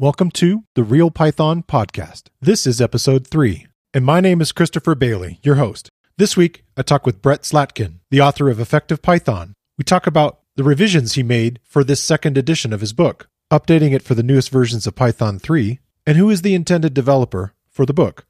Welcome 0.00 0.30
to 0.30 0.64
the 0.76 0.82
Real 0.82 1.10
Python 1.10 1.62
Podcast. 1.62 2.28
This 2.40 2.66
is 2.66 2.80
episode 2.80 3.26
three, 3.26 3.66
and 3.92 4.02
my 4.02 4.18
name 4.18 4.40
is 4.40 4.50
Christopher 4.50 4.94
Bailey, 4.94 5.40
your 5.42 5.56
host. 5.56 5.90
This 6.16 6.38
week, 6.38 6.64
I 6.74 6.80
talk 6.80 7.04
with 7.04 7.20
Brett 7.20 7.42
Slatkin, 7.42 7.98
the 8.08 8.22
author 8.22 8.48
of 8.48 8.58
Effective 8.58 9.02
Python. 9.02 9.52
We 9.76 9.84
talk 9.84 10.06
about 10.06 10.40
the 10.56 10.64
revisions 10.64 11.12
he 11.12 11.22
made 11.22 11.60
for 11.64 11.84
this 11.84 12.02
second 12.02 12.38
edition 12.38 12.72
of 12.72 12.80
his 12.80 12.94
book, 12.94 13.28
updating 13.50 13.92
it 13.92 14.00
for 14.00 14.14
the 14.14 14.22
newest 14.22 14.48
versions 14.48 14.86
of 14.86 14.94
Python 14.94 15.38
3, 15.38 15.80
and 16.06 16.16
who 16.16 16.30
is 16.30 16.40
the 16.40 16.54
intended 16.54 16.94
developer 16.94 17.52
for 17.68 17.84
the 17.84 17.92
book. 17.92 18.24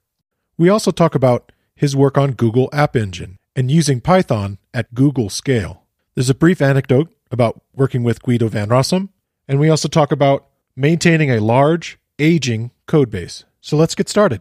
We 0.58 0.68
also 0.68 0.90
talk 0.90 1.14
about 1.14 1.52
his 1.76 1.94
work 1.94 2.18
on 2.18 2.32
Google 2.32 2.68
App 2.72 2.96
Engine 2.96 3.38
and 3.54 3.70
using 3.70 4.00
Python 4.00 4.58
at 4.74 4.92
Google 4.92 5.30
scale. 5.30 5.84
There's 6.16 6.30
a 6.30 6.34
brief 6.34 6.60
anecdote 6.60 7.14
about 7.30 7.62
working 7.76 8.02
with 8.02 8.24
Guido 8.24 8.48
van 8.48 8.70
Rossum, 8.70 9.10
and 9.46 9.60
we 9.60 9.70
also 9.70 9.86
talk 9.86 10.10
about 10.10 10.48
maintaining 10.80 11.30
a 11.30 11.40
large, 11.40 11.98
aging 12.18 12.70
code 12.86 13.10
base. 13.10 13.44
So 13.60 13.76
let's 13.76 13.94
get 13.94 14.08
started. 14.08 14.40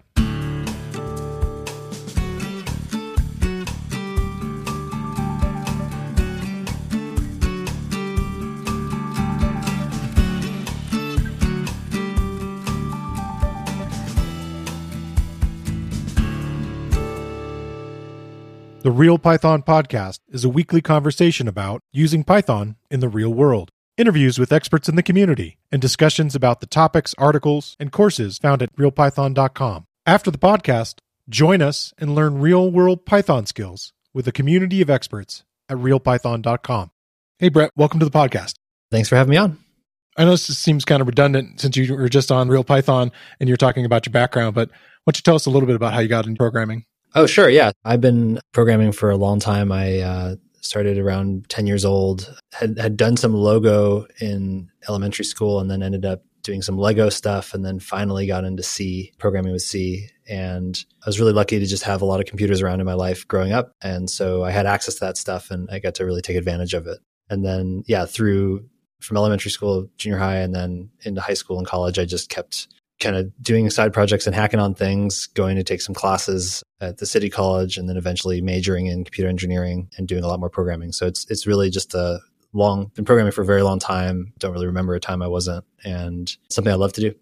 The 18.82 18.92
Real 18.92 19.20
Python 19.20 19.62
Podcast 19.62 20.20
is 20.30 20.46
a 20.46 20.50
weekly 20.50 20.80
conversation 20.80 21.50
about 21.50 21.82
using 21.92 22.24
Python 22.24 22.78
in 22.90 23.02
the 23.02 23.10
real 23.10 23.34
world 23.34 23.72
interviews 24.00 24.40
with 24.40 24.54
experts 24.54 24.88
in 24.88 24.96
the 24.96 25.04
community, 25.04 25.58
and 25.72 25.82
discussions 25.82 26.34
about 26.34 26.62
the 26.62 26.66
topics, 26.66 27.14
articles, 27.18 27.76
and 27.80 27.92
courses 27.92 28.38
found 28.38 28.62
at 28.62 28.74
realpython.com. 28.78 29.86
After 30.06 30.32
the 30.32 30.38
podcast, 30.38 31.00
join 31.28 31.62
us 31.62 31.94
and 31.98 32.16
learn 32.16 32.40
real 32.40 32.72
world 32.72 33.06
Python 33.06 33.46
skills 33.46 33.92
with 34.14 34.28
a 34.28 34.32
community 34.32 34.82
of 34.82 34.90
experts 34.90 35.44
at 35.68 35.78
realpython.com. 35.78 36.92
Hey, 37.38 37.50
Brett, 37.50 37.72
welcome 37.76 38.00
to 38.00 38.06
the 38.06 38.12
podcast. 38.12 38.56
Thanks 38.90 39.10
for 39.10 39.18
having 39.18 39.32
me 39.32 39.38
on. 39.38 39.60
I 40.18 40.24
know 40.24 40.32
this 40.32 40.58
seems 40.58 40.86
kind 40.86 41.02
of 41.02 41.08
redundant 41.08 41.60
since 41.60 41.78
you 41.78 41.96
were 41.96 42.10
just 42.10 42.32
on 42.32 42.50
Real 42.50 42.64
Python 42.64 43.12
and 43.40 43.48
you're 43.48 43.58
talking 43.58 43.86
about 43.86 44.06
your 44.06 44.12
background, 44.12 44.56
but 44.56 44.70
why 44.70 44.76
don't 45.12 45.18
you 45.18 45.24
tell 45.24 45.36
us 45.36 45.46
a 45.46 45.50
little 45.50 45.68
bit 45.68 45.76
about 45.76 45.94
how 45.94 46.00
you 46.00 46.08
got 46.08 46.26
into 46.26 46.38
programming? 46.38 46.86
Oh, 47.16 47.26
sure. 47.26 47.50
Yeah. 47.50 47.72
I've 47.84 48.02
been 48.02 48.40
programming 48.54 48.92
for 48.92 49.12
a 49.12 49.18
long 49.18 49.40
time. 49.40 49.72
I 49.72 50.00
uh, 50.00 50.36
started 50.62 50.98
around 50.98 51.50
10 51.50 51.68
years 51.68 51.86
old, 51.86 52.34
had, 52.54 52.78
had 52.78 52.98
done 52.98 53.18
some 53.18 53.34
logo 53.34 54.06
in 54.20 54.70
elementary 54.88 55.26
school 55.26 55.60
and 55.60 55.70
then 55.70 55.84
ended 55.84 56.06
up 56.06 56.24
doing 56.44 56.62
some 56.62 56.78
Lego 56.78 57.10
stuff 57.10 57.54
and 57.54 57.66
then 57.66 57.80
finally 57.80 58.26
got 58.26 58.46
into 58.46 58.64
C, 58.64 59.14
programming 59.18 59.52
with 59.52 59.62
C. 59.62 60.10
And 60.28 60.78
I 61.04 61.08
was 61.08 61.20
really 61.20 61.34
lucky 61.34 61.60
to 61.60 61.66
just 61.66 61.84
have 61.84 62.02
a 62.02 62.06
lot 62.06 62.20
of 62.20 62.26
computers 62.26 62.62
around 62.62 62.80
in 62.80 62.86
my 62.86 62.94
life 62.94 63.28
growing 63.28 63.52
up. 63.52 63.72
And 63.82 64.10
so 64.10 64.44
I 64.44 64.52
had 64.52 64.66
access 64.66 64.96
to 64.96 65.02
that 65.02 65.18
stuff 65.18 65.52
and 65.52 65.70
I 65.72 65.80
got 65.80 65.96
to 65.96 66.06
really 66.06 66.22
take 66.22 66.38
advantage 66.38 66.74
of 66.74 66.88
it. 66.88 67.00
And 67.30 67.46
then, 67.46 67.84
yeah, 67.88 68.06
through 68.06 68.68
from 69.02 69.18
elementary 69.18 69.52
school, 69.52 69.90
junior 69.98 70.18
high, 70.18 70.38
and 70.38 70.54
then 70.54 70.90
into 71.02 71.22
high 71.22 71.34
school 71.34 71.58
and 71.58 71.68
college, 71.68 72.00
I 72.00 72.06
just 72.06 72.30
kept 72.30 72.68
kind 73.00 73.16
of 73.16 73.32
doing 73.42 73.70
side 73.70 73.94
projects 73.94 74.28
and 74.28 74.36
hacking 74.36 74.60
on 74.60 74.74
things, 74.74 75.28
going 75.28 75.56
to 75.56 75.64
take 75.64 75.82
some 75.82 75.96
classes 75.96 76.64
at 76.82 76.98
the 76.98 77.06
city 77.06 77.30
college, 77.30 77.78
and 77.78 77.88
then 77.88 77.98
eventually 77.98 78.42
majoring 78.42 78.88
in 78.88 79.04
computer 79.04 79.30
engineering 79.30 79.90
and 79.98 80.08
doing 80.08 80.24
a 80.24 80.28
lot 80.28 80.40
more 80.40 80.50
programming. 80.50 80.92
So 80.92 81.08
it's 81.08 81.26
it's 81.30 81.48
really 81.48 81.70
just 81.70 81.94
a 81.94 82.20
long 82.54 82.92
been 82.96 83.06
programming 83.06 83.32
for 83.32 83.42
a 83.42 83.46
very 83.46 83.62
long 83.62 83.80
time. 83.80 84.34
Don't 84.40 84.54
really 84.54 84.68
remember 84.68 84.96
a 84.96 85.00
time 85.00 85.22
I 85.22 85.28
wasn't, 85.28 85.66
and 85.84 86.30
something 86.50 86.72
I 86.72 86.78
love 86.78 86.94
to 86.94 87.02
do. 87.02 87.16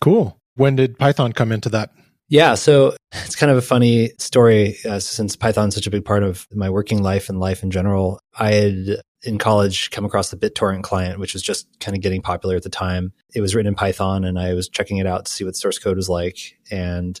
Cool. 0.00 0.36
When 0.56 0.76
did 0.76 0.98
Python 0.98 1.32
come 1.32 1.52
into 1.52 1.68
that? 1.70 1.90
Yeah, 2.30 2.54
so 2.54 2.94
it's 3.12 3.34
kind 3.34 3.50
of 3.50 3.58
a 3.58 3.62
funny 3.62 4.12
story 4.18 4.76
uh, 4.88 5.00
since 5.00 5.34
Python's 5.34 5.74
such 5.74 5.88
a 5.88 5.90
big 5.90 6.04
part 6.04 6.22
of 6.22 6.46
my 6.54 6.70
working 6.70 7.02
life 7.02 7.28
and 7.28 7.40
life 7.40 7.64
in 7.64 7.72
general. 7.72 8.20
I 8.38 8.52
had 8.52 9.02
in 9.24 9.36
college 9.36 9.90
come 9.90 10.04
across 10.04 10.30
the 10.30 10.36
BitTorrent 10.36 10.84
client, 10.84 11.18
which 11.18 11.34
was 11.34 11.42
just 11.42 11.66
kind 11.80 11.96
of 11.96 12.02
getting 12.02 12.22
popular 12.22 12.54
at 12.54 12.62
the 12.62 12.70
time. 12.70 13.12
It 13.34 13.40
was 13.40 13.56
written 13.56 13.66
in 13.66 13.74
Python, 13.74 14.24
and 14.24 14.38
I 14.38 14.54
was 14.54 14.68
checking 14.68 14.98
it 14.98 15.08
out 15.08 15.24
to 15.24 15.32
see 15.32 15.42
what 15.42 15.54
the 15.54 15.58
source 15.58 15.80
code 15.80 15.96
was 15.96 16.08
like. 16.08 16.56
And 16.70 17.20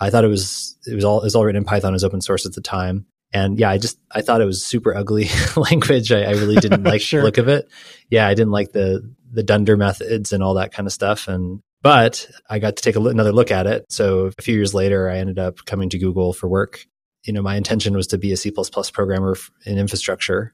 I 0.00 0.10
thought 0.10 0.24
it 0.24 0.28
was 0.28 0.76
it 0.88 0.96
was 0.96 1.04
all 1.04 1.20
it 1.20 1.24
was 1.24 1.36
all 1.36 1.44
written 1.44 1.62
in 1.62 1.64
Python 1.64 1.94
as 1.94 2.02
open 2.02 2.20
source 2.20 2.44
at 2.44 2.54
the 2.54 2.60
time. 2.60 3.06
And 3.32 3.60
yeah, 3.60 3.70
I 3.70 3.78
just 3.78 4.00
I 4.10 4.22
thought 4.22 4.40
it 4.40 4.46
was 4.46 4.64
super 4.64 4.92
ugly 4.92 5.28
language. 5.56 6.10
I, 6.10 6.22
I, 6.22 6.30
really 6.32 6.56
didn't 6.56 6.82
like 6.84 7.00
sure. 7.00 7.20
the 7.20 7.26
look 7.26 7.38
of 7.38 7.46
it. 7.46 7.68
Yeah, 8.10 8.26
I 8.26 8.34
didn't 8.34 8.52
like 8.52 8.72
the 8.72 9.08
the 9.30 9.44
dunder 9.44 9.76
methods 9.76 10.32
and 10.32 10.42
all 10.42 10.54
that 10.54 10.72
kind 10.72 10.88
of 10.88 10.92
stuff. 10.92 11.28
And 11.28 11.62
but 11.88 12.28
I 12.50 12.58
got 12.58 12.76
to 12.76 12.82
take 12.82 12.96
another 12.96 13.32
look 13.32 13.50
at 13.50 13.66
it. 13.66 13.86
So 13.88 14.30
a 14.38 14.42
few 14.42 14.54
years 14.54 14.74
later, 14.74 15.08
I 15.08 15.16
ended 15.16 15.38
up 15.38 15.64
coming 15.64 15.88
to 15.88 15.98
Google 15.98 16.34
for 16.34 16.46
work. 16.46 16.84
You 17.24 17.32
know, 17.32 17.40
my 17.40 17.56
intention 17.56 17.96
was 17.96 18.08
to 18.08 18.18
be 18.18 18.30
a 18.30 18.36
C++ 18.36 18.52
programmer 18.92 19.34
in 19.64 19.78
infrastructure 19.78 20.52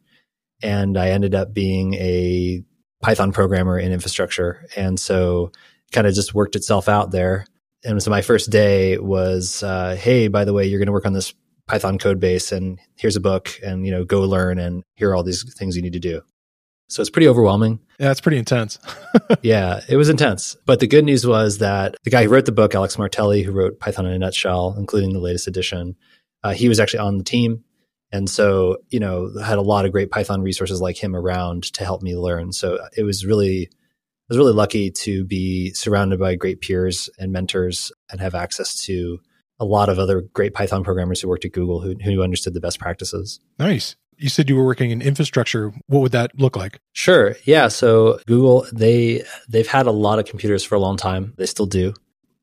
and 0.62 0.97
I 0.97 1.09
ended 1.09 1.34
up 1.34 1.53
being 1.53 1.94
a 1.94 2.62
Python 3.03 3.33
programmer 3.33 3.77
in 3.81 3.91
infrastructure. 3.91 4.65
And 4.77 5.00
so 5.00 5.50
kind 5.91 6.06
of 6.06 6.15
just 6.15 6.34
worked 6.34 6.55
itself 6.55 6.89
out 6.89 7.11
there. 7.11 7.47
And 7.83 8.00
so 8.00 8.12
my 8.12 8.23
first 8.23 8.50
day 8.50 8.99
was, 8.99 9.65
uh, 9.65 9.97
hey, 9.97 10.28
by 10.28 10.44
the 10.44 10.53
way, 10.53 10.67
you're 10.67 10.78
going 10.78 10.87
to 10.87 10.93
work 10.93 11.05
on 11.05 11.15
this 11.15 11.34
Python 11.67 11.99
code 11.99 12.21
base 12.21 12.53
and 12.53 12.78
here's 12.94 13.17
a 13.17 13.21
book 13.21 13.59
and, 13.61 13.84
you 13.84 13.91
know, 13.91 14.05
go 14.05 14.21
learn 14.21 14.61
and 14.61 14.84
here 14.94 15.11
are 15.11 15.17
all 15.17 15.25
these 15.25 15.53
things 15.59 15.75
you 15.75 15.83
need 15.83 15.94
to 15.94 15.99
do. 15.99 16.23
So 16.94 17.00
it's 17.00 17.10
pretty 17.10 17.27
overwhelming. 17.27 17.81
Yeah, 17.99 18.12
it's 18.12 18.21
pretty 18.21 18.38
intense. 18.38 18.78
yeah, 19.43 19.81
it 19.88 19.97
was 19.97 20.09
intense. 20.09 20.56
But 20.65 20.78
the 20.78 20.87
good 20.87 21.05
news 21.05 21.27
was 21.27 21.59
that 21.59 21.97
the 22.05 22.10
guy 22.10 22.22
who 22.22 22.28
wrote 22.28 22.44
the 22.44 22.53
book, 22.53 22.72
Alex 22.72 22.97
Martelli, 22.97 23.43
who 23.43 23.50
wrote 23.50 23.81
Python 23.81 24.06
in 24.06 24.12
a 24.12 24.19
Nutshell, 24.21 24.77
including 24.78 25.12
the 25.12 25.19
latest 25.19 25.49
edition, 25.49 25.97
uh, 26.44 26.53
he 26.53 26.69
was 26.69 26.78
actually 26.78 27.00
on 27.00 27.19
the 27.19 27.25
team. 27.25 27.65
And 28.12 28.31
so, 28.31 28.77
you 28.91 29.00
know, 29.00 29.32
had 29.44 29.59
a 29.59 29.60
lot 29.62 29.87
of 29.87 29.91
great 29.91 30.12
Python 30.12 30.41
resources 30.41 30.81
like 30.81 30.97
him 30.97 31.16
around 31.16 31.65
to 31.72 31.84
help 31.84 32.00
me 32.00 32.16
learn. 32.16 32.53
So 32.53 32.78
it 32.97 33.03
was 33.03 33.26
really, 33.26 33.66
I 33.72 34.26
was 34.28 34.38
really 34.38 34.53
lucky 34.53 34.93
to 34.93 35.25
be 35.25 35.72
surrounded 35.72 36.21
by 36.21 36.37
great 36.37 36.61
peers 36.61 37.11
and 37.19 37.32
mentors 37.32 37.91
and 38.09 38.21
have 38.21 38.37
access 38.37 38.76
to 38.84 39.19
a 39.59 39.65
lot 39.65 39.88
of 39.88 39.99
other 39.99 40.21
great 40.21 40.55
Python 40.55 40.84
programmers 40.84 41.21
who 41.21 41.26
worked 41.26 41.44
at 41.44 41.50
Google 41.50 41.81
who, 41.81 41.94
who 42.05 42.22
understood 42.22 42.55
the 42.55 42.61
best 42.61 42.78
practices. 42.78 43.41
Nice. 43.59 43.97
You 44.19 44.29
said 44.29 44.49
you 44.49 44.57
were 44.57 44.65
working 44.65 44.91
in 44.91 45.03
infrastructure. 45.03 45.73
What 45.87 46.01
would 46.01 46.13
that 46.13 46.39
look 46.39 46.57
like? 46.57 46.81
Sure. 46.93 47.37
Yeah. 47.45 47.69
So 47.69 48.19
Google, 48.27 48.67
they 48.73 49.25
they've 49.49 49.67
had 49.67 49.87
a 49.87 49.93
lot 49.93 50.19
of 50.19 50.27
computers 50.27 50.65
for 50.65 50.75
a 50.75 50.81
long 50.81 50.97
time. 50.97 51.35
They 51.37 51.47
still 51.47 51.67
do. 51.67 51.95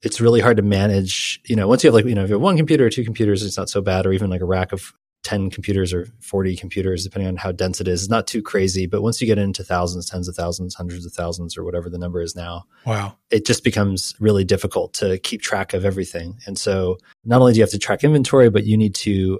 It's 0.01 0.19
really 0.19 0.41
hard 0.41 0.57
to 0.57 0.63
manage. 0.63 1.39
You 1.45 1.55
know, 1.55 1.67
once 1.67 1.83
you 1.83 1.89
have 1.89 1.95
like 1.95 2.05
you 2.05 2.15
know 2.15 2.23
if 2.23 2.29
you 2.29 2.35
have 2.35 2.41
one 2.41 2.57
computer 2.57 2.85
or 2.85 2.89
two 2.89 3.03
computers, 3.03 3.43
it's 3.43 3.57
not 3.57 3.69
so 3.69 3.81
bad. 3.81 4.05
Or 4.05 4.13
even 4.13 4.29
like 4.29 4.41
a 4.41 4.45
rack 4.45 4.71
of 4.71 4.93
10 5.23 5.51
computers 5.51 5.93
or 5.93 6.07
40 6.21 6.55
computers, 6.55 7.03
depending 7.03 7.27
on 7.27 7.35
how 7.35 7.51
dense 7.51 7.79
it 7.79 7.87
is. 7.87 8.03
It's 8.03 8.09
not 8.09 8.27
too 8.27 8.41
crazy, 8.41 8.87
but 8.87 9.01
once 9.01 9.21
you 9.21 9.27
get 9.27 9.37
into 9.37 9.63
thousands, 9.63 10.09
tens 10.09 10.27
of 10.27 10.35
thousands, 10.35 10.73
hundreds 10.73 11.05
of 11.05 11.13
thousands, 11.13 11.57
or 11.57 11.63
whatever 11.63 11.89
the 11.89 11.97
number 11.97 12.21
is 12.21 12.35
now, 12.35 12.63
wow, 12.85 13.15
it 13.29 13.45
just 13.45 13.63
becomes 13.63 14.15
really 14.19 14.43
difficult 14.43 14.93
to 14.95 15.19
keep 15.19 15.41
track 15.41 15.73
of 15.73 15.85
everything. 15.85 16.39
And 16.47 16.57
so, 16.57 16.97
not 17.23 17.39
only 17.39 17.53
do 17.53 17.59
you 17.59 17.63
have 17.63 17.71
to 17.71 17.79
track 17.79 18.03
inventory, 18.03 18.49
but 18.49 18.65
you 18.65 18.77
need 18.77 18.95
to 18.95 19.39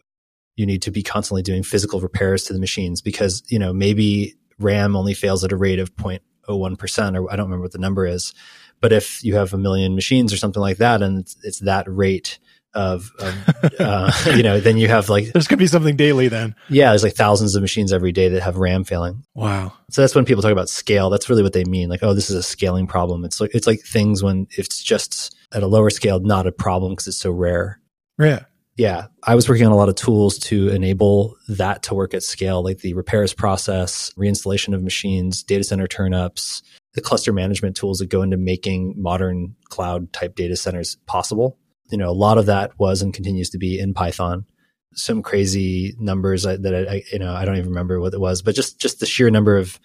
you 0.56 0.66
need 0.66 0.82
to 0.84 0.92
be 0.92 1.04
constantly 1.04 1.42
doing 1.42 1.64
physical 1.64 2.00
repairs 2.00 2.44
to 2.44 2.54
the 2.54 2.60
machines 2.60 3.02
because 3.02 3.44
you 3.48 3.60
know 3.60 3.74
maybe 3.74 4.36
RAM 4.60 4.96
only 4.96 5.14
fails 5.14 5.44
at 5.44 5.52
a 5.52 5.58
rate 5.58 5.80
of 5.80 5.96
0.01 5.96 6.78
percent, 6.78 7.18
or 7.18 7.32
I 7.32 7.36
don't 7.36 7.46
remember 7.46 7.64
what 7.64 7.72
the 7.72 7.80
number 7.80 8.06
is. 8.06 8.34
But 8.80 8.92
if 8.92 9.24
you 9.24 9.36
have 9.36 9.54
a 9.54 9.58
million 9.58 9.96
machines 9.96 10.34
or 10.34 10.38
something 10.38 10.62
like 10.62 10.78
that, 10.78 11.02
and 11.02 11.20
it's, 11.20 11.38
it's 11.44 11.60
that 11.60 11.86
rate 11.88 12.40
of, 12.74 13.12
of 13.20 13.36
uh, 13.80 14.12
you 14.36 14.44
know, 14.44 14.60
then 14.60 14.78
you 14.78 14.88
have 14.88 15.10
like 15.10 15.32
there's 15.32 15.48
gonna 15.48 15.58
be 15.58 15.68
something 15.68 15.96
daily 15.96 16.28
then. 16.28 16.56
Yeah, 16.70 16.90
there's 16.90 17.04
like 17.04 17.16
thousands 17.16 17.56
of 17.56 17.62
machines 17.62 17.94
every 17.94 18.12
day 18.12 18.30
that 18.30 18.42
have 18.42 18.58
RAM 18.58 18.84
failing. 18.84 19.24
Wow. 19.36 19.74
So 19.90 20.02
that's 20.02 20.16
when 20.16 20.26
people 20.26 20.42
talk 20.42 20.52
about 20.52 20.70
scale. 20.70 21.10
That's 21.10 21.30
really 21.30 21.44
what 21.44 21.54
they 21.54 21.66
mean. 21.66 21.90
Like, 21.90 22.04
oh, 22.04 22.14
this 22.14 22.30
is 22.30 22.36
a 22.36 22.44
scaling 22.44 22.88
problem. 22.88 23.26
It's 23.26 23.40
like 23.40 23.52
it's 23.54 23.68
like 23.68 23.82
things 23.82 24.24
when 24.24 24.48
it's 24.52 24.82
just 24.82 25.36
at 25.54 25.64
a 25.64 25.68
lower 25.68 25.90
scale, 25.90 26.20
not 26.20 26.48
a 26.48 26.52
problem 26.52 26.94
because 26.94 27.08
it's 27.08 27.18
so 27.18 27.32
rare. 27.32 27.80
Yeah. 28.20 28.44
Yeah, 28.82 29.08
I 29.24 29.36
was 29.36 29.48
working 29.48 29.66
on 29.66 29.72
a 29.72 29.76
lot 29.76 29.90
of 29.90 29.96
tools 29.96 30.40
to 30.40 30.70
enable 30.70 31.36
that 31.48 31.84
to 31.84 31.94
work 31.94 32.14
at 32.14 32.24
scale, 32.24 32.64
like 32.64 32.80
the 32.80 32.94
repairs 32.94 33.34
process, 33.34 34.12
reinstallation 34.18 34.74
of 34.74 34.82
machines, 34.82 35.44
data 35.44 35.64
center 35.64 35.88
turnups, 35.88 36.64
the 36.94 37.02
cluster 37.02 37.32
management 37.32 37.76
tools 37.76 38.00
that 38.00 38.10
go 38.10 38.22
into 38.22 38.38
making 38.38 38.96
modern 38.98 39.56
cloud 39.70 40.12
type 40.14 40.36
data 40.36 40.56
centers 40.56 40.96
possible 41.06 41.60
you 41.92 41.98
know, 41.98 42.10
a 42.10 42.14
lot 42.14 42.38
of 42.38 42.48
that 42.48 42.72
was 42.80 43.02
and 43.02 43.14
continues 43.14 43.50
to 43.52 43.58
be 43.58 43.78
in 43.78 43.94
Python. 43.94 44.46
Some 44.94 45.22
crazy 45.22 45.96
numbers 46.00 46.44
that 46.44 46.88
I, 46.90 47.04
you 47.12 47.20
know, 47.20 47.34
I 47.34 47.46
don't 47.46 47.58
even 47.58 47.70
remember 47.70 48.00
what 48.00 48.14
it 48.14 48.20
was, 48.20 48.42
but 48.42 48.56
just 48.56 48.80
just 48.80 49.00
the 49.00 49.06
sheer 49.06 49.30
number 49.30 49.58
of 49.58 49.80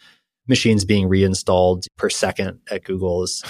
machines 0.49 0.85
being 0.85 1.09
reinstalled 1.09 1.87
per 1.97 2.09
second 2.09 2.61
at 2.71 2.85
Google 2.85 3.23
is 3.23 3.45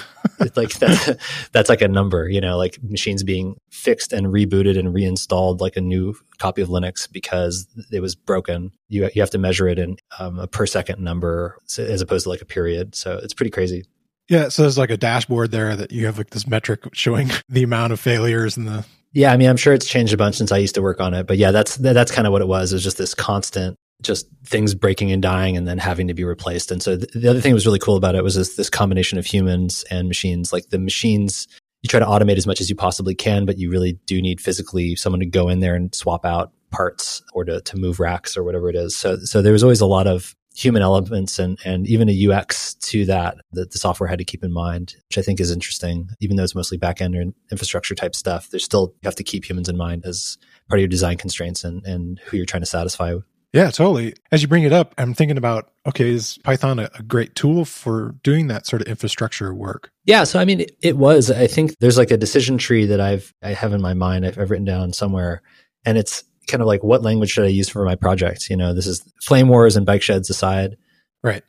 like 0.56 0.72
that, 0.78 1.18
that's 1.52 1.68
like 1.68 1.82
a 1.82 1.88
number, 1.88 2.28
you 2.28 2.40
know, 2.40 2.56
like 2.56 2.82
machines 2.82 3.22
being 3.22 3.56
fixed 3.70 4.12
and 4.12 4.28
rebooted 4.28 4.78
and 4.78 4.92
reinstalled 4.94 5.60
like 5.60 5.76
a 5.76 5.80
new 5.80 6.14
copy 6.38 6.62
of 6.62 6.68
Linux 6.68 7.10
because 7.10 7.66
it 7.90 8.00
was 8.00 8.14
broken. 8.14 8.72
You 8.88 9.10
you 9.14 9.22
have 9.22 9.30
to 9.30 9.38
measure 9.38 9.68
it 9.68 9.78
in 9.78 9.96
um, 10.18 10.38
a 10.38 10.46
per 10.46 10.66
second 10.66 11.02
number 11.02 11.58
as 11.78 12.00
opposed 12.00 12.24
to 12.24 12.30
like 12.30 12.42
a 12.42 12.46
period. 12.46 12.94
So 12.94 13.18
it's 13.22 13.34
pretty 13.34 13.50
crazy. 13.50 13.84
Yeah, 14.28 14.48
so 14.48 14.62
there's 14.62 14.78
like 14.78 14.90
a 14.90 14.96
dashboard 14.96 15.52
there 15.52 15.76
that 15.76 15.92
you 15.92 16.06
have 16.06 16.18
like 16.18 16.30
this 16.30 16.46
metric 16.46 16.84
showing 16.92 17.30
the 17.48 17.62
amount 17.62 17.92
of 17.92 18.00
failures 18.00 18.56
and 18.56 18.66
the 18.66 18.84
Yeah, 19.12 19.32
I 19.32 19.36
mean, 19.36 19.48
I'm 19.48 19.56
sure 19.56 19.72
it's 19.72 19.86
changed 19.86 20.12
a 20.12 20.16
bunch 20.16 20.36
since 20.36 20.50
I 20.50 20.58
used 20.58 20.74
to 20.74 20.82
work 20.82 21.00
on 21.00 21.14
it, 21.14 21.26
but 21.26 21.38
yeah, 21.38 21.52
that's 21.52 21.76
that's 21.76 22.10
kind 22.10 22.26
of 22.26 22.32
what 22.32 22.42
it 22.42 22.48
was. 22.48 22.72
It 22.72 22.76
was 22.76 22.84
just 22.84 22.98
this 22.98 23.14
constant, 23.14 23.76
just 24.02 24.26
things 24.44 24.74
breaking 24.74 25.10
and 25.12 25.22
dying, 25.22 25.56
and 25.56 25.66
then 25.66 25.78
having 25.78 26.08
to 26.08 26.14
be 26.14 26.24
replaced. 26.24 26.70
And 26.70 26.82
so 26.82 26.96
th- 26.96 27.10
the 27.12 27.28
other 27.28 27.40
thing 27.40 27.52
that 27.52 27.56
was 27.56 27.66
really 27.66 27.78
cool 27.78 27.96
about 27.96 28.14
it 28.14 28.22
was 28.22 28.34
this, 28.34 28.56
this 28.56 28.70
combination 28.70 29.18
of 29.18 29.26
humans 29.26 29.84
and 29.90 30.08
machines. 30.08 30.52
Like 30.52 30.68
the 30.70 30.78
machines, 30.78 31.48
you 31.82 31.88
try 31.88 32.00
to 32.00 32.06
automate 32.06 32.36
as 32.36 32.46
much 32.46 32.60
as 32.60 32.68
you 32.68 32.76
possibly 32.76 33.14
can, 33.14 33.46
but 33.46 33.58
you 33.58 33.70
really 33.70 33.98
do 34.06 34.20
need 34.20 34.40
physically 34.40 34.96
someone 34.96 35.20
to 35.20 35.26
go 35.26 35.48
in 35.48 35.60
there 35.60 35.74
and 35.74 35.94
swap 35.94 36.24
out 36.24 36.52
parts 36.70 37.22
or 37.32 37.44
to 37.44 37.60
to 37.62 37.76
move 37.76 38.00
racks 38.00 38.36
or 38.36 38.44
whatever 38.44 38.68
it 38.68 38.76
is. 38.76 38.96
So 38.96 39.18
so 39.18 39.40
there 39.40 39.52
was 39.52 39.62
always 39.62 39.80
a 39.80 39.86
lot 39.86 40.06
of 40.06 40.34
human 40.54 40.80
elements 40.80 41.38
and 41.38 41.58
and 41.66 41.86
even 41.86 42.08
a 42.08 42.28
UX 42.28 42.74
to 42.74 43.04
that 43.04 43.36
that 43.52 43.72
the 43.72 43.78
software 43.78 44.08
had 44.08 44.18
to 44.18 44.24
keep 44.24 44.42
in 44.42 44.52
mind, 44.52 44.94
which 45.08 45.18
I 45.18 45.22
think 45.22 45.38
is 45.38 45.50
interesting. 45.50 46.08
Even 46.20 46.36
though 46.36 46.44
it's 46.44 46.54
mostly 46.54 46.78
backend 46.78 47.20
and 47.20 47.34
infrastructure 47.50 47.94
type 47.94 48.14
stuff, 48.14 48.48
there's 48.50 48.64
still 48.64 48.94
you 49.02 49.06
have 49.06 49.14
to 49.16 49.24
keep 49.24 49.48
humans 49.48 49.68
in 49.68 49.76
mind 49.76 50.04
as 50.04 50.38
part 50.68 50.78
of 50.78 50.82
your 50.82 50.88
design 50.88 51.16
constraints 51.16 51.64
and 51.64 51.84
and 51.86 52.18
who 52.26 52.36
you're 52.36 52.46
trying 52.46 52.62
to 52.62 52.66
satisfy. 52.66 53.16
Yeah, 53.52 53.70
totally. 53.70 54.14
As 54.30 54.42
you 54.42 54.48
bring 54.48 54.64
it 54.64 54.72
up, 54.72 54.94
I'm 54.98 55.14
thinking 55.14 55.38
about 55.38 55.70
okay, 55.86 56.10
is 56.10 56.38
Python 56.38 56.78
a, 56.78 56.90
a 56.98 57.02
great 57.02 57.34
tool 57.34 57.64
for 57.64 58.16
doing 58.22 58.48
that 58.48 58.66
sort 58.66 58.82
of 58.82 58.88
infrastructure 58.88 59.54
work? 59.54 59.90
Yeah, 60.04 60.24
so 60.24 60.38
I 60.38 60.44
mean, 60.44 60.60
it, 60.60 60.76
it 60.82 60.96
was. 60.96 61.30
I 61.30 61.46
think 61.46 61.76
there's 61.78 61.96
like 61.96 62.10
a 62.10 62.16
decision 62.16 62.58
tree 62.58 62.86
that 62.86 63.00
I've 63.00 63.32
I 63.42 63.50
have 63.54 63.72
in 63.72 63.80
my 63.80 63.94
mind. 63.94 64.26
I've, 64.26 64.38
I've 64.38 64.50
written 64.50 64.66
down 64.66 64.92
somewhere, 64.92 65.42
and 65.84 65.96
it's 65.96 66.24
kind 66.46 66.60
of 66.60 66.66
like 66.66 66.82
what 66.82 67.02
language 67.02 67.30
should 67.30 67.44
I 67.44 67.48
use 67.48 67.68
for 67.68 67.84
my 67.84 67.96
project? 67.96 68.50
You 68.50 68.56
know, 68.56 68.74
this 68.74 68.86
is 68.86 69.02
flame 69.22 69.48
wars 69.48 69.76
and 69.76 69.86
bike 69.86 70.02
sheds 70.02 70.30
aside. 70.30 70.76
Right. 71.22 71.42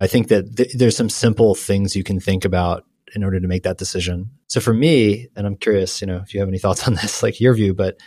I 0.00 0.06
think 0.06 0.28
that 0.28 0.56
th- 0.56 0.72
there's 0.74 0.96
some 0.96 1.08
simple 1.08 1.54
things 1.54 1.96
you 1.96 2.04
can 2.04 2.20
think 2.20 2.44
about 2.44 2.84
in 3.14 3.22
order 3.22 3.40
to 3.40 3.48
make 3.48 3.62
that 3.62 3.78
decision. 3.78 4.30
So 4.48 4.60
for 4.60 4.74
me, 4.74 5.28
and 5.36 5.46
I'm 5.46 5.56
curious, 5.56 6.00
you 6.00 6.06
know, 6.06 6.16
if 6.18 6.34
you 6.34 6.40
have 6.40 6.48
any 6.48 6.58
thoughts 6.58 6.86
on 6.86 6.94
this, 6.94 7.22
like 7.22 7.40
your 7.40 7.54
view, 7.54 7.74
but 7.74 7.98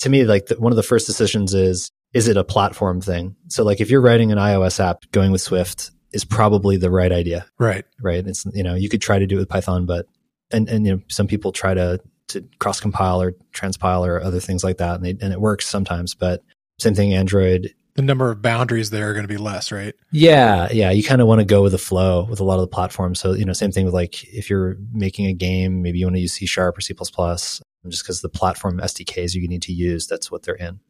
to 0.00 0.10
me, 0.10 0.24
like 0.24 0.46
the, 0.46 0.56
one 0.56 0.72
of 0.72 0.76
the 0.76 0.82
first 0.82 1.06
decisions 1.06 1.54
is, 1.54 1.90
is 2.14 2.28
it 2.28 2.36
a 2.36 2.44
platform 2.44 3.00
thing? 3.00 3.36
So 3.48 3.64
like 3.64 3.80
if 3.80 3.90
you're 3.90 4.00
writing 4.00 4.32
an 4.32 4.38
iOS 4.38 4.80
app, 4.80 5.04
going 5.12 5.32
with 5.32 5.40
Swift 5.42 5.90
is 6.12 6.24
probably 6.24 6.76
the 6.76 6.90
right 6.90 7.12
idea. 7.12 7.46
Right. 7.58 7.84
Right. 8.00 8.26
It's, 8.26 8.46
you 8.54 8.62
know, 8.62 8.74
you 8.74 8.88
could 8.88 9.02
try 9.02 9.18
to 9.18 9.26
do 9.26 9.36
it 9.36 9.40
with 9.40 9.48
Python, 9.48 9.84
but, 9.84 10.06
and, 10.52 10.68
and, 10.68 10.86
you 10.86 10.94
know, 10.94 11.02
some 11.08 11.26
people 11.26 11.52
try 11.52 11.74
to 11.74 12.00
to 12.28 12.44
cross 12.58 12.80
compile 12.80 13.20
or 13.20 13.32
transpile 13.52 14.06
or 14.06 14.22
other 14.22 14.40
things 14.40 14.64
like 14.64 14.78
that, 14.78 14.96
and, 14.96 15.04
they, 15.04 15.10
and 15.10 15.32
it 15.32 15.40
works 15.40 15.66
sometimes. 15.66 16.14
But 16.14 16.42
same 16.78 16.94
thing, 16.94 17.14
Android. 17.14 17.74
The 17.94 18.02
number 18.02 18.30
of 18.30 18.42
boundaries 18.42 18.90
there 18.90 19.10
are 19.10 19.12
going 19.12 19.24
to 19.24 19.32
be 19.32 19.36
less, 19.36 19.70
right? 19.70 19.94
Yeah, 20.10 20.68
yeah. 20.72 20.90
You 20.90 21.04
kind 21.04 21.20
of 21.20 21.28
want 21.28 21.40
to 21.40 21.44
go 21.44 21.62
with 21.62 21.72
the 21.72 21.78
flow 21.78 22.24
with 22.24 22.40
a 22.40 22.44
lot 22.44 22.56
of 22.56 22.62
the 22.62 22.74
platforms. 22.74 23.20
So 23.20 23.34
you 23.34 23.44
know, 23.44 23.52
same 23.52 23.70
thing 23.70 23.84
with 23.84 23.94
like 23.94 24.24
if 24.24 24.50
you're 24.50 24.76
making 24.92 25.26
a 25.26 25.32
game, 25.32 25.82
maybe 25.82 25.98
you 25.98 26.06
want 26.06 26.16
to 26.16 26.20
use 26.20 26.32
C 26.32 26.46
sharp 26.46 26.76
or 26.76 26.80
C 26.80 26.92
plus 26.92 27.10
plus, 27.10 27.62
just 27.86 28.02
because 28.02 28.20
the 28.20 28.28
platform 28.28 28.78
SDKs 28.78 29.34
you 29.34 29.46
need 29.46 29.62
to 29.62 29.72
use, 29.72 30.06
that's 30.06 30.30
what 30.30 30.42
they're 30.42 30.54
in. 30.54 30.80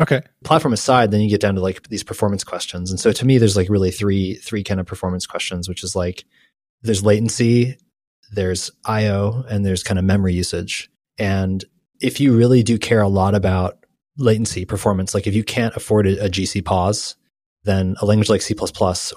Okay. 0.00 0.22
Platform 0.42 0.72
aside, 0.72 1.10
then 1.10 1.20
you 1.20 1.28
get 1.28 1.40
down 1.40 1.54
to 1.54 1.60
like 1.60 1.88
these 1.88 2.02
performance 2.02 2.44
questions. 2.44 2.90
And 2.90 2.98
so 2.98 3.12
to 3.12 3.26
me, 3.26 3.38
there's 3.38 3.56
like 3.56 3.68
really 3.68 3.90
three 3.90 4.34
three 4.36 4.64
kind 4.64 4.80
of 4.80 4.86
performance 4.86 5.26
questions, 5.26 5.68
which 5.68 5.84
is 5.84 5.94
like 5.94 6.24
there's 6.82 7.04
latency, 7.04 7.76
there's 8.32 8.70
IO, 8.84 9.44
and 9.48 9.64
there's 9.64 9.82
kind 9.82 9.98
of 9.98 10.04
memory 10.04 10.32
usage. 10.32 10.90
And 11.18 11.64
if 12.00 12.20
you 12.20 12.36
really 12.36 12.62
do 12.62 12.78
care 12.78 13.02
a 13.02 13.08
lot 13.08 13.34
about 13.34 13.84
latency 14.18 14.64
performance, 14.64 15.14
like 15.14 15.26
if 15.26 15.34
you 15.34 15.44
can't 15.44 15.76
afford 15.76 16.06
a, 16.06 16.28
GC 16.28 16.64
pause, 16.64 17.14
then 17.64 17.94
a 18.00 18.06
language 18.06 18.28
like 18.28 18.42
C 18.42 18.54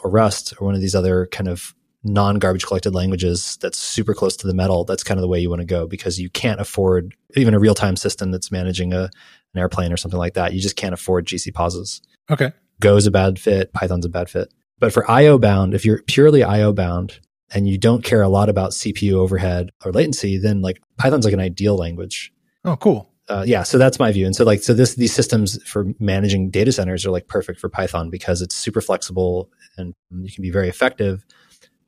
or 0.03 0.09
Rust 0.09 0.53
or 0.59 0.65
one 0.65 0.75
of 0.75 0.81
these 0.81 0.95
other 0.95 1.25
kind 1.27 1.47
of 1.47 1.73
non 2.03 2.37
garbage 2.37 2.65
collected 2.65 2.93
languages 2.93 3.57
that's 3.61 3.79
super 3.79 4.13
close 4.13 4.37
to 4.37 4.47
the 4.47 4.53
metal, 4.53 4.83
that's 4.83 5.03
kind 5.03 5.17
of 5.17 5.21
the 5.21 5.27
way 5.27 5.39
you 5.39 5.49
want 5.49 5.61
to 5.61 5.65
go 5.65 5.87
because 5.87 6.19
you 6.19 6.29
can't 6.29 6.61
afford 6.61 7.15
even 7.35 7.53
a 7.55 7.59
real 7.59 7.73
time 7.73 7.95
system 7.95 8.31
that's 8.31 8.51
managing 8.51 8.93
a, 8.93 9.09
an 9.55 9.59
airplane 9.59 9.91
or 9.91 9.97
something 9.97 10.19
like 10.19 10.33
that. 10.35 10.53
You 10.53 10.61
just 10.61 10.75
can't 10.75 10.93
afford 10.93 11.25
GC 11.25 11.53
pauses. 11.53 12.01
Okay. 12.29 12.51
Go 12.79 12.97
is 12.97 13.07
a 13.07 13.11
bad 13.11 13.39
fit, 13.39 13.73
Python's 13.73 14.05
a 14.05 14.09
bad 14.09 14.29
fit. 14.29 14.53
But 14.79 14.91
for 14.91 15.09
IO 15.09 15.37
bound, 15.37 15.73
if 15.73 15.85
you're 15.85 16.01
purely 16.03 16.43
IO 16.43 16.73
bound, 16.73 17.19
and 17.53 17.67
you 17.67 17.77
don't 17.77 18.03
care 18.03 18.21
a 18.21 18.27
lot 18.27 18.49
about 18.49 18.71
CPU 18.71 19.13
overhead 19.13 19.71
or 19.83 19.91
latency, 19.91 20.37
then 20.37 20.61
like 20.61 20.81
Python's 20.97 21.25
like 21.25 21.33
an 21.33 21.39
ideal 21.39 21.75
language. 21.75 22.33
Oh, 22.63 22.75
cool. 22.75 23.11
Uh, 23.27 23.43
yeah, 23.45 23.63
so 23.63 23.77
that's 23.77 23.99
my 23.99 24.11
view. 24.11 24.25
And 24.25 24.35
so 24.35 24.43
like 24.43 24.61
so 24.61 24.73
this 24.73 24.95
these 24.95 25.13
systems 25.13 25.61
for 25.63 25.87
managing 25.99 26.51
data 26.51 26.71
centers 26.71 27.05
are 27.05 27.11
like 27.11 27.27
perfect 27.27 27.59
for 27.59 27.69
Python 27.69 28.09
because 28.09 28.41
it's 28.41 28.55
super 28.55 28.81
flexible 28.81 29.49
and 29.77 29.93
you 30.11 30.31
can 30.31 30.41
be 30.41 30.51
very 30.51 30.69
effective, 30.69 31.25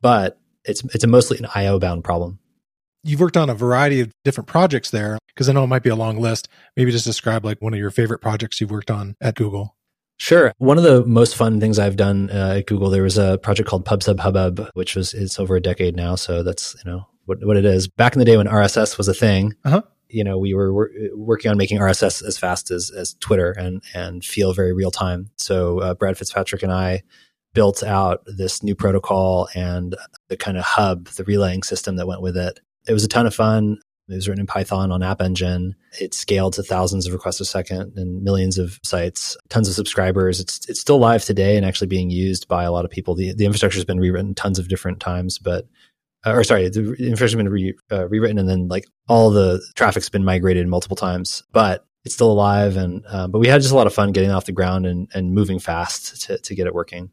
but 0.01 0.39
it's 0.63 0.83
it's 0.95 1.03
a 1.03 1.07
mostly 1.07 1.37
an 1.37 1.47
IO 1.53 1.79
bound 1.79 2.03
problem. 2.03 2.39
You've 3.07 3.21
worked 3.21 3.37
on 3.37 3.49
a 3.49 3.55
variety 3.55 4.01
of 4.01 4.11
different 4.25 4.47
projects 4.47 4.91
there 4.91 5.17
because 5.27 5.47
I 5.47 5.53
know 5.53 5.63
it 5.63 5.67
might 5.67 5.81
be 5.81 5.89
a 5.89 5.95
long 5.95 6.19
list. 6.19 6.49
Maybe 6.75 6.91
just 6.91 7.05
describe 7.05 7.45
like 7.45 7.61
one 7.61 7.73
of 7.73 7.79
your 7.79 7.89
favorite 7.89 8.19
projects 8.19 8.59
you've 8.59 8.69
worked 8.69 8.91
on 8.91 9.15
at 9.21 9.35
Google. 9.35 9.77
Sure. 10.17 10.51
One 10.57 10.77
of 10.77 10.83
the 10.83 11.05
most 11.05 11.35
fun 11.35 11.61
things 11.61 11.79
I've 11.79 11.95
done 11.95 12.29
uh, 12.31 12.55
at 12.57 12.67
Google, 12.67 12.89
there 12.89 13.03
was 13.03 13.17
a 13.17 13.37
project 13.37 13.69
called 13.69 13.85
PubSubHubbub, 13.85 14.71
which 14.73 14.95
was 14.95 15.13
it's 15.13 15.39
over 15.39 15.55
a 15.55 15.61
decade 15.61 15.95
now. 15.95 16.15
So 16.15 16.43
that's 16.43 16.75
you 16.83 16.91
know 16.91 17.07
what 17.25 17.45
what 17.45 17.55
it 17.55 17.65
is. 17.65 17.87
Back 17.87 18.13
in 18.13 18.19
the 18.19 18.25
day 18.25 18.35
when 18.35 18.47
RSS 18.47 18.97
was 18.97 19.07
a 19.07 19.13
thing, 19.13 19.53
uh-huh. 19.63 19.83
you 20.09 20.23
know, 20.23 20.37
we 20.37 20.53
were 20.53 20.73
wor- 20.73 20.91
working 21.13 21.49
on 21.49 21.57
making 21.57 21.79
RSS 21.79 22.25
as 22.25 22.37
fast 22.37 22.71
as 22.71 22.89
as 22.89 23.13
Twitter 23.21 23.51
and 23.51 23.81
and 23.93 24.25
feel 24.25 24.53
very 24.53 24.73
real 24.73 24.91
time. 24.91 25.29
So 25.37 25.79
uh, 25.79 25.93
Brad 25.93 26.17
Fitzpatrick 26.17 26.63
and 26.63 26.73
I 26.73 27.03
built 27.53 27.83
out 27.83 28.21
this 28.25 28.61
new 28.63 28.75
protocol 28.75 29.49
and 29.55 29.95
the 30.27 30.37
kind 30.37 30.57
of 30.57 30.63
hub, 30.63 31.07
the 31.09 31.23
relaying 31.23 31.63
system 31.63 31.95
that 31.95 32.07
went 32.07 32.21
with 32.21 32.37
it. 32.37 32.59
It 32.87 32.93
was 32.93 33.03
a 33.03 33.07
ton 33.07 33.25
of 33.25 33.35
fun. 33.35 33.79
It 34.09 34.15
was 34.15 34.29
written 34.29 34.41
in 34.41 34.47
Python 34.47 34.91
on 34.91 35.03
App 35.03 35.21
Engine. 35.21 35.75
It 35.99 36.13
scaled 36.13 36.53
to 36.53 36.63
thousands 36.63 37.05
of 37.05 37.13
requests 37.13 37.41
a 37.41 37.45
second 37.45 37.97
and 37.97 38.23
millions 38.23 38.57
of 38.57 38.79
sites, 38.83 39.35
tons 39.49 39.67
of 39.67 39.75
subscribers. 39.75 40.39
It's 40.39 40.67
it's 40.69 40.79
still 40.79 40.97
live 40.97 41.25
today 41.25 41.57
and 41.57 41.65
actually 41.65 41.87
being 41.87 42.09
used 42.09 42.47
by 42.47 42.63
a 42.63 42.71
lot 42.71 42.85
of 42.85 42.91
people. 42.91 43.15
The 43.15 43.33
the 43.33 43.45
infrastructure 43.45 43.77
has 43.77 43.85
been 43.85 43.99
rewritten 43.99 44.33
tons 44.33 44.59
of 44.59 44.69
different 44.69 45.01
times, 45.01 45.39
but 45.39 45.67
uh, 46.25 46.31
or 46.31 46.43
sorry, 46.45 46.69
the 46.69 46.79
infrastructure 46.79 47.23
has 47.23 47.35
been 47.35 47.49
re, 47.49 47.73
uh, 47.91 48.07
rewritten 48.07 48.37
and 48.37 48.47
then 48.47 48.69
like 48.69 48.85
all 49.09 49.29
the 49.29 49.61
traffic's 49.75 50.09
been 50.09 50.23
migrated 50.23 50.67
multiple 50.67 50.95
times, 50.95 51.43
but 51.51 51.85
it's 52.05 52.15
still 52.15 52.31
alive. 52.31 52.77
And 52.77 53.03
uh, 53.09 53.27
but 53.27 53.39
we 53.39 53.47
had 53.47 53.61
just 53.61 53.73
a 53.73 53.77
lot 53.77 53.87
of 53.87 53.93
fun 53.93 54.13
getting 54.13 54.31
off 54.31 54.45
the 54.45 54.53
ground 54.53 54.85
and 54.85 55.09
and 55.13 55.33
moving 55.33 55.59
fast 55.59 56.21
to 56.27 56.37
to 56.37 56.55
get 56.55 56.65
it 56.65 56.73
working. 56.73 57.11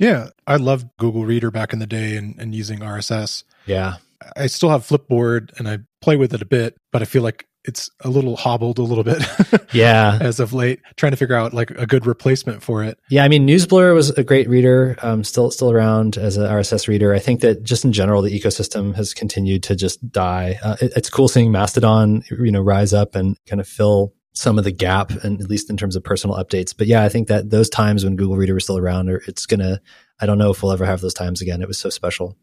Yeah, 0.00 0.30
I 0.46 0.56
loved 0.56 0.88
Google 0.98 1.24
Reader 1.24 1.50
back 1.50 1.72
in 1.72 1.78
the 1.78 1.86
day 1.86 2.16
and, 2.16 2.38
and 2.38 2.54
using 2.54 2.80
RSS. 2.80 3.44
Yeah. 3.64 3.96
I 4.36 4.46
still 4.46 4.70
have 4.70 4.82
Flipboard 4.86 5.58
and 5.58 5.68
I 5.68 5.78
play 6.00 6.16
with 6.16 6.34
it 6.34 6.42
a 6.42 6.46
bit, 6.46 6.76
but 6.92 7.02
I 7.02 7.04
feel 7.04 7.22
like 7.22 7.46
it's 7.66 7.90
a 8.00 8.08
little 8.08 8.36
hobbled 8.36 8.78
a 8.78 8.82
little 8.82 9.02
bit. 9.02 9.22
yeah. 9.72 10.18
As 10.20 10.38
of 10.38 10.52
late, 10.52 10.80
trying 10.96 11.10
to 11.10 11.16
figure 11.16 11.34
out 11.34 11.52
like 11.52 11.72
a 11.72 11.86
good 11.86 12.06
replacement 12.06 12.62
for 12.62 12.84
it. 12.84 12.98
Yeah. 13.10 13.24
I 13.24 13.28
mean, 13.28 13.46
Newsblur 13.46 13.92
was 13.92 14.10
a 14.10 14.22
great 14.22 14.48
reader, 14.48 14.96
um, 15.02 15.24
still, 15.24 15.50
still 15.50 15.70
around 15.70 16.16
as 16.16 16.36
an 16.36 16.44
RSS 16.44 16.86
reader. 16.86 17.12
I 17.12 17.18
think 17.18 17.40
that 17.40 17.64
just 17.64 17.84
in 17.84 17.92
general, 17.92 18.22
the 18.22 18.38
ecosystem 18.38 18.94
has 18.94 19.12
continued 19.12 19.64
to 19.64 19.74
just 19.74 20.10
die. 20.10 20.58
Uh, 20.62 20.76
it, 20.80 20.92
it's 20.96 21.10
cool 21.10 21.28
seeing 21.28 21.50
Mastodon, 21.50 22.22
you 22.30 22.52
know, 22.52 22.62
rise 22.62 22.94
up 22.94 23.16
and 23.16 23.36
kind 23.46 23.60
of 23.60 23.66
fill 23.66 24.12
some 24.32 24.58
of 24.58 24.64
the 24.64 24.70
gap 24.70 25.10
and 25.24 25.40
at 25.40 25.48
least 25.48 25.70
in 25.70 25.76
terms 25.76 25.96
of 25.96 26.04
personal 26.04 26.36
updates. 26.36 26.74
But 26.76 26.86
yeah, 26.86 27.02
I 27.02 27.08
think 27.08 27.28
that 27.28 27.50
those 27.50 27.70
times 27.70 28.04
when 28.04 28.16
Google 28.16 28.36
Reader 28.36 28.54
was 28.54 28.64
still 28.64 28.78
around, 28.78 29.08
or 29.08 29.22
it's 29.26 29.46
gonna, 29.46 29.80
I 30.20 30.26
don't 30.26 30.38
know 30.38 30.50
if 30.50 30.62
we'll 30.62 30.72
ever 30.72 30.84
have 30.84 31.00
those 31.00 31.14
times 31.14 31.40
again. 31.40 31.62
It 31.62 31.68
was 31.68 31.78
so 31.78 31.88
special. 31.88 32.36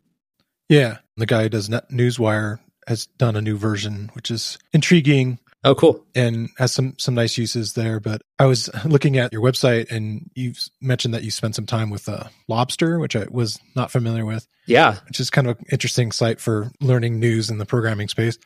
Yeah. 0.70 0.98
The 1.18 1.26
guy 1.26 1.44
who 1.44 1.50
does 1.50 1.70
Newswire 1.70 2.60
has 2.88 3.06
done 3.06 3.36
a 3.36 3.42
new 3.42 3.58
version, 3.58 4.10
which 4.14 4.32
is 4.32 4.58
intriguing. 4.74 5.40
Oh, 5.64 5.76
cool. 5.76 6.06
And 6.14 6.50
has 6.58 6.74
some, 6.74 6.96
some 6.98 7.16
nice 7.16 7.38
uses 7.38 7.74
there. 7.74 8.00
But 8.00 8.22
I 8.38 8.46
was 8.46 8.70
looking 8.84 9.18
at 9.18 9.32
your 9.32 9.42
website 9.42 9.92
and 9.92 10.30
you 10.36 10.54
mentioned 10.82 11.14
that 11.14 11.24
you 11.24 11.32
spent 11.32 11.56
some 11.56 11.66
time 11.66 11.90
with 11.90 12.10
uh, 12.10 12.26
Lobster, 12.50 13.00
which 13.00 13.16
I 13.16 13.28
was 13.30 13.60
not 13.76 13.92
familiar 13.92 14.26
with. 14.26 14.48
Yeah. 14.66 14.98
Which 15.08 15.20
is 15.20 15.30
kind 15.30 15.48
of 15.48 15.58
an 15.60 15.66
interesting 15.72 16.12
site 16.12 16.42
for 16.42 16.72
learning 16.82 17.20
news 17.20 17.50
in 17.50 17.60
the 17.60 17.66
programming 17.66 18.10
space. 18.10 18.38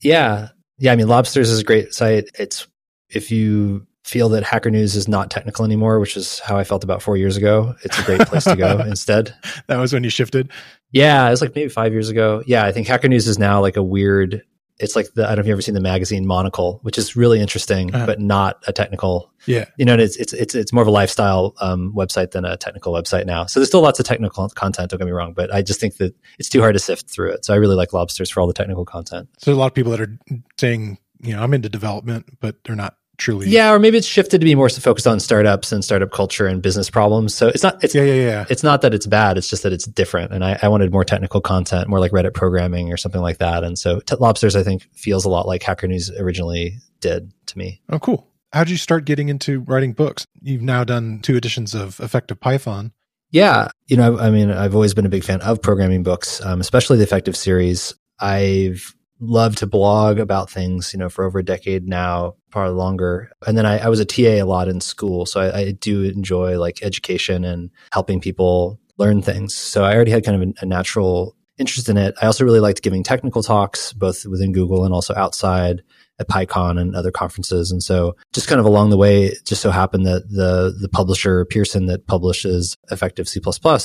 Yeah. 0.00 0.48
Yeah. 0.78 0.92
I 0.92 0.96
mean, 0.96 1.06
Lobsters 1.06 1.50
is 1.50 1.60
a 1.60 1.64
great 1.64 1.94
site. 1.94 2.30
It's, 2.36 2.66
if 3.08 3.30
you 3.30 3.86
feel 4.04 4.28
that 4.28 4.44
Hacker 4.44 4.70
News 4.70 4.94
is 4.96 5.08
not 5.08 5.30
technical 5.30 5.64
anymore, 5.64 5.98
which 5.98 6.16
is 6.16 6.38
how 6.40 6.58
I 6.58 6.64
felt 6.64 6.84
about 6.84 7.02
four 7.02 7.16
years 7.16 7.36
ago, 7.38 7.74
it's 7.82 7.98
a 7.98 8.02
great 8.02 8.20
place 8.20 8.44
to 8.44 8.54
go 8.54 8.78
instead. 8.86 9.34
That 9.66 9.78
was 9.78 9.92
when 9.92 10.04
you 10.04 10.10
shifted? 10.10 10.50
Yeah, 10.92 11.26
it 11.26 11.30
was 11.30 11.40
like 11.40 11.54
maybe 11.54 11.70
five 11.70 11.92
years 11.92 12.10
ago. 12.10 12.42
Yeah, 12.46 12.64
I 12.64 12.72
think 12.72 12.86
Hacker 12.86 13.08
News 13.08 13.26
is 13.26 13.38
now 13.38 13.62
like 13.62 13.76
a 13.76 13.82
weird, 13.82 14.42
it's 14.78 14.94
like 14.94 15.14
the, 15.14 15.24
I 15.24 15.28
don't 15.28 15.36
know 15.36 15.40
if 15.40 15.46
you've 15.46 15.54
ever 15.54 15.62
seen 15.62 15.74
the 15.74 15.80
magazine 15.80 16.26
Monocle, 16.26 16.80
which 16.82 16.98
is 16.98 17.16
really 17.16 17.40
interesting, 17.40 17.94
uh-huh. 17.94 18.04
but 18.04 18.20
not 18.20 18.62
a 18.66 18.74
technical. 18.74 19.32
Yeah. 19.46 19.64
You 19.78 19.86
know, 19.86 19.94
it's, 19.94 20.16
it's, 20.16 20.34
it's, 20.34 20.54
it's 20.54 20.72
more 20.72 20.82
of 20.82 20.88
a 20.88 20.92
lifestyle 20.92 21.54
um, 21.62 21.90
website 21.96 22.32
than 22.32 22.44
a 22.44 22.58
technical 22.58 22.92
website 22.92 23.24
now. 23.24 23.46
So 23.46 23.58
there's 23.58 23.68
still 23.68 23.80
lots 23.80 23.98
of 24.00 24.04
technical 24.04 24.50
content, 24.50 24.90
don't 24.90 24.98
get 24.98 25.06
me 25.06 25.12
wrong, 25.12 25.32
but 25.32 25.52
I 25.52 25.62
just 25.62 25.80
think 25.80 25.96
that 25.96 26.14
it's 26.38 26.50
too 26.50 26.60
hard 26.60 26.74
to 26.74 26.78
sift 26.78 27.08
through 27.08 27.30
it. 27.30 27.46
So 27.46 27.54
I 27.54 27.56
really 27.56 27.76
like 27.76 27.94
Lobsters 27.94 28.30
for 28.30 28.42
all 28.42 28.46
the 28.46 28.52
technical 28.52 28.84
content. 28.84 29.30
So 29.38 29.50
a 29.50 29.56
lot 29.56 29.66
of 29.66 29.74
people 29.74 29.92
that 29.92 30.00
are 30.02 30.18
saying, 30.60 30.98
you 31.22 31.34
know, 31.34 31.42
I'm 31.42 31.54
into 31.54 31.70
development, 31.70 32.26
but 32.40 32.56
they're 32.64 32.76
not 32.76 32.96
truly. 33.16 33.48
Yeah, 33.48 33.72
or 33.72 33.78
maybe 33.78 33.98
it's 33.98 34.06
shifted 34.06 34.40
to 34.40 34.44
be 34.44 34.54
more 34.54 34.68
focused 34.68 35.06
on 35.06 35.20
startups 35.20 35.72
and 35.72 35.84
startup 35.84 36.10
culture 36.10 36.46
and 36.46 36.62
business 36.62 36.90
problems. 36.90 37.34
So 37.34 37.48
it's 37.48 37.62
not. 37.62 37.82
It's 37.82 37.94
yeah, 37.94 38.04
yeah, 38.04 38.14
yeah. 38.14 38.44
It's 38.48 38.62
not 38.62 38.82
that 38.82 38.94
it's 38.94 39.06
bad. 39.06 39.38
It's 39.38 39.48
just 39.48 39.62
that 39.62 39.72
it's 39.72 39.86
different. 39.86 40.32
And 40.32 40.44
I, 40.44 40.58
I 40.62 40.68
wanted 40.68 40.92
more 40.92 41.04
technical 41.04 41.40
content, 41.40 41.88
more 41.88 42.00
like 42.00 42.12
Reddit 42.12 42.34
programming 42.34 42.92
or 42.92 42.96
something 42.96 43.20
like 43.20 43.38
that. 43.38 43.64
And 43.64 43.78
so 43.78 44.00
T- 44.00 44.16
Lobsters, 44.18 44.56
I 44.56 44.62
think, 44.62 44.88
feels 44.94 45.24
a 45.24 45.28
lot 45.28 45.46
like 45.46 45.62
Hacker 45.62 45.86
News 45.88 46.10
originally 46.10 46.78
did 47.00 47.32
to 47.46 47.58
me. 47.58 47.80
Oh, 47.88 47.98
cool. 47.98 48.28
How 48.52 48.64
did 48.64 48.70
you 48.70 48.76
start 48.76 49.04
getting 49.04 49.28
into 49.28 49.60
writing 49.60 49.92
books? 49.92 50.26
You've 50.40 50.62
now 50.62 50.84
done 50.84 51.20
two 51.20 51.36
editions 51.36 51.74
of 51.74 51.98
Effective 52.00 52.38
Python. 52.38 52.92
Yeah, 53.30 53.68
you 53.88 53.96
know, 53.96 54.16
I 54.16 54.30
mean, 54.30 54.52
I've 54.52 54.76
always 54.76 54.94
been 54.94 55.06
a 55.06 55.08
big 55.08 55.24
fan 55.24 55.40
of 55.40 55.60
programming 55.60 56.04
books, 56.04 56.40
um, 56.44 56.60
especially 56.60 56.98
the 56.98 57.02
Effective 57.02 57.36
series. 57.36 57.92
I've 58.20 58.94
loved 59.20 59.58
to 59.58 59.66
blog 59.66 60.18
about 60.18 60.50
things, 60.50 60.92
you 60.92 60.98
know, 60.98 61.08
for 61.08 61.24
over 61.24 61.38
a 61.38 61.44
decade 61.44 61.88
now, 61.88 62.34
probably 62.50 62.74
longer. 62.74 63.30
And 63.46 63.56
then 63.56 63.66
I, 63.66 63.78
I 63.78 63.88
was 63.88 64.00
a 64.00 64.04
TA 64.04 64.22
a 64.22 64.42
lot 64.42 64.68
in 64.68 64.80
school, 64.80 65.26
so 65.26 65.40
I, 65.40 65.58
I, 65.58 65.70
do 65.72 66.02
enjoy 66.02 66.58
like 66.58 66.82
education 66.82 67.44
and 67.44 67.70
helping 67.92 68.20
people 68.20 68.80
learn 68.98 69.22
things. 69.22 69.54
So 69.54 69.84
I 69.84 69.94
already 69.94 70.10
had 70.10 70.24
kind 70.24 70.42
of 70.42 70.48
a, 70.48 70.52
a 70.62 70.66
natural 70.66 71.36
interest 71.58 71.88
in 71.88 71.96
it. 71.96 72.14
I 72.20 72.26
also 72.26 72.44
really 72.44 72.60
liked 72.60 72.82
giving 72.82 73.02
technical 73.02 73.42
talks, 73.42 73.92
both 73.92 74.26
within 74.26 74.52
Google 74.52 74.84
and 74.84 74.92
also 74.92 75.14
outside 75.14 75.82
at 76.20 76.28
PyCon 76.28 76.80
and 76.80 76.94
other 76.94 77.10
conferences. 77.10 77.70
And 77.70 77.82
so 77.82 78.16
just 78.32 78.46
kind 78.46 78.60
of 78.60 78.66
along 78.66 78.90
the 78.90 78.96
way, 78.96 79.24
it 79.24 79.44
just 79.44 79.62
so 79.62 79.70
happened 79.70 80.06
that 80.06 80.28
the 80.28 80.74
the 80.80 80.88
publisher 80.88 81.44
Pearson 81.44 81.86
that 81.86 82.06
publishes 82.06 82.76
Effective 82.90 83.28
C 83.28 83.40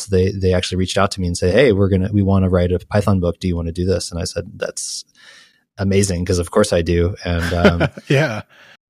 they 0.10 0.32
they 0.32 0.54
actually 0.54 0.78
reached 0.78 0.98
out 0.98 1.12
to 1.12 1.22
me 1.22 1.28
and 1.28 1.38
say, 1.38 1.52
Hey, 1.52 1.72
we're 1.72 1.90
gonna 1.90 2.10
we 2.12 2.22
want 2.22 2.44
to 2.44 2.50
write 2.50 2.72
a 2.72 2.80
Python 2.80 3.20
book. 3.20 3.40
Do 3.40 3.48
you 3.48 3.56
want 3.56 3.68
to 3.68 3.74
do 3.74 3.86
this? 3.86 4.12
And 4.12 4.20
I 4.20 4.26
said, 4.26 4.46
That's 4.56 5.06
amazing, 5.78 6.24
because 6.24 6.40
of 6.40 6.52
course 6.52 6.72
I 6.72 6.82
do. 6.82 7.16
And 7.26 7.54
um, 7.54 7.90
yeah. 8.08 8.44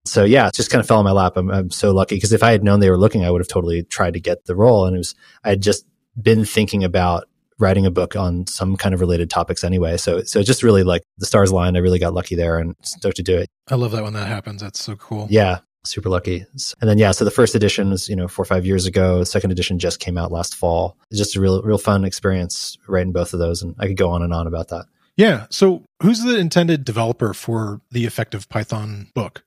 So 0.05 0.23
yeah, 0.25 0.47
it 0.47 0.53
just 0.53 0.71
kind 0.71 0.81
of 0.81 0.87
fell 0.87 0.99
in 0.99 1.05
my 1.05 1.11
lap. 1.11 1.33
I'm, 1.35 1.49
I'm 1.49 1.69
so 1.69 1.91
lucky 1.91 2.15
because 2.15 2.33
if 2.33 2.43
I 2.43 2.51
had 2.51 2.63
known 2.63 2.79
they 2.79 2.89
were 2.89 2.97
looking, 2.97 3.23
I 3.23 3.31
would 3.31 3.41
have 3.41 3.47
totally 3.47 3.83
tried 3.83 4.13
to 4.13 4.19
get 4.19 4.45
the 4.45 4.55
role. 4.55 4.85
And 4.85 4.95
it 4.95 4.99
was 4.99 5.15
I 5.43 5.49
had 5.49 5.61
just 5.61 5.85
been 6.21 6.43
thinking 6.43 6.83
about 6.83 7.29
writing 7.59 7.85
a 7.85 7.91
book 7.91 8.15
on 8.15 8.47
some 8.47 8.75
kind 8.75 8.93
of 8.95 9.01
related 9.01 9.29
topics 9.29 9.63
anyway. 9.63 9.97
So 9.97 10.23
so 10.23 10.41
just 10.41 10.63
really 10.63 10.83
like 10.83 11.03
the 11.17 11.25
stars 11.25 11.51
aligned. 11.51 11.77
I 11.77 11.81
really 11.81 11.99
got 11.99 12.13
lucky 12.13 12.35
there 12.35 12.57
and 12.57 12.75
stoked 12.83 13.17
to 13.17 13.23
do 13.23 13.37
it. 13.37 13.49
I 13.69 13.75
love 13.75 13.91
that 13.91 14.03
when 14.03 14.13
that 14.13 14.27
happens. 14.27 14.61
That's 14.61 14.83
so 14.83 14.95
cool. 14.95 15.27
Yeah. 15.29 15.59
Super 15.85 16.09
lucky. 16.09 16.45
And 16.81 16.89
then 16.89 16.97
yeah, 16.97 17.11
so 17.11 17.23
the 17.23 17.31
first 17.31 17.55
edition 17.55 17.91
was, 17.91 18.09
you 18.09 18.15
know, 18.15 18.27
four 18.27 18.43
or 18.43 18.45
five 18.45 18.65
years 18.65 18.85
ago. 18.85 19.19
The 19.19 19.25
second 19.25 19.51
edition 19.51 19.79
just 19.79 19.99
came 19.99 20.17
out 20.17 20.31
last 20.31 20.55
fall. 20.55 20.97
It's 21.09 21.17
just 21.17 21.35
a 21.35 21.41
real 21.41 21.61
real 21.61 21.77
fun 21.77 22.03
experience 22.03 22.77
writing 22.87 23.13
both 23.13 23.33
of 23.33 23.39
those. 23.39 23.61
And 23.61 23.75
I 23.79 23.87
could 23.87 23.97
go 23.97 24.09
on 24.09 24.21
and 24.21 24.33
on 24.33 24.45
about 24.45 24.67
that. 24.69 24.85
Yeah. 25.15 25.47
So 25.49 25.83
who's 26.01 26.23
the 26.23 26.37
intended 26.37 26.83
developer 26.85 27.33
for 27.33 27.81
the 27.91 28.05
effective 28.05 28.47
Python 28.49 29.09
book? 29.13 29.43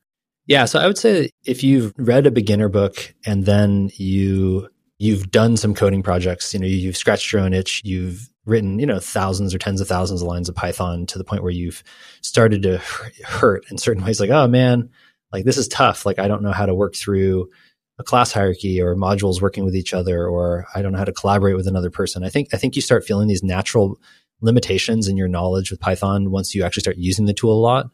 Yeah. 0.47 0.65
So 0.65 0.81
I 0.81 0.87
would 0.87 0.99
say 0.99 1.31
if 1.45 1.63
you've 1.63 1.93
read 1.97 2.27
a 2.27 2.31
beginner 2.31 2.69
book 2.69 3.15
and 3.25 3.45
then 3.45 3.91
you 3.97 4.69
you've 5.03 5.33
done 5.33 5.57
some 5.57 5.75
coding 5.75 6.01
projects, 6.01 6.55
you 6.55 6.61
know, 6.61 6.67
you've 6.67 6.97
scratched 6.97 7.33
your 7.33 7.43
own 7.43 7.53
itch, 7.53 7.83
you've 7.85 8.31
written, 8.47 8.79
you 8.79 8.87
know, 8.87 9.01
thousands 9.01 9.53
or 9.53 9.59
tens 9.59 9.81
of 9.81 9.89
thousands 9.89 10.23
of 10.23 10.29
lines 10.29 10.49
of 10.49 10.55
Python 10.55 11.07
to 11.07 11.19
the 11.19 11.25
point 11.25 11.43
where 11.43 11.51
you've 11.51 11.83
started 12.21 12.63
to 12.63 12.79
hurt 13.25 13.65
in 13.69 13.79
certain 13.79 14.05
ways, 14.05 14.21
like, 14.21 14.31
oh 14.31 14.47
man, 14.47 14.89
like 15.33 15.45
this 15.45 15.59
is 15.59 15.67
tough. 15.67 16.07
Like 16.07 16.21
I 16.21 16.29
don't 16.29 16.41
know 16.41 16.53
how 16.53 16.67
to 16.67 16.75
work 16.75 16.95
through 16.95 17.51
a 17.99 18.05
class 18.05 18.31
hierarchy 18.31 18.81
or 18.81 18.95
modules 18.95 19.43
working 19.43 19.65
with 19.65 19.75
each 19.75 19.93
other, 19.93 20.29
or 20.29 20.67
I 20.73 20.83
don't 20.83 20.93
know 20.93 20.99
how 20.99 21.05
to 21.05 21.13
collaborate 21.13 21.57
with 21.57 21.67
another 21.67 21.91
person. 21.91 22.23
I 22.23 22.29
think 22.29 22.55
I 22.55 22.57
think 22.57 22.77
you 22.77 22.83
start 22.83 23.05
feeling 23.05 23.27
these 23.27 23.43
natural 23.43 23.99
limitations 24.41 25.09
in 25.09 25.17
your 25.17 25.29
knowledge 25.29 25.73
with 25.73 25.81
Python 25.81 26.31
once 26.31 26.55
you 26.55 26.63
actually 26.63 26.83
start 26.83 26.97
using 26.97 27.27
the 27.27 27.35
tool 27.35 27.53
a 27.53 27.61
lot. 27.61 27.87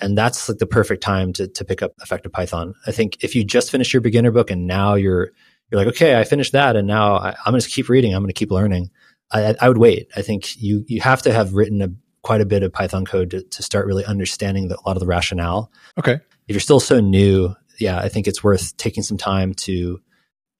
And 0.00 0.18
that's 0.18 0.48
like 0.48 0.58
the 0.58 0.66
perfect 0.66 1.00
time 1.00 1.32
to 1.34 1.46
to 1.46 1.64
pick 1.64 1.80
up 1.80 1.92
effective 2.02 2.32
Python. 2.32 2.74
I 2.88 2.90
think 2.90 3.22
if 3.22 3.36
you 3.36 3.44
just 3.44 3.70
finish 3.70 3.92
your 3.92 4.00
beginner 4.00 4.32
book 4.32 4.50
and 4.50 4.66
now 4.66 4.94
you're 4.94 5.30
you're 5.70 5.78
like, 5.78 5.88
okay, 5.88 6.18
I 6.18 6.24
finished 6.24 6.52
that, 6.52 6.76
and 6.76 6.86
now 6.86 7.16
I, 7.16 7.30
am 7.46 7.52
going 7.52 7.60
to 7.60 7.68
keep 7.68 7.88
reading. 7.88 8.14
I'm 8.14 8.22
going 8.22 8.28
to 8.28 8.34
keep 8.34 8.50
learning. 8.50 8.90
I, 9.30 9.54
I, 9.60 9.68
would 9.68 9.78
wait. 9.78 10.08
I 10.16 10.22
think 10.22 10.60
you 10.60 10.84
you 10.88 11.00
have 11.00 11.22
to 11.22 11.32
have 11.32 11.54
written 11.54 11.80
a, 11.82 11.88
quite 12.22 12.40
a 12.40 12.46
bit 12.46 12.62
of 12.62 12.72
Python 12.72 13.04
code 13.04 13.30
to, 13.30 13.42
to 13.42 13.62
start 13.62 13.86
really 13.86 14.04
understanding 14.04 14.68
the, 14.68 14.76
a 14.76 14.82
lot 14.86 14.96
of 14.96 15.00
the 15.00 15.06
rationale. 15.06 15.70
Okay. 15.98 16.14
If 16.14 16.54
you're 16.54 16.60
still 16.60 16.80
so 16.80 17.00
new, 17.00 17.54
yeah, 17.78 17.98
I 17.98 18.08
think 18.08 18.26
it's 18.26 18.42
worth 18.42 18.76
taking 18.76 19.02
some 19.02 19.16
time 19.16 19.54
to 19.54 20.00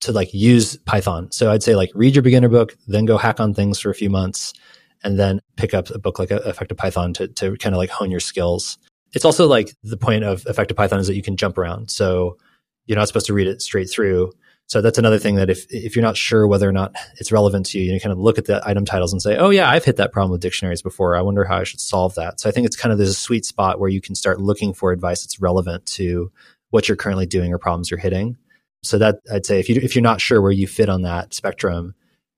to 0.03 0.13
like 0.13 0.33
use 0.33 0.77
Python. 0.79 1.31
So 1.33 1.51
I'd 1.51 1.63
say 1.63 1.75
like 1.75 1.91
read 1.95 2.15
your 2.15 2.23
beginner 2.23 2.49
book, 2.49 2.77
then 2.87 3.05
go 3.05 3.19
hack 3.19 3.41
on 3.41 3.53
things 3.53 3.81
for 3.81 3.91
a 3.91 3.95
few 3.95 4.09
months, 4.09 4.55
and 5.03 5.19
then 5.19 5.41
pick 5.57 5.75
up 5.75 5.91
a 5.91 5.99
book 5.99 6.19
like 6.19 6.31
uh, 6.31 6.41
Effective 6.47 6.77
Python 6.79 7.13
to 7.15 7.27
to 7.29 7.57
kind 7.57 7.75
of 7.75 7.79
like 7.79 7.91
hone 7.91 8.11
your 8.11 8.21
skills. 8.21 8.79
It's 9.13 9.25
also 9.25 9.49
like 9.49 9.75
the 9.83 9.97
point 9.97 10.23
of 10.23 10.47
Effective 10.47 10.77
Python 10.77 11.01
is 11.01 11.09
that 11.09 11.17
you 11.17 11.23
can 11.23 11.37
jump 11.37 11.59
around. 11.59 11.91
So 11.91 12.39
you're 12.87 12.99
not 12.99 13.09
supposed 13.09 13.27
to 13.27 13.35
read 13.35 13.49
it 13.49 13.61
straight 13.61 13.91
through 13.91 14.33
so 14.71 14.81
that's 14.81 14.99
another 14.99 15.19
thing 15.19 15.35
that 15.35 15.51
if 15.51 15.67
if 15.69 15.97
you're 15.97 16.05
not 16.05 16.17
sure 16.17 16.47
whether 16.47 16.69
or 16.69 16.73
not 16.73 16.95
it's 17.17 17.33
relevant 17.33 17.67
to 17.67 17.81
you, 17.81 17.93
you 17.93 18.01
kind 18.01 18.13
of 18.13 18.21
look 18.21 18.39
at 18.39 18.45
the 18.45 18.63
item 18.65 18.85
titles 18.85 19.13
and 19.13 19.21
say, 19.21 19.37
"Oh 19.37 19.51
yeah, 19.51 19.69
I've 19.69 19.85
hit 19.85 19.97
that 19.97 20.13
problem 20.13 20.31
with 20.31 20.41
dictionaries 20.41 20.81
before. 20.81 21.17
I 21.17 21.23
wonder 21.23 21.43
how 21.45 21.57
I 21.57 21.65
should 21.65 21.81
solve 21.81 22.15
that." 22.15 22.39
So 22.39 22.49
I 22.49 22.53
think 22.53 22.67
it's 22.67 22.77
kind 22.77 22.93
of 22.93 22.99
there's 22.99 23.11
a 23.11 23.15
sweet 23.15 23.45
spot 23.45 23.81
where 23.81 23.89
you 23.89 24.01
can 24.01 24.15
start 24.15 24.41
looking 24.41 24.73
for 24.73 24.93
advice 24.93 25.23
that's 25.25 25.41
relevant 25.41 25.87
to 25.87 26.31
what 26.71 26.87
you're 26.89 26.97
currently 26.97 27.27
doing 27.27 27.53
or 27.53 27.59
problems 27.59 27.91
you're 27.91 27.99
hitting. 27.99 28.37
So 28.85 28.97
that 28.99 29.17
I'd 29.33 29.45
say 29.45 29.59
if 29.59 29.69
you 29.69 29.75
if 29.83 29.97
you're 29.97 30.03
not 30.03 30.21
sure 30.21 30.41
where 30.41 30.53
you 30.53 30.69
fit 30.69 30.89
on 30.89 31.03
that 31.03 31.35
spectrum, 31.35 31.97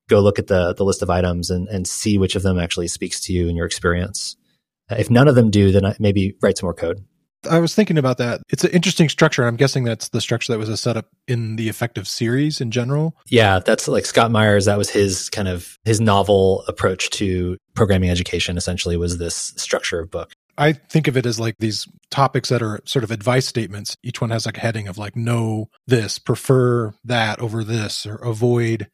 go 0.09 0.21
look 0.21 0.39
at 0.39 0.47
the 0.47 0.73
the 0.73 0.87
list 0.87 1.03
of 1.03 1.11
items 1.11 1.51
and 1.51 1.69
and 1.69 1.87
see 1.87 2.17
which 2.17 2.35
of 2.35 2.43
them 2.43 2.59
actually 2.59 2.89
speaks 2.89 3.21
to 3.27 3.35
you 3.35 3.49
and 3.49 3.59
your 3.59 3.67
experience. 3.67 4.37
If 4.89 5.11
none 5.11 5.29
of 5.29 5.35
them 5.35 5.51
do, 5.51 5.71
then 5.71 5.95
maybe 5.99 6.35
write 6.41 6.57
some 6.57 6.67
more 6.67 6.73
code. 6.75 7.05
I 7.51 7.59
was 7.59 7.75
thinking 7.75 7.99
about 7.99 8.19
that. 8.19 8.43
It's 8.51 8.65
an 8.65 8.71
interesting 8.71 9.09
structure. 9.09 9.45
I'm 9.45 9.57
guessing 9.57 9.85
that's 9.85 10.09
the 10.11 10.21
structure 10.21 10.53
that 10.53 10.59
was 10.59 10.69
a 10.69 10.77
setup 10.77 11.07
in 11.27 11.57
the 11.57 11.69
effective 11.69 12.07
series 12.07 12.61
in 12.61 12.71
general. 12.71 13.17
Yeah, 13.27 13.59
that's 13.59 13.89
like 13.89 14.07
Scott 14.07 14.31
Meyers. 14.31 14.67
That 14.67 14.79
was 14.79 14.91
his 14.91 15.29
kind 15.31 15.49
of 15.49 15.77
his 15.85 16.01
novel 16.01 16.65
approach 16.69 17.11
to 17.11 17.57
programming 17.75 18.11
education. 18.11 18.57
Essentially, 18.57 18.97
was 18.97 19.19
this 19.19 19.55
structure 19.57 20.01
of 20.01 20.11
book. 20.11 20.33
I 20.59 20.73
think 20.73 21.09
of 21.09 21.17
it 21.17 21.27
as 21.27 21.41
like 21.41 21.57
these 21.59 21.89
topics 22.11 22.51
that 22.51 22.63
are 22.63 22.81
sort 22.85 23.05
of 23.05 23.11
advice 23.11 23.47
statements. 23.47 23.97
Each 24.03 24.21
one 24.21 24.31
has 24.31 24.45
like 24.47 24.59
a 24.59 24.61
heading 24.61 24.87
of 24.87 24.99
like 24.99 25.17
know 25.17 25.69
this, 25.87 26.19
prefer 26.19 26.93
that 27.05 27.41
over 27.41 27.65
this, 27.65 28.07
or 28.07 28.17
avoid. 28.17 28.89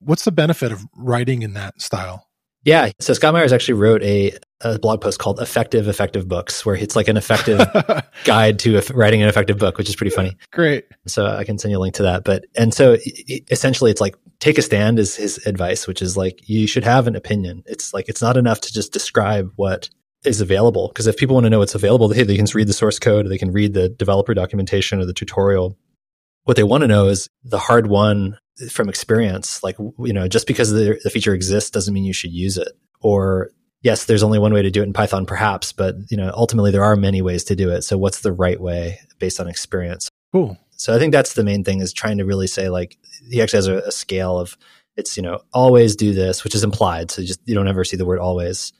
What's 0.00 0.24
the 0.24 0.32
benefit 0.32 0.72
of 0.72 0.86
writing 0.96 1.42
in 1.42 1.54
that 1.54 1.82
style? 1.82 2.28
Yeah. 2.64 2.90
So 3.00 3.12
Scott 3.12 3.34
Meyers 3.34 3.52
actually 3.52 3.74
wrote 3.74 4.02
a, 4.02 4.36
a 4.60 4.78
blog 4.78 5.00
post 5.00 5.18
called 5.18 5.40
Effective 5.40 5.86
Effective 5.86 6.26
Books, 6.26 6.66
where 6.66 6.74
it's 6.74 6.96
like 6.96 7.08
an 7.08 7.16
effective 7.16 7.60
guide 8.24 8.58
to 8.60 8.80
writing 8.92 9.22
an 9.22 9.28
effective 9.28 9.58
book, 9.58 9.78
which 9.78 9.88
is 9.88 9.96
pretty 9.96 10.14
funny. 10.14 10.36
Great. 10.52 10.86
So 11.06 11.26
I 11.26 11.44
can 11.44 11.58
send 11.58 11.72
you 11.72 11.78
a 11.78 11.80
link 11.80 11.94
to 11.96 12.02
that. 12.04 12.24
But, 12.24 12.44
and 12.56 12.74
so 12.74 12.96
essentially 13.50 13.90
it's 13.90 14.00
like 14.00 14.16
take 14.40 14.58
a 14.58 14.62
stand 14.62 14.98
is 14.98 15.14
his 15.14 15.46
advice, 15.46 15.86
which 15.86 16.02
is 16.02 16.16
like 16.16 16.48
you 16.48 16.66
should 16.66 16.84
have 16.84 17.06
an 17.06 17.14
opinion. 17.14 17.62
It's 17.66 17.94
like, 17.94 18.08
it's 18.08 18.22
not 18.22 18.36
enough 18.36 18.60
to 18.62 18.72
just 18.72 18.92
describe 18.92 19.52
what 19.56 19.90
is 20.24 20.40
available. 20.40 20.88
Because 20.88 21.06
if 21.06 21.16
people 21.16 21.34
want 21.34 21.44
to 21.44 21.50
know 21.50 21.60
what's 21.60 21.76
available, 21.76 22.08
hey, 22.12 22.24
they 22.24 22.36
can 22.36 22.46
read 22.52 22.68
the 22.68 22.72
source 22.72 22.98
code, 22.98 23.28
they 23.28 23.38
can 23.38 23.52
read 23.52 23.74
the 23.74 23.88
developer 23.88 24.34
documentation 24.34 25.00
or 25.00 25.04
the 25.04 25.12
tutorial. 25.12 25.78
What 26.44 26.56
they 26.56 26.64
want 26.64 26.82
to 26.82 26.88
know 26.88 27.08
is 27.08 27.28
the 27.44 27.58
hard 27.58 27.86
won 27.86 28.38
from 28.70 28.88
experience 28.88 29.62
like 29.62 29.76
you 29.78 30.12
know 30.12 30.26
just 30.26 30.48
because 30.48 30.72
the, 30.72 30.98
the 31.04 31.10
feature 31.10 31.32
exists 31.32 31.70
doesn't 31.70 31.94
mean 31.94 32.02
you 32.02 32.12
should 32.12 32.32
use 32.32 32.56
it 32.56 32.72
or 33.00 33.50
yes 33.82 34.04
there's 34.04 34.22
only 34.22 34.38
one 34.38 34.52
way 34.52 34.62
to 34.62 34.70
do 34.70 34.80
it 34.80 34.86
in 34.86 34.92
python 34.92 35.26
perhaps 35.26 35.72
but 35.72 35.94
you 36.10 36.16
know 36.16 36.30
ultimately 36.34 36.70
there 36.70 36.84
are 36.84 36.96
many 36.96 37.22
ways 37.22 37.44
to 37.44 37.56
do 37.56 37.70
it. 37.70 37.82
So 37.82 37.98
what's 37.98 38.20
the 38.20 38.32
right 38.32 38.60
way 38.60 39.00
based 39.18 39.40
on 39.40 39.48
experience? 39.48 40.08
Cool. 40.32 40.58
So 40.70 40.94
i 40.94 40.98
think 40.98 41.12
that's 41.12 41.34
the 41.34 41.44
main 41.44 41.64
thing 41.64 41.80
is 41.80 41.92
trying 41.92 42.18
to 42.18 42.24
really 42.24 42.46
say 42.46 42.68
like 42.68 42.96
he 43.30 43.42
actually 43.42 43.58
has 43.58 43.68
a, 43.68 43.76
a 43.78 43.92
scale 43.92 44.38
of 44.38 44.56
it's 44.96 45.16
you 45.16 45.22
know 45.22 45.40
always 45.52 45.96
do 45.96 46.12
this 46.12 46.44
which 46.44 46.54
is 46.54 46.64
implied. 46.64 47.10
So 47.10 47.22
just 47.22 47.40
you 47.46 47.54
don't 47.54 47.68
ever 47.68 47.84
see 47.84 47.96
the 47.96 48.06
word 48.06 48.18
always. 48.18 48.72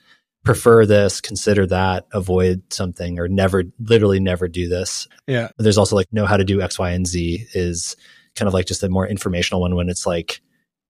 Prefer 0.44 0.86
this 0.86 1.20
consider 1.20 1.66
that 1.66 2.06
avoid 2.12 2.62
something 2.72 3.18
or 3.18 3.28
never 3.28 3.64
literally 3.80 4.20
never 4.20 4.48
do 4.48 4.68
this. 4.68 5.06
Yeah. 5.26 5.48
There's 5.58 5.78
also 5.78 5.96
like 5.96 6.12
know 6.12 6.26
how 6.26 6.36
to 6.36 6.44
do 6.44 6.60
x 6.62 6.78
y 6.78 6.90
and 6.90 7.06
z 7.06 7.46
is 7.54 7.96
kind 8.34 8.46
of 8.46 8.54
like 8.54 8.66
just 8.66 8.82
a 8.82 8.88
more 8.88 9.06
informational 9.06 9.60
one 9.60 9.74
when 9.74 9.88
it's 9.88 10.06
like 10.06 10.40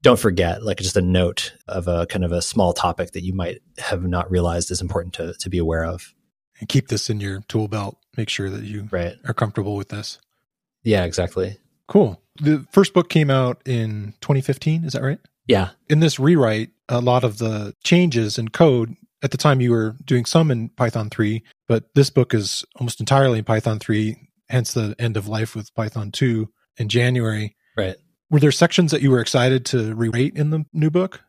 don't 0.03 0.19
forget 0.19 0.63
like 0.63 0.79
just 0.79 0.97
a 0.97 1.03
note 1.03 1.55
of 1.67 1.89
a 1.89 2.07
kind 2.07 2.25
of 2.25 2.33
a 2.33 2.43
small 2.43 2.73
topic 2.73 3.13
that 3.13 3.25
you 3.25 3.33
might 3.33 3.59
have 3.79 4.05
not 4.05 4.31
realized 4.31 4.71
is 4.71 4.81
important 4.81 5.15
to, 5.15 5.35
to 5.35 5.51
be 5.51 5.59
aware 5.59 5.85
of. 5.85 6.15
And 6.61 6.69
keep 6.69 6.89
this 6.89 7.09
in 7.09 7.21
your 7.21 7.41
tool 7.49 7.69
belt. 7.69 7.99
Make 8.17 8.29
sure 8.29 8.51
that 8.51 8.65
you 8.65 8.89
right. 8.91 9.15
are 9.27 9.35
comfortable 9.35 9.77
with 9.77 9.89
this. 9.89 10.19
Yeah 10.83 11.05
exactly. 11.05 11.59
Cool. 11.87 12.21
The 12.41 12.67
first 12.71 12.95
book 12.95 13.09
came 13.09 13.31
out 13.31 13.61
in 13.67 14.15
2015 14.21 14.85
is 14.85 14.93
that 14.93 15.03
right? 15.03 15.21
Yeah. 15.47 15.71
In 15.89 16.01
this 16.01 16.19
rewrite 16.19 16.71
a 16.89 17.01
lot 17.01 17.25
of 17.25 17.39
the 17.39 17.75
changes 17.85 18.39
in 18.39 18.49
code 18.49 18.95
at 19.23 19.31
the 19.31 19.37
time 19.37 19.61
you 19.61 19.73
were 19.73 19.97
doing 20.05 20.25
some 20.25 20.51
in 20.51 20.69
python 20.71 21.11
3 21.11 21.43
but 21.67 21.85
this 21.95 22.09
book 22.09 22.33
is 22.33 22.65
almost 22.77 23.01
entirely 23.01 23.39
in 23.39 23.45
python 23.45 23.79
3 23.79 24.17
hence 24.49 24.73
the 24.73 24.95
end 24.99 25.17
of 25.17 25.29
life 25.29 25.55
with 25.55 25.75
python 25.75 26.11
2 26.11 26.49
in 26.79 26.89
January. 26.89 27.57
Right. 27.77 27.97
Were 28.31 28.41
there 28.41 28.53
sections 28.53 28.91
that 28.91 29.03
you 29.03 29.11
were 29.11 29.21
excited 29.21 29.65
to 29.67 29.95
rewrite 29.95 30.37
in 30.37 30.51
the 30.51 30.65
new 30.73 30.91
book? 30.91 31.23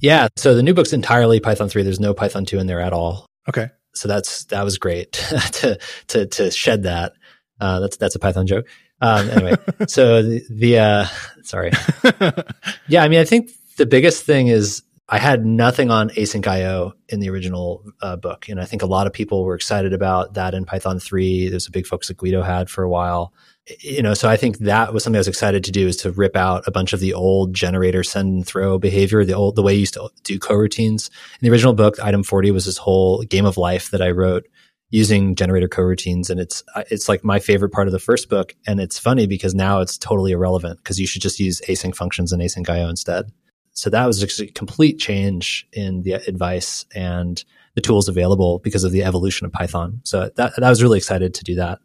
Yeah. 0.00 0.28
So 0.36 0.54
the 0.54 0.62
new 0.62 0.74
book's 0.74 0.92
entirely 0.92 1.40
Python 1.40 1.68
3. 1.68 1.82
There's 1.82 2.00
no 2.00 2.14
Python 2.14 2.44
2 2.44 2.58
in 2.58 2.66
there 2.66 2.80
at 2.80 2.92
all. 2.92 3.26
Okay. 3.48 3.70
So 3.94 4.08
that's 4.08 4.44
that 4.46 4.62
was 4.62 4.78
great 4.78 5.12
to 5.52 5.78
to 6.08 6.26
to 6.26 6.50
shed 6.50 6.84
that. 6.84 7.14
Uh, 7.60 7.80
that's 7.80 7.96
that's 7.96 8.14
a 8.14 8.18
Python 8.18 8.46
joke. 8.46 8.66
Um, 9.00 9.28
anyway, 9.30 9.56
so 9.88 10.22
the, 10.22 10.42
the 10.50 10.78
uh, 10.78 11.06
sorry, 11.42 11.72
yeah. 12.88 13.02
I 13.02 13.08
mean, 13.08 13.20
I 13.20 13.24
think 13.24 13.50
the 13.76 13.86
biggest 13.86 14.24
thing 14.24 14.48
is 14.48 14.82
I 15.08 15.18
had 15.18 15.44
nothing 15.44 15.90
on 15.90 16.10
async 16.10 16.46
IO 16.46 16.92
in 17.08 17.20
the 17.20 17.30
original 17.30 17.84
uh, 18.02 18.16
book, 18.16 18.48
and 18.48 18.60
I 18.60 18.64
think 18.64 18.82
a 18.82 18.86
lot 18.86 19.06
of 19.06 19.12
people 19.12 19.44
were 19.44 19.54
excited 19.54 19.92
about 19.92 20.34
that 20.34 20.54
in 20.54 20.64
Python 20.64 21.00
three. 21.00 21.48
There's 21.48 21.66
a 21.66 21.70
big 21.70 21.86
focus 21.86 22.08
that 22.08 22.18
Guido 22.18 22.42
had 22.42 22.68
for 22.68 22.84
a 22.84 22.88
while, 22.88 23.32
you 23.80 24.02
know. 24.02 24.14
So 24.14 24.28
I 24.28 24.36
think 24.36 24.58
that 24.58 24.92
was 24.94 25.04
something 25.04 25.16
I 25.16 25.20
was 25.20 25.28
excited 25.28 25.64
to 25.64 25.72
do 25.72 25.86
is 25.86 25.96
to 25.98 26.12
rip 26.12 26.36
out 26.36 26.66
a 26.66 26.70
bunch 26.70 26.92
of 26.92 27.00
the 27.00 27.14
old 27.14 27.54
generator 27.54 28.02
send 28.02 28.34
and 28.34 28.46
throw 28.46 28.78
behavior, 28.78 29.24
the 29.24 29.34
old 29.34 29.56
the 29.56 29.62
way 29.62 29.74
you 29.74 29.80
used 29.80 29.94
to 29.94 30.08
do 30.24 30.38
coroutines. 30.38 31.08
In 31.08 31.46
the 31.46 31.50
original 31.50 31.74
book, 31.74 31.98
item 32.02 32.22
forty 32.22 32.50
was 32.50 32.66
this 32.66 32.78
whole 32.78 33.22
game 33.22 33.46
of 33.46 33.56
life 33.56 33.90
that 33.90 34.02
I 34.02 34.10
wrote 34.10 34.46
using 34.90 35.34
generator 35.34 35.68
coroutines 35.68 36.30
and 36.30 36.38
it's 36.38 36.62
uh, 36.74 36.84
it's 36.90 37.08
like 37.08 37.24
my 37.24 37.38
favorite 37.38 37.70
part 37.70 37.88
of 37.88 37.92
the 37.92 37.98
first 37.98 38.28
book 38.28 38.54
and 38.66 38.80
it's 38.80 38.98
funny 38.98 39.26
because 39.26 39.54
now 39.54 39.80
it's 39.80 39.98
totally 39.98 40.32
irrelevant 40.32 40.78
because 40.78 40.98
you 40.98 41.06
should 41.06 41.22
just 41.22 41.40
use 41.40 41.60
async 41.62 41.94
functions 41.94 42.32
and 42.32 42.40
async 42.40 42.68
io 42.68 42.88
instead 42.88 43.32
so 43.72 43.90
that 43.90 44.06
was 44.06 44.20
just 44.20 44.40
a 44.40 44.46
complete 44.46 44.98
change 44.98 45.66
in 45.72 46.02
the 46.02 46.12
advice 46.12 46.86
and 46.94 47.44
the 47.74 47.80
tools 47.80 48.08
available 48.08 48.60
because 48.60 48.84
of 48.84 48.92
the 48.92 49.02
evolution 49.02 49.44
of 49.44 49.52
python 49.52 50.00
so 50.04 50.30
that, 50.36 50.54
that 50.56 50.68
was 50.68 50.82
really 50.82 50.98
excited 50.98 51.34
to 51.34 51.42
do 51.42 51.56
that 51.56 51.80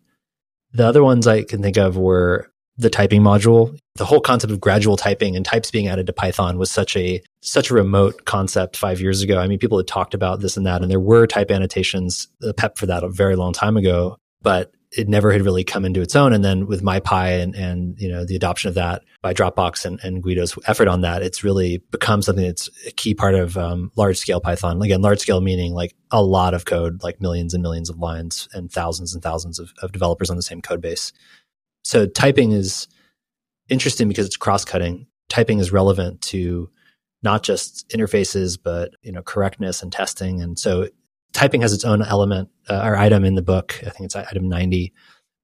the 0.73 0.85
other 0.85 1.03
ones 1.03 1.27
i 1.27 1.43
can 1.43 1.61
think 1.61 1.77
of 1.77 1.97
were 1.97 2.51
the 2.77 2.89
typing 2.89 3.21
module. 3.21 3.77
The 3.95 4.05
whole 4.05 4.21
concept 4.21 4.51
of 4.51 4.59
gradual 4.59 4.97
typing 4.97 5.35
and 5.35 5.45
types 5.45 5.71
being 5.71 5.87
added 5.87 6.07
to 6.07 6.13
Python 6.13 6.57
was 6.57 6.71
such 6.71 6.95
a 6.97 7.21
such 7.41 7.69
a 7.69 7.73
remote 7.73 8.25
concept 8.25 8.77
five 8.77 9.01
years 9.01 9.21
ago. 9.21 9.39
I 9.39 9.47
mean, 9.47 9.59
people 9.59 9.77
had 9.77 9.87
talked 9.87 10.13
about 10.13 10.39
this 10.39 10.57
and 10.57 10.65
that, 10.65 10.81
and 10.81 10.89
there 10.89 10.99
were 10.99 11.27
type 11.27 11.51
annotations, 11.51 12.27
the 12.39 12.53
PEP 12.53 12.77
for 12.77 12.85
that 12.87 13.03
a 13.03 13.09
very 13.09 13.35
long 13.35 13.53
time 13.53 13.77
ago, 13.77 14.17
but 14.41 14.71
it 14.91 15.07
never 15.07 15.31
had 15.31 15.41
really 15.41 15.63
come 15.63 15.86
into 15.86 16.01
its 16.01 16.15
own. 16.15 16.33
And 16.33 16.43
then 16.43 16.67
with 16.67 16.83
MyPy 16.83 17.41
and, 17.41 17.55
and 17.55 18.00
you 18.00 18.10
know 18.10 18.25
the 18.25 18.36
adoption 18.36 18.69
of 18.69 18.75
that 18.75 19.03
by 19.21 19.33
Dropbox 19.33 19.86
and, 19.86 20.00
and 20.03 20.21
Guido's 20.21 20.57
effort 20.67 20.88
on 20.88 21.01
that, 21.01 21.24
it's 21.24 21.43
really 21.43 21.77
become 21.91 22.21
something 22.21 22.45
that's 22.45 22.69
a 22.88 22.91
key 22.91 23.13
part 23.13 23.36
of 23.36 23.57
um, 23.57 23.91
large 23.95 24.17
scale 24.17 24.41
Python. 24.41 24.81
Again, 24.81 25.01
large 25.01 25.19
scale 25.19 25.41
meaning 25.41 25.74
like 25.74 25.95
a 26.12 26.21
lot 26.21 26.53
of 26.53 26.65
code, 26.65 27.03
like 27.03 27.21
millions 27.21 27.53
and 27.53 27.63
millions 27.63 27.89
of 27.89 28.00
lines 28.00 28.50
and 28.53 28.71
thousands 28.71 29.13
and 29.13 29.24
thousands 29.24 29.60
of, 29.60 29.74
of 29.81 29.91
developers 29.91 30.29
on 30.29 30.36
the 30.36 30.43
same 30.43 30.62
code 30.62 30.81
base 30.81 31.13
so 31.83 32.05
typing 32.05 32.51
is 32.51 32.88
interesting 33.69 34.07
because 34.07 34.25
it's 34.25 34.38
cross-cutting. 34.38 35.07
Typing 35.29 35.60
is 35.60 35.71
relevant 35.71 36.21
to 36.21 36.69
not 37.24 37.43
just 37.43 37.88
interfaces, 37.89 38.57
but 38.62 38.91
you 39.01 39.12
know 39.12 39.21
correctness 39.21 39.81
and 39.81 39.91
testing. 39.91 40.41
And 40.41 40.57
so 40.57 40.89
typing 41.33 41.61
has 41.61 41.73
its 41.73 41.85
own 41.85 42.01
element 42.01 42.50
uh, 42.69 42.81
or 42.83 42.95
item 42.95 43.25
in 43.25 43.35
the 43.35 43.41
book. 43.41 43.79
I 43.85 43.89
think 43.89 44.05
it's 44.05 44.15
item 44.15 44.47
ninety, 44.50 44.93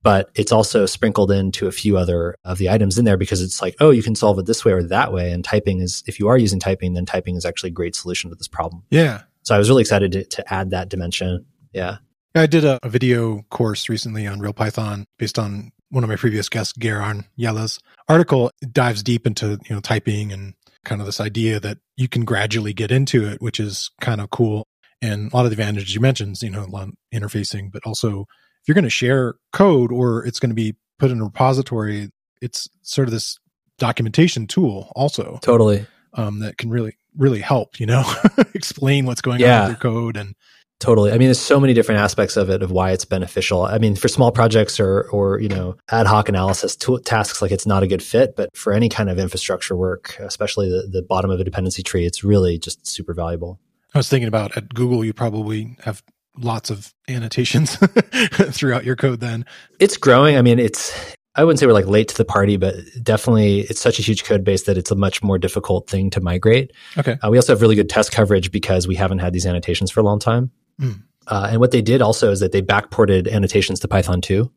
but 0.03 0.29
it's 0.35 0.51
also 0.51 0.85
sprinkled 0.85 1.31
into 1.31 1.67
a 1.67 1.71
few 1.71 1.97
other 1.97 2.35
of 2.45 2.57
the 2.57 2.69
items 2.69 2.97
in 2.97 3.05
there 3.05 3.17
because 3.17 3.41
it's 3.41 3.61
like, 3.61 3.75
oh, 3.79 3.89
you 3.89 4.03
can 4.03 4.15
solve 4.15 4.39
it 4.39 4.45
this 4.45 4.63
way 4.63 4.71
or 4.71 4.83
that 4.83 5.11
way. 5.11 5.31
And 5.31 5.43
typing 5.43 5.81
is, 5.81 6.03
if 6.07 6.19
you 6.19 6.27
are 6.27 6.37
using 6.37 6.59
typing, 6.59 6.93
then 6.93 7.05
typing 7.05 7.35
is 7.35 7.45
actually 7.45 7.69
a 7.69 7.73
great 7.73 7.95
solution 7.95 8.29
to 8.29 8.35
this 8.35 8.47
problem. 8.47 8.83
Yeah. 8.89 9.23
So 9.43 9.55
I 9.55 9.57
was 9.57 9.69
really 9.69 9.81
excited 9.81 10.11
to, 10.13 10.23
to 10.23 10.53
add 10.53 10.71
that 10.71 10.89
dimension. 10.89 11.45
Yeah. 11.73 11.97
I 12.35 12.45
did 12.45 12.65
a, 12.65 12.79
a, 12.83 12.89
video 12.89 13.41
course 13.49 13.89
recently 13.89 14.27
on 14.27 14.39
Real 14.39 14.53
Python 14.53 15.05
based 15.17 15.39
on 15.39 15.71
one 15.89 16.03
of 16.03 16.09
my 16.09 16.15
previous 16.15 16.49
guests, 16.49 16.77
Geran 16.77 17.25
Yella's 17.35 17.79
article 18.07 18.51
dives 18.71 19.01
deep 19.01 19.25
into, 19.25 19.57
you 19.67 19.75
know, 19.75 19.79
typing 19.79 20.31
and 20.31 20.53
kind 20.85 21.01
of 21.01 21.05
this 21.07 21.19
idea 21.19 21.59
that 21.59 21.79
you 21.95 22.07
can 22.07 22.25
gradually 22.25 22.73
get 22.73 22.91
into 22.91 23.27
it, 23.27 23.41
which 23.41 23.59
is 23.59 23.89
kind 24.01 24.21
of 24.21 24.29
cool. 24.29 24.67
And 25.01 25.31
a 25.31 25.35
lot 25.35 25.45
of 25.45 25.51
the 25.51 25.55
advantages 25.55 25.93
you 25.93 26.01
mentioned, 26.01 26.41
you 26.41 26.49
know, 26.49 26.63
a 26.63 26.65
lot 26.65 26.87
of 26.87 26.93
interfacing, 27.13 27.71
but 27.71 27.83
also 27.85 28.21
if 28.21 28.67
you're 28.67 28.75
going 28.75 28.83
to 28.83 28.89
share 28.89 29.35
code 29.53 29.91
or 29.91 30.25
it's 30.25 30.39
going 30.39 30.49
to 30.49 30.55
be 30.55 30.75
put 30.97 31.11
in 31.11 31.21
a 31.21 31.23
repository, 31.23 32.09
it's 32.41 32.67
sort 32.81 33.07
of 33.07 33.11
this 33.11 33.37
documentation 33.77 34.47
tool 34.47 34.91
also. 34.95 35.39
Totally. 35.41 35.85
Um, 36.13 36.39
that 36.39 36.57
can 36.57 36.69
really, 36.69 36.97
really 37.15 37.41
help, 37.41 37.79
you 37.79 37.85
know, 37.85 38.03
explain 38.55 39.05
what's 39.05 39.21
going 39.21 39.39
yeah. 39.39 39.63
on 39.63 39.69
with 39.69 39.77
your 39.77 39.81
code 39.81 40.17
and 40.17 40.33
Totally. 40.79 41.11
I 41.11 41.17
mean, 41.17 41.27
there's 41.27 41.39
so 41.39 41.59
many 41.59 41.73
different 41.73 42.01
aspects 42.01 42.37
of 42.37 42.51
it 42.51 42.61
of 42.61 42.69
why 42.69 42.91
it's 42.91 43.03
beneficial. 43.03 43.63
I 43.63 43.79
mean, 43.79 43.95
for 43.95 44.07
small 44.07 44.31
projects 44.31 44.79
or, 44.79 45.09
or 45.11 45.39
you 45.39 45.49
know, 45.49 45.75
ad 45.89 46.05
hoc 46.05 46.29
analysis 46.29 46.75
to- 46.77 46.99
tasks, 46.99 47.41
like 47.41 47.51
it's 47.51 47.65
not 47.65 47.81
a 47.81 47.87
good 47.87 48.03
fit. 48.03 48.35
But 48.35 48.55
for 48.55 48.73
any 48.73 48.87
kind 48.87 49.09
of 49.09 49.17
infrastructure 49.17 49.75
work, 49.75 50.15
especially 50.19 50.69
the, 50.69 50.87
the 50.87 51.01
bottom 51.01 51.31
of 51.31 51.39
a 51.39 51.43
dependency 51.43 51.81
tree, 51.81 52.05
it's 52.05 52.23
really 52.23 52.59
just 52.59 52.85
super 52.85 53.15
valuable. 53.15 53.59
I 53.93 53.99
was 53.99 54.09
thinking 54.09 54.27
about 54.27 54.55
at 54.57 54.73
Google, 54.73 55.03
you 55.03 55.13
probably 55.13 55.77
have 55.83 56.03
lots 56.37 56.69
of 56.69 56.93
annotations 57.07 57.75
throughout 58.51 58.85
your 58.85 58.95
code. 58.95 59.19
Then 59.19 59.45
it's 59.79 59.97
growing. 59.97 60.37
I 60.37 60.41
mean, 60.41 60.59
it's 60.59 61.15
I 61.37 61.43
wouldn't 61.43 61.59
say 61.59 61.67
we're 61.67 61.73
like 61.73 61.85
late 61.85 62.07
to 62.09 62.17
the 62.17 62.25
party, 62.25 62.57
but 62.57 62.75
definitely 63.03 63.61
it's 63.61 63.79
such 63.79 63.99
a 63.99 64.01
huge 64.01 64.23
code 64.23 64.43
base 64.43 64.63
that 64.63 64.77
it's 64.77 64.89
a 64.89 64.95
much 64.95 65.21
more 65.21 65.37
difficult 65.37 65.87
thing 65.87 66.09
to 66.09 66.19
migrate. 66.19 66.73
Okay. 66.97 67.17
Uh, 67.21 67.29
we 67.29 67.37
also 67.37 67.53
have 67.53 67.61
really 67.61 67.75
good 67.75 67.89
test 67.89 68.11
coverage 68.11 68.51
because 68.51 68.87
we 68.87 68.95
haven't 68.95 69.19
had 69.19 69.33
these 69.33 69.45
annotations 69.45 69.91
for 69.91 69.99
a 69.99 70.03
long 70.03 70.17
time. 70.17 70.51
Mm. 70.81 71.03
Uh, 71.27 71.49
and 71.51 71.59
what 71.59 71.71
they 71.71 71.81
did 71.81 72.01
also 72.01 72.31
is 72.31 72.39
that 72.39 72.53
they 72.53 72.61
backported 72.61 73.31
annotations 73.31 73.79
to 73.81 73.87
Python 73.87 74.19
2 74.19 74.51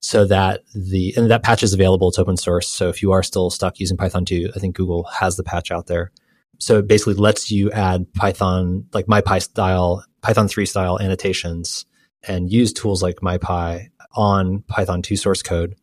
so 0.00 0.24
that 0.24 0.62
the, 0.74 1.14
and 1.16 1.30
that 1.30 1.42
patch 1.42 1.62
is 1.62 1.72
available. 1.72 2.08
It's 2.08 2.18
open 2.18 2.36
source. 2.36 2.68
So 2.68 2.88
if 2.88 3.02
you 3.02 3.12
are 3.12 3.22
still 3.22 3.50
stuck 3.50 3.78
using 3.78 3.96
Python 3.96 4.24
2, 4.24 4.50
I 4.54 4.58
think 4.58 4.74
Google 4.74 5.04
has 5.04 5.36
the 5.36 5.44
patch 5.44 5.70
out 5.70 5.86
there. 5.86 6.10
So 6.58 6.78
it 6.78 6.88
basically 6.88 7.14
lets 7.14 7.50
you 7.50 7.70
add 7.70 8.12
Python, 8.14 8.86
like 8.92 9.06
MyPy 9.06 9.42
style, 9.42 10.04
Python 10.22 10.48
3 10.48 10.66
style 10.66 10.98
annotations 11.00 11.86
and 12.26 12.50
use 12.50 12.72
tools 12.72 13.02
like 13.02 13.16
MyPy 13.16 13.88
on 14.14 14.62
Python 14.62 15.02
2 15.02 15.16
source 15.16 15.42
code, 15.42 15.76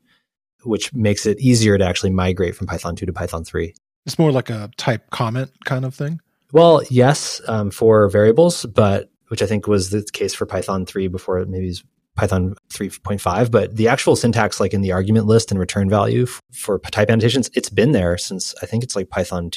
which 0.64 0.94
makes 0.94 1.26
it 1.26 1.40
easier 1.40 1.78
to 1.78 1.86
actually 1.86 2.10
migrate 2.10 2.56
from 2.56 2.68
Python 2.68 2.96
2 2.96 3.06
to 3.06 3.14
Python 3.14 3.44
3. 3.44 3.74
It's 4.06 4.20
more 4.20 4.32
like 4.32 4.50
a 4.50 4.70
type 4.78 5.10
comment 5.12 5.52
kind 5.66 5.86
of 5.86 5.96
thing. 5.96 6.20
Well, 6.52 6.84
yes, 6.90 7.42
um, 7.48 7.72
for 7.72 8.10
variables, 8.10 8.66
but 8.66 9.10
which 9.30 9.42
I 9.42 9.46
think 9.46 9.68
was 9.68 9.90
the 9.90 10.04
case 10.14 10.34
for 10.34 10.46
Python 10.46 10.86
3 10.86 11.08
before 11.08 11.44
maybe 11.46 11.70
it's 11.70 11.84
Python 12.16 12.56
3.5. 12.70 13.50
But 13.50 13.76
the 13.76 13.88
actual 13.88 14.16
syntax, 14.16 14.60
like 14.60 14.74
in 14.74 14.82
the 14.82 14.92
argument 14.92 15.26
list 15.26 15.52
and 15.52 15.60
return 15.60 15.90
value 15.90 16.28
for 16.52 16.80
type 16.80 17.10
annotations, 17.10 17.50
it's 17.54 17.70
been 17.70 17.92
there 17.92 18.18
since 18.18 18.54
I 18.62 18.66
think 18.66 18.84
it's 18.84 18.96
like 18.96 19.10
Python 19.10 19.50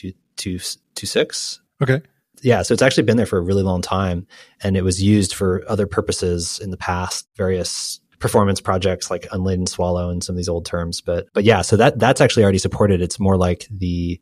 2.6. 0.97 1.61
Okay. 1.83 2.03
Yeah, 2.43 2.63
so 2.63 2.75
it's 2.75 2.83
actually 2.83 3.05
been 3.05 3.17
there 3.17 3.27
for 3.27 3.39
a 3.39 3.43
really 3.43 3.63
long 3.63 3.81
time, 3.81 4.27
and 4.63 4.77
it 4.77 4.83
was 4.83 5.03
used 5.03 5.35
for 5.35 5.65
other 5.69 5.87
purposes 5.87 6.61
in 6.63 6.71
the 6.71 6.77
past, 6.77 7.27
various 7.37 8.01
performance 8.19 8.61
projects 8.61 9.11
like 9.11 9.27
unladen 9.33 9.67
swallow 9.67 10.11
and 10.11 10.23
some 10.23 10.35
of 10.35 10.37
these 10.39 10.49
old 10.49 10.67
terms. 10.67 11.01
But 11.01 11.27
but 11.33 11.45
yeah, 11.45 11.63
so 11.63 11.77
that 11.77 11.99
that's 11.99 12.21
actually 12.21 12.43
already 12.45 12.59
supported. 12.59 13.01
It's 13.01 13.21
more 13.21 13.37
like 13.37 13.67
the 13.71 14.21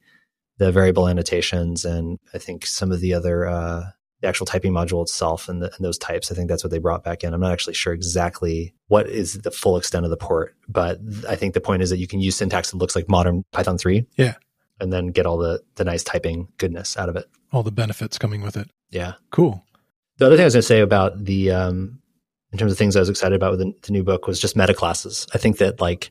the 0.58 0.70
variable 0.70 1.08
annotations 1.08 1.84
and 1.84 2.18
I 2.32 2.38
think 2.38 2.66
some 2.66 2.92
of 2.92 3.00
the 3.00 3.14
other 3.14 3.46
uh, 3.46 3.82
the 4.20 4.28
actual 4.28 4.46
typing 4.46 4.72
module 4.72 5.02
itself 5.02 5.48
and, 5.48 5.60
the, 5.60 5.66
and, 5.66 5.84
those 5.84 5.98
types. 5.98 6.30
I 6.30 6.34
think 6.34 6.48
that's 6.48 6.64
what 6.64 6.70
they 6.70 6.78
brought 6.78 7.04
back 7.04 7.24
in. 7.24 7.34
I'm 7.34 7.40
not 7.40 7.52
actually 7.52 7.74
sure 7.74 7.92
exactly 7.92 8.74
what 8.86 9.08
is 9.08 9.34
the 9.34 9.50
full 9.50 9.76
extent 9.76 10.06
of 10.06 10.10
the 10.10 10.16
port, 10.16 10.54
but 10.68 10.98
I 11.28 11.36
think 11.36 11.52
the 11.54 11.60
point 11.60 11.82
is 11.82 11.90
that 11.90 11.98
you 11.98 12.06
can 12.06 12.20
use 12.20 12.36
syntax 12.36 12.70
that 12.70 12.78
looks 12.78 12.96
like 12.96 13.08
modern 13.08 13.44
Python 13.52 13.76
3. 13.76 14.06
Yeah. 14.16 14.34
And 14.80 14.92
then 14.92 15.08
get 15.08 15.26
all 15.26 15.38
the, 15.38 15.62
the 15.76 15.84
nice 15.84 16.02
typing 16.02 16.48
goodness 16.58 16.96
out 16.96 17.08
of 17.08 17.16
it. 17.16 17.26
All 17.52 17.62
the 17.62 17.70
benefits 17.70 18.18
coming 18.18 18.42
with 18.42 18.56
it. 18.56 18.70
Yeah. 18.90 19.14
Cool. 19.30 19.64
The 20.18 20.26
other 20.26 20.36
thing 20.36 20.42
I 20.42 20.46
was 20.46 20.54
going 20.54 20.62
to 20.62 20.66
say 20.66 20.80
about 20.80 21.24
the, 21.24 21.52
um, 21.52 22.00
in 22.52 22.58
terms 22.58 22.72
of 22.72 22.78
things 22.78 22.96
I 22.96 23.00
was 23.00 23.08
excited 23.08 23.36
about 23.36 23.52
with 23.52 23.60
the, 23.60 23.74
the 23.82 23.92
new 23.92 24.02
book 24.02 24.26
was 24.26 24.40
just 24.40 24.56
meta 24.56 24.74
classes. 24.74 25.26
I 25.32 25.38
think 25.38 25.58
that 25.58 25.80
like 25.80 26.10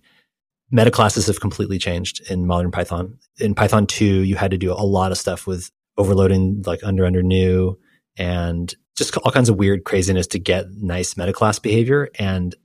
meta 0.71 0.91
classes 0.91 1.28
have 1.28 1.39
completely 1.39 1.78
changed 1.78 2.21
in 2.30 2.47
modern 2.47 2.71
Python. 2.71 3.17
In 3.39 3.56
Python 3.56 3.86
2, 3.88 4.06
you 4.06 4.36
had 4.36 4.52
to 4.52 4.58
do 4.58 4.71
a 4.71 4.84
lot 4.84 5.12
of 5.12 5.17
stuff 5.17 5.45
with 5.45 5.71
overloading 5.97 6.63
like 6.65 6.84
under 6.84 7.06
under 7.06 7.21
new 7.21 7.78
and 8.17 8.73
just 8.95 9.15
all 9.17 9.32
kinds 9.32 9.49
of 9.49 9.58
weird 9.58 9.86
craziness 9.86 10.28
to 10.28 10.39
get 10.39 10.71
nice 10.71 11.17
meta 11.17 11.34
class 11.34 11.60
behavior. 11.60 12.10
And 12.19 12.56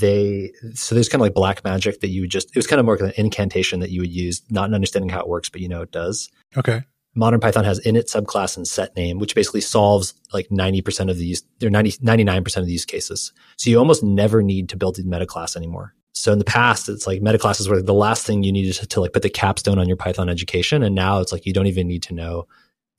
they, 0.00 0.52
so 0.74 0.94
there's 0.94 1.08
kind 1.08 1.20
of 1.20 1.26
like 1.26 1.34
black 1.34 1.64
magic 1.64 2.00
that 2.00 2.08
you 2.08 2.22
would 2.22 2.30
just, 2.30 2.48
it 2.50 2.56
was 2.56 2.66
kind 2.66 2.80
of 2.80 2.86
more 2.86 2.96
like 2.96 3.16
an 3.16 3.24
incantation 3.24 3.80
that 3.80 3.90
you 3.90 4.00
would 4.00 4.12
use, 4.12 4.42
not 4.50 4.68
an 4.68 4.74
understanding 4.74 5.08
how 5.08 5.20
it 5.20 5.28
works, 5.28 5.48
but 5.48 5.60
you 5.60 5.68
know 5.68 5.82
it 5.82 5.92
does. 5.92 6.30
Okay. 6.56 6.82
Modern 7.14 7.40
Python 7.40 7.64
has 7.64 7.78
init 7.80 8.10
subclass 8.10 8.56
and 8.56 8.66
set 8.66 8.96
name, 8.96 9.18
which 9.18 9.34
basically 9.34 9.60
solves 9.60 10.14
like 10.32 10.48
90% 10.48 11.10
of 11.10 11.18
these, 11.18 11.42
they're 11.58 11.68
90, 11.68 11.92
99% 11.98 12.56
of 12.56 12.66
these 12.66 12.86
cases. 12.86 13.32
So 13.56 13.68
you 13.68 13.78
almost 13.78 14.02
never 14.02 14.42
need 14.42 14.70
to 14.70 14.76
build 14.76 14.98
a 14.98 15.02
metaclass 15.02 15.54
anymore. 15.56 15.94
So 16.14 16.32
in 16.32 16.38
the 16.38 16.44
past, 16.44 16.88
it's 16.88 17.06
like 17.06 17.20
metaclasses 17.20 17.68
were 17.68 17.82
the 17.82 17.92
last 17.92 18.26
thing 18.26 18.42
you 18.42 18.52
needed 18.52 18.74
to, 18.74 18.86
to 18.86 19.00
like 19.00 19.12
put 19.12 19.22
the 19.22 19.30
capstone 19.30 19.78
on 19.78 19.88
your 19.88 19.96
Python 19.96 20.30
education. 20.30 20.82
And 20.82 20.94
now 20.94 21.20
it's 21.20 21.32
like 21.32 21.44
you 21.44 21.52
don't 21.52 21.66
even 21.66 21.88
need 21.88 22.02
to 22.04 22.14
know 22.14 22.46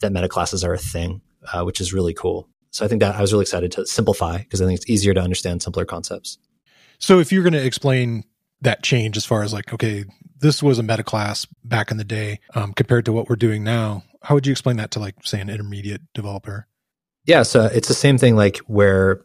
that 0.01 0.11
metaclasses 0.11 0.67
are 0.67 0.73
a 0.73 0.79
thing 0.79 1.21
uh, 1.51 1.63
which 1.63 1.81
is 1.81 1.93
really 1.93 2.13
cool. 2.13 2.47
So 2.73 2.83
I 2.83 2.87
think 2.87 3.01
that 3.01 3.15
I 3.15 3.21
was 3.21 3.31
really 3.31 3.43
excited 3.43 3.71
to 3.73 3.85
simplify 3.85 4.39
because 4.39 4.59
I 4.59 4.65
think 4.65 4.77
it's 4.77 4.89
easier 4.89 5.13
to 5.13 5.21
understand 5.21 5.61
simpler 5.61 5.85
concepts. 5.85 6.39
So 6.97 7.19
if 7.19 7.31
you're 7.31 7.43
going 7.43 7.53
to 7.53 7.63
explain 7.63 8.23
that 8.61 8.81
change 8.81 9.15
as 9.15 9.25
far 9.25 9.43
as 9.43 9.53
like, 9.53 9.71
okay, 9.71 10.05
this 10.39 10.63
was 10.63 10.79
a 10.79 10.83
meta 10.83 11.03
class 11.03 11.45
back 11.63 11.91
in 11.91 11.97
the 11.97 12.03
day 12.03 12.39
um, 12.55 12.73
compared 12.73 13.05
to 13.05 13.13
what 13.13 13.29
we're 13.29 13.35
doing 13.35 13.63
now, 13.63 14.03
how 14.23 14.33
would 14.33 14.47
you 14.47 14.51
explain 14.51 14.77
that 14.77 14.89
to 14.91 14.99
like, 14.99 15.15
say, 15.23 15.39
an 15.39 15.51
intermediate 15.51 16.01
developer? 16.15 16.67
Yeah, 17.25 17.43
so 17.43 17.65
it's 17.65 17.87
the 17.87 17.93
same 17.93 18.17
thing 18.17 18.35
like 18.35 18.57
where 18.65 19.21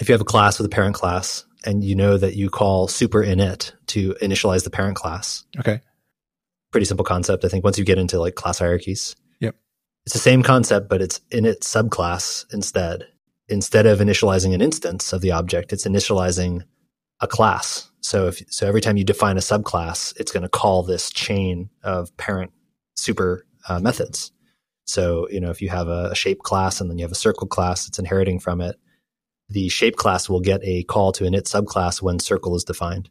if 0.00 0.08
you 0.08 0.12
have 0.12 0.20
a 0.20 0.24
class 0.24 0.58
with 0.58 0.66
a 0.66 0.70
parent 0.70 0.94
class 0.94 1.44
and 1.64 1.82
you 1.82 1.96
know 1.96 2.16
that 2.16 2.36
you 2.36 2.48
call 2.48 2.86
super 2.86 3.20
init 3.20 3.72
to 3.88 4.14
initialize 4.22 4.62
the 4.62 4.70
parent 4.70 4.96
class. 4.96 5.44
Okay. 5.58 5.80
Pretty 6.70 6.84
simple 6.84 7.04
concept. 7.04 7.44
I 7.44 7.48
think 7.48 7.64
once 7.64 7.78
you 7.78 7.84
get 7.84 7.98
into 7.98 8.20
like 8.20 8.36
class 8.36 8.60
hierarchies. 8.60 9.16
It's 10.06 10.12
the 10.12 10.20
same 10.20 10.44
concept, 10.44 10.88
but 10.88 11.02
it's 11.02 11.20
in 11.32 11.44
its 11.44 11.72
subclass 11.72 12.46
instead. 12.54 13.08
Instead 13.48 13.86
of 13.86 13.98
initializing 13.98 14.54
an 14.54 14.62
instance 14.62 15.12
of 15.12 15.20
the 15.20 15.32
object, 15.32 15.72
it's 15.72 15.86
initializing 15.86 16.62
a 17.20 17.26
class. 17.26 17.90
So 18.00 18.28
if 18.28 18.40
so 18.48 18.68
every 18.68 18.80
time 18.80 18.96
you 18.96 19.04
define 19.04 19.36
a 19.36 19.40
subclass, 19.40 20.14
it's 20.18 20.30
going 20.30 20.44
to 20.44 20.48
call 20.48 20.84
this 20.84 21.10
chain 21.10 21.70
of 21.82 22.16
parent 22.16 22.52
super 22.94 23.44
uh, 23.68 23.80
methods. 23.80 24.30
So, 24.84 25.28
you 25.28 25.40
know, 25.40 25.50
if 25.50 25.60
you 25.60 25.68
have 25.70 25.88
a, 25.88 26.10
a 26.12 26.14
shape 26.14 26.42
class 26.42 26.80
and 26.80 26.88
then 26.88 26.98
you 26.98 27.04
have 27.04 27.12
a 27.12 27.16
circle 27.16 27.48
class 27.48 27.86
that's 27.86 27.98
inheriting 27.98 28.38
from 28.38 28.60
it, 28.60 28.76
the 29.48 29.68
shape 29.68 29.96
class 29.96 30.28
will 30.28 30.40
get 30.40 30.60
a 30.62 30.84
call 30.84 31.10
to 31.12 31.24
init 31.24 31.50
subclass 31.50 32.00
when 32.00 32.20
circle 32.20 32.54
is 32.54 32.62
defined 32.62 33.10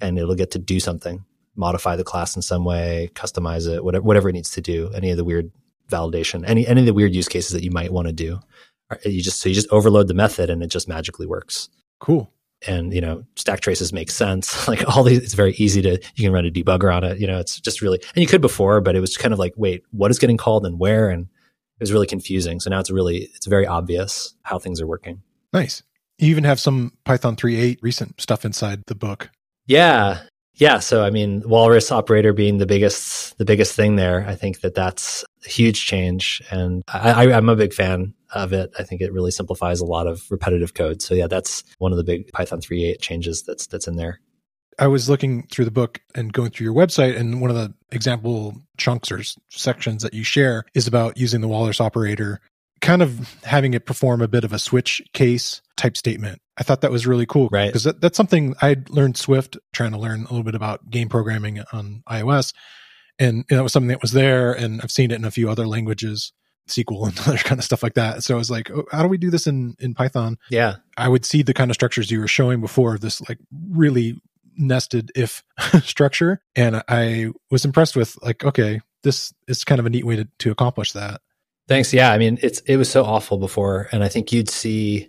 and 0.00 0.16
it'll 0.16 0.36
get 0.36 0.52
to 0.52 0.60
do 0.60 0.78
something, 0.78 1.24
modify 1.56 1.96
the 1.96 2.04
class 2.04 2.36
in 2.36 2.42
some 2.42 2.64
way, 2.64 3.10
customize 3.14 3.68
it, 3.68 3.84
whatever, 3.84 4.04
whatever 4.04 4.28
it 4.28 4.34
needs 4.34 4.50
to 4.52 4.60
do, 4.60 4.92
any 4.94 5.10
of 5.10 5.16
the 5.16 5.24
weird 5.24 5.50
validation, 5.88 6.44
any, 6.46 6.66
any 6.66 6.80
of 6.80 6.86
the 6.86 6.94
weird 6.94 7.14
use 7.14 7.28
cases 7.28 7.52
that 7.52 7.62
you 7.62 7.70
might 7.70 7.92
want 7.92 8.06
to 8.08 8.12
do. 8.12 8.40
You 9.04 9.22
just, 9.22 9.40
so 9.40 9.48
you 9.48 9.54
just 9.54 9.70
overload 9.70 10.08
the 10.08 10.14
method 10.14 10.48
and 10.50 10.62
it 10.62 10.68
just 10.68 10.88
magically 10.88 11.26
works. 11.26 11.68
Cool. 12.00 12.32
And, 12.66 12.92
you 12.92 13.00
know, 13.00 13.24
stack 13.34 13.60
traces 13.60 13.92
make 13.92 14.10
sense. 14.10 14.68
like 14.68 14.86
all 14.88 15.02
these, 15.02 15.18
it's 15.18 15.34
very 15.34 15.54
easy 15.54 15.82
to, 15.82 15.92
you 16.14 16.24
can 16.24 16.32
run 16.32 16.46
a 16.46 16.50
debugger 16.50 16.94
on 16.94 17.04
it. 17.04 17.18
You 17.18 17.26
know, 17.26 17.38
it's 17.38 17.60
just 17.60 17.82
really, 17.82 18.00
and 18.14 18.22
you 18.22 18.26
could 18.26 18.40
before, 18.40 18.80
but 18.80 18.94
it 18.94 19.00
was 19.00 19.16
kind 19.16 19.32
of 19.32 19.38
like, 19.38 19.54
wait, 19.56 19.82
what 19.90 20.10
is 20.10 20.18
getting 20.18 20.36
called 20.36 20.64
and 20.64 20.78
where? 20.78 21.10
And 21.10 21.22
it 21.24 21.82
was 21.82 21.92
really 21.92 22.06
confusing. 22.06 22.60
So 22.60 22.70
now 22.70 22.80
it's 22.80 22.90
really, 22.90 23.28
it's 23.34 23.46
very 23.46 23.66
obvious 23.66 24.34
how 24.42 24.58
things 24.58 24.80
are 24.80 24.86
working. 24.86 25.22
Nice. 25.52 25.82
You 26.18 26.30
even 26.30 26.44
have 26.44 26.60
some 26.60 26.92
Python 27.04 27.36
3.8 27.36 27.78
recent 27.82 28.20
stuff 28.20 28.44
inside 28.44 28.82
the 28.86 28.94
book. 28.94 29.30
Yeah. 29.66 30.22
Yeah. 30.56 30.78
So, 30.78 31.04
I 31.04 31.10
mean, 31.10 31.42
Walrus 31.46 31.92
operator 31.92 32.32
being 32.32 32.58
the 32.58 32.66
biggest, 32.66 33.36
the 33.38 33.44
biggest 33.44 33.76
thing 33.76 33.96
there, 33.96 34.26
I 34.26 34.34
think 34.34 34.60
that 34.62 34.74
that's 34.74 35.24
a 35.44 35.48
huge 35.48 35.84
change. 35.84 36.42
And 36.50 36.82
I, 36.88 37.26
I, 37.26 37.36
I'm 37.36 37.48
a 37.48 37.56
big 37.56 37.74
fan 37.74 38.14
of 38.34 38.52
it. 38.52 38.72
I 38.78 38.82
think 38.82 39.02
it 39.02 39.12
really 39.12 39.30
simplifies 39.30 39.80
a 39.80 39.84
lot 39.86 40.06
of 40.06 40.22
repetitive 40.30 40.74
code. 40.74 41.02
So 41.02 41.14
yeah, 41.14 41.26
that's 41.26 41.62
one 41.78 41.92
of 41.92 41.98
the 41.98 42.04
big 42.04 42.32
Python 42.32 42.60
3.8 42.60 43.00
changes 43.00 43.42
that's, 43.42 43.66
that's 43.66 43.86
in 43.86 43.96
there. 43.96 44.20
I 44.78 44.88
was 44.88 45.08
looking 45.08 45.46
through 45.46 45.64
the 45.64 45.70
book 45.70 46.00
and 46.14 46.32
going 46.32 46.50
through 46.50 46.66
your 46.66 46.74
website, 46.74 47.16
and 47.16 47.40
one 47.40 47.50
of 47.50 47.56
the 47.56 47.72
example 47.92 48.54
chunks 48.76 49.10
or 49.10 49.22
sections 49.48 50.02
that 50.02 50.12
you 50.12 50.22
share 50.22 50.64
is 50.74 50.86
about 50.86 51.16
using 51.16 51.40
the 51.40 51.48
Walrus 51.48 51.80
operator, 51.80 52.40
kind 52.86 53.02
of 53.02 53.42
having 53.42 53.74
it 53.74 53.84
perform 53.84 54.22
a 54.22 54.28
bit 54.28 54.44
of 54.44 54.52
a 54.52 54.58
switch 54.58 55.02
case 55.12 55.60
type 55.76 55.96
statement. 55.96 56.40
I 56.56 56.62
thought 56.62 56.82
that 56.82 56.92
was 56.92 57.06
really 57.06 57.26
cool. 57.26 57.48
Right. 57.50 57.66
Because 57.66 57.84
that, 57.84 58.00
that's 58.00 58.16
something 58.16 58.54
I 58.62 58.76
learned 58.88 59.16
Swift, 59.16 59.58
trying 59.72 59.90
to 59.90 59.98
learn 59.98 60.20
a 60.20 60.28
little 60.28 60.44
bit 60.44 60.54
about 60.54 60.88
game 60.88 61.08
programming 61.08 61.62
on 61.72 62.02
iOS. 62.08 62.54
And 63.18 63.44
that 63.48 63.62
was 63.62 63.72
something 63.72 63.88
that 63.88 64.02
was 64.02 64.12
there, 64.12 64.52
and 64.52 64.80
I've 64.82 64.90
seen 64.90 65.10
it 65.10 65.16
in 65.16 65.24
a 65.24 65.30
few 65.30 65.50
other 65.50 65.66
languages. 65.66 66.32
SQL 66.68 67.06
and 67.08 67.18
other 67.28 67.38
kind 67.38 67.60
of 67.60 67.64
stuff 67.64 67.82
like 67.82 67.94
that. 67.94 68.24
So 68.24 68.34
I 68.34 68.38
was 68.38 68.50
like, 68.50 68.70
oh, 68.72 68.84
how 68.90 69.02
do 69.02 69.08
we 69.08 69.18
do 69.18 69.30
this 69.30 69.46
in 69.46 69.76
in 69.78 69.94
Python? 69.94 70.36
Yeah, 70.50 70.76
I 70.96 71.08
would 71.08 71.24
see 71.24 71.42
the 71.42 71.54
kind 71.54 71.70
of 71.70 71.76
structures 71.76 72.10
you 72.10 72.18
were 72.18 72.28
showing 72.28 72.60
before. 72.60 72.98
This 72.98 73.26
like 73.28 73.38
really 73.70 74.20
nested 74.56 75.12
if 75.14 75.44
structure, 75.84 76.42
and 76.56 76.82
I 76.88 77.30
was 77.52 77.64
impressed 77.64 77.94
with 77.94 78.20
like, 78.20 78.44
okay, 78.44 78.80
this 79.04 79.32
is 79.46 79.62
kind 79.62 79.78
of 79.78 79.86
a 79.86 79.90
neat 79.90 80.04
way 80.04 80.16
to 80.16 80.28
to 80.40 80.50
accomplish 80.50 80.92
that. 80.92 81.20
Thanks. 81.68 81.92
Yeah, 81.92 82.12
I 82.12 82.18
mean, 82.18 82.38
it's 82.42 82.60
it 82.60 82.76
was 82.76 82.90
so 82.90 83.04
awful 83.04 83.38
before, 83.38 83.88
and 83.92 84.04
I 84.04 84.08
think 84.08 84.32
you'd 84.32 84.50
see 84.50 85.08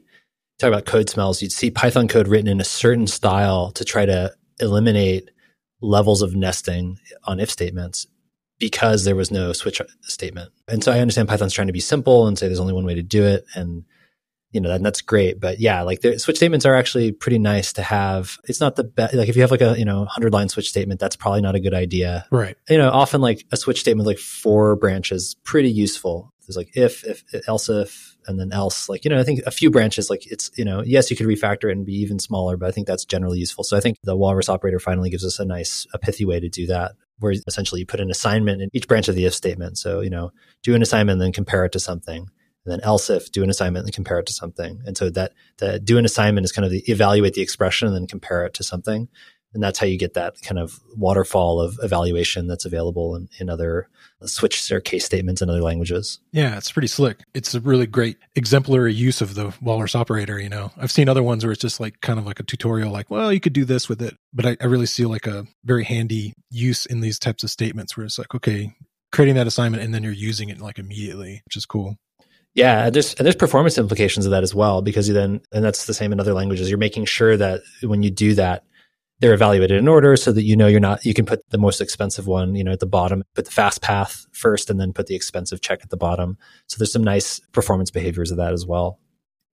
talk 0.60 0.70
about 0.70 0.86
code 0.86 1.10
smells. 1.10 1.41
You'd 1.41 1.52
see 1.52 1.70
Python 1.70 2.08
code 2.08 2.28
written 2.28 2.48
in 2.48 2.60
a 2.60 2.65
certain 2.65 3.08
style 3.08 3.72
to 3.72 3.86
try 3.86 4.06
to 4.06 4.34
eliminate 4.60 5.30
levels 5.82 6.22
of 6.22 6.36
nesting 6.36 6.98
on 7.26 7.39
if 7.39 7.52
statements 7.52 8.08
because 8.60 9.04
there 9.06 9.15
was 9.15 9.32
no 9.32 9.54
switch 9.54 9.82
statement. 10.02 10.52
And 10.67 10.84
so 10.84 10.91
I 10.91 11.00
understand 11.00 11.28
Python's 11.28 11.54
trying 11.54 11.67
to 11.67 11.74
be 11.74 11.80
simple 11.80 12.28
and 12.28 12.38
say 12.38 12.48
there's 12.48 12.60
only 12.60 12.74
one 12.74 12.86
way 12.86 12.96
to 12.96 13.04
do 13.04 13.24
it. 13.24 13.46
And, 13.54 13.84
you 14.52 14.60
know, 14.60 14.70
that, 14.70 14.82
that's 14.82 15.02
great. 15.02 15.39
But 15.39 15.60
yeah, 15.60 15.84
like 15.84 16.02
the 16.02 16.17
switch 16.17 16.38
statements 16.38 16.65
are 16.65 16.74
actually 16.74 17.12
pretty 17.12 17.38
nice 17.38 17.74
to 17.74 17.84
have. 17.84 18.38
It's 18.46 18.60
not 18.60 18.76
the 18.76 18.84
best. 18.84 19.13
Like 19.13 19.30
if 19.30 19.36
you 19.36 19.43
have 19.43 19.52
like 19.52 19.62
a, 19.62 19.78
you 19.78 19.86
know, 19.86 20.06
hundred 20.06 20.34
line 20.34 20.50
switch 20.50 20.70
statement, 20.70 21.00
that's 21.00 21.15
probably 21.15 21.41
not 21.41 21.54
a 21.54 21.60
good 21.60 21.76
idea. 21.76 22.26
Right. 22.32 22.58
You 22.67 22.80
know, 22.80 22.89
often 22.89 23.22
like 23.22 23.46
a 23.52 23.58
switch 23.58 23.82
statement, 23.82 24.08
like 24.08 24.17
four 24.17 24.76
branches, 24.76 25.36
pretty 25.43 25.70
useful. 25.70 26.34
There's 26.48 26.58
like 26.58 26.72
if, 26.76 27.04
if, 27.04 27.24
else 27.48 27.70
if, 27.70 28.16
and 28.26 28.40
then 28.40 28.52
else. 28.52 28.90
Like, 28.90 29.04
you 29.04 29.10
know, 29.10 29.20
I 29.20 29.24
think 29.24 29.42
a 29.46 29.52
few 29.52 29.70
branches, 29.70 30.10
like 30.10 30.26
it's, 30.32 30.50
you 30.58 30.66
know, 30.66 30.82
yes, 30.84 31.12
you 31.12 31.18
could 31.18 31.28
refactor 31.28 31.70
it 31.70 31.74
and 31.74 31.86
be 31.86 31.94
even 31.94 32.20
smaller, 32.20 32.58
but 32.58 32.68
I 32.68 32.72
think 32.72 32.88
that's 32.88 33.06
generally 33.06 33.40
useful. 33.40 33.64
So 33.64 33.78
I 33.78 33.80
think 33.80 33.98
the 34.04 34.16
walrus 34.16 34.50
operator 34.50 34.80
finally 34.80 35.10
gives 35.10 35.26
us 35.26 35.40
a 35.40 35.46
nice, 35.46 35.86
a 35.94 36.00
pithy 36.00 36.26
way 36.26 36.40
to 36.40 36.50
do 36.50 36.68
that 36.68 36.94
where 37.20 37.34
essentially 37.48 37.82
you 37.82 37.86
put 37.86 38.00
an 38.00 38.12
assignment 38.12 38.62
in 38.62 38.70
each 38.74 38.88
branch 38.88 39.08
of 39.08 39.16
the 39.16 39.26
if 39.26 39.34
statement. 39.34 39.78
So, 39.78 40.02
you 40.02 40.10
know, 40.10 40.32
do 40.64 40.76
an 40.76 40.82
assignment 40.82 41.16
and 41.16 41.22
then 41.22 41.32
compare 41.34 41.66
it 41.66 41.72
to 41.72 41.80
something. 41.80 42.30
And 42.66 42.72
then 42.72 42.82
else 42.82 43.10
if 43.10 43.32
do 43.32 43.44
an 43.44 43.50
assignment 43.50 43.86
and 43.86 43.94
compare 43.94 44.20
it 44.20 44.26
to 44.28 44.34
something. 44.34 44.82
And 44.86 44.98
so 44.98 45.10
that 45.12 45.34
the 45.58 45.80
do 45.80 45.98
an 45.98 46.06
assignment 46.06 46.46
is 46.46 46.52
kind 46.52 46.66
of 46.66 46.72
the 46.72 46.84
evaluate 46.92 47.34
the 47.34 47.42
expression 47.42 47.88
and 47.88 47.96
then 47.96 48.08
compare 48.08 48.46
it 48.46 48.54
to 48.56 48.64
something. 48.64 49.08
And 49.54 49.64
that's 49.64 49.80
how 49.80 49.88
you 49.88 49.98
get 49.98 50.14
that 50.14 50.42
kind 50.42 50.60
of 50.60 50.80
waterfall 50.96 51.62
of 51.62 51.80
evaluation 51.82 52.48
that's 52.48 52.66
available 52.66 53.16
in, 53.16 53.30
in 53.40 53.50
other 53.50 53.88
switch 54.26 54.72
or 54.72 54.80
case 54.80 55.06
statements 55.06 55.42
in 55.42 55.50
other 55.50 55.62
languages. 55.62 56.20
Yeah, 56.32 56.58
it's 56.58 56.72
pretty 56.72 56.88
slick. 56.88 57.20
It's 57.34 57.56
a 57.56 57.60
really 57.60 57.88
great 57.88 58.18
exemplary 58.36 58.94
use 58.94 59.22
of 59.22 59.36
the 59.36 59.54
walrus 59.62 59.96
operator. 59.96 60.40
You 60.40 60.50
know, 60.50 60.72
I've 60.78 60.92
seen 60.92 61.10
other 61.10 61.24
ones 61.24 61.44
where 61.44 61.52
it's 61.52 61.62
just 61.62 61.80
like 61.80 62.02
kind 62.02 62.20
of 62.20 62.26
like 62.26 62.40
a 62.40 62.44
tutorial, 62.44 62.92
like, 62.92 63.10
well, 63.10 63.32
you 63.32 63.40
could 63.40 63.54
do 63.54 63.66
this 63.66 63.88
with 63.88 64.02
it. 64.02 64.16
But 64.34 64.46
I, 64.46 64.58
I 64.62 64.66
really 64.66 64.86
see 64.86 65.06
like 65.06 65.28
a 65.28 65.46
very 65.64 65.84
handy 65.84 66.34
use 66.50 66.86
in 66.86 67.00
these 67.00 67.20
types 67.20 67.44
of 67.44 67.50
statements 67.50 67.96
where 67.96 68.06
it's 68.06 68.18
like, 68.18 68.36
okay, 68.36 68.74
creating 69.12 69.36
that 69.36 69.48
assignment 69.48 69.84
and 69.84 69.94
then 69.94 70.04
you're 70.04 70.12
using 70.12 70.50
it 70.50 70.60
like 70.60 70.80
immediately, 70.80 71.42
which 71.46 71.56
is 71.56 71.66
cool. 71.66 71.98
Yeah, 72.54 72.90
there's 72.90 73.14
and 73.14 73.26
there's 73.26 73.36
performance 73.36 73.78
implications 73.78 74.26
of 74.26 74.32
that 74.32 74.42
as 74.42 74.56
well 74.56 74.82
because 74.82 75.08
you 75.08 75.14
then 75.14 75.42
and 75.52 75.64
that's 75.64 75.86
the 75.86 75.94
same 75.94 76.12
in 76.12 76.20
other 76.20 76.34
languages. 76.34 76.70
You're 76.70 76.80
making 76.80 77.06
sure 77.06 77.38
that 77.38 77.62
when 77.84 78.02
you 78.02 78.10
do 78.10 78.34
that, 78.34 78.64
they're 79.19 79.34
evaluated 79.34 79.77
in 79.77 79.88
order 79.88 80.15
so 80.15 80.32
that 80.32 80.43
you 80.43 80.56
know 80.56 80.67
you're 80.67 80.80
not 80.80 81.03
you 81.06 81.13
can 81.13 81.25
put 81.25 81.41
the 81.49 81.58
most 81.58 81.82
expensive 81.82 82.27
one 82.27 82.56
you 82.56 82.63
know 82.63 82.71
at 82.71 82.80
the 82.80 82.86
bottom 82.86 83.23
put 83.36 83.45
the 83.45 83.51
fast 83.51 83.82
path 83.82 84.25
first 84.32 84.69
and 84.69 84.80
then 84.80 84.93
put 84.93 85.08
the 85.08 85.15
expensive 85.15 85.62
check 85.62 85.80
at 85.84 85.89
the 85.89 85.97
bottom. 85.97 86.38
So 86.67 86.77
there's 86.77 86.91
some 86.91 87.03
nice 87.03 87.39
performance 87.51 87.91
behaviors 87.91 88.32
of 88.32 88.38
that 88.38 88.53
as 88.53 88.65
well. 88.65 88.99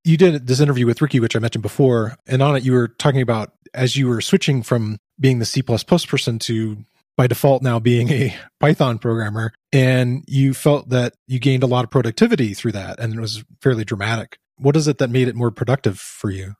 You 0.04 0.18
did 0.18 0.48
this 0.48 0.60
interview 0.60 0.86
with 0.86 1.02
ricky 1.02 1.20
which 1.20 1.36
i 1.36 1.40
mentioned 1.40 1.62
before 1.62 2.18
and 2.28 2.42
on 2.42 2.56
it 2.56 2.64
you 2.64 2.74
were 2.74 2.90
talking 2.90 3.22
about 3.22 3.54
as 3.74 3.96
you 3.96 4.08
were 4.08 4.22
switching 4.22 4.62
from 4.62 4.98
being 5.20 5.40
the 5.40 5.46
c++ 5.46 5.62
person 5.62 6.40
to 6.40 6.78
by 7.16 7.28
default 7.28 7.62
now 7.62 7.80
being 7.80 8.10
a 8.10 8.36
python 8.60 8.98
programmer 8.98 9.54
and 9.72 10.24
you 10.28 10.54
felt 10.54 10.90
that 10.90 11.14
you 11.28 11.40
gained 11.40 11.64
a 11.64 11.68
lot 11.68 11.84
of 11.84 11.90
productivity 11.90 12.54
through 12.54 12.72
that 12.74 13.00
and 13.00 13.14
it 13.14 13.20
was 13.20 13.44
fairly 13.62 13.84
dramatic. 13.84 14.38
What 14.58 14.76
is 14.76 14.88
it 14.88 15.00
that 15.00 15.10
made 15.10 15.28
it 15.28 15.36
more 15.36 15.52
productive 15.52 16.00
for 16.00 16.30
you? 16.30 16.54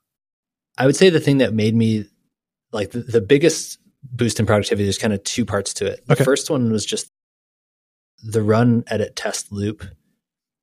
I 0.78 0.88
would 0.88 0.96
say 0.96 1.10
the 1.10 1.20
thing 1.20 1.38
that 1.38 1.54
made 1.54 1.76
me 1.76 2.06
like 2.74 2.92
the, 2.92 3.00
the 3.00 3.22
biggest 3.22 3.80
boost 4.04 4.40
in 4.40 4.46
productivity, 4.46 4.84
there's 4.84 4.98
kind 4.98 5.14
of 5.14 5.24
two 5.24 5.46
parts 5.46 5.74
to 5.76 5.86
it. 5.86 6.06
The 6.08 6.14
Okay. 6.14 6.24
first 6.24 6.50
one 6.50 6.72
was 6.72 6.86
just 6.86 7.08
the 8.24 8.42
run 8.42 8.84
edit 8.88 9.16
test 9.16 9.52
loop. 9.52 9.84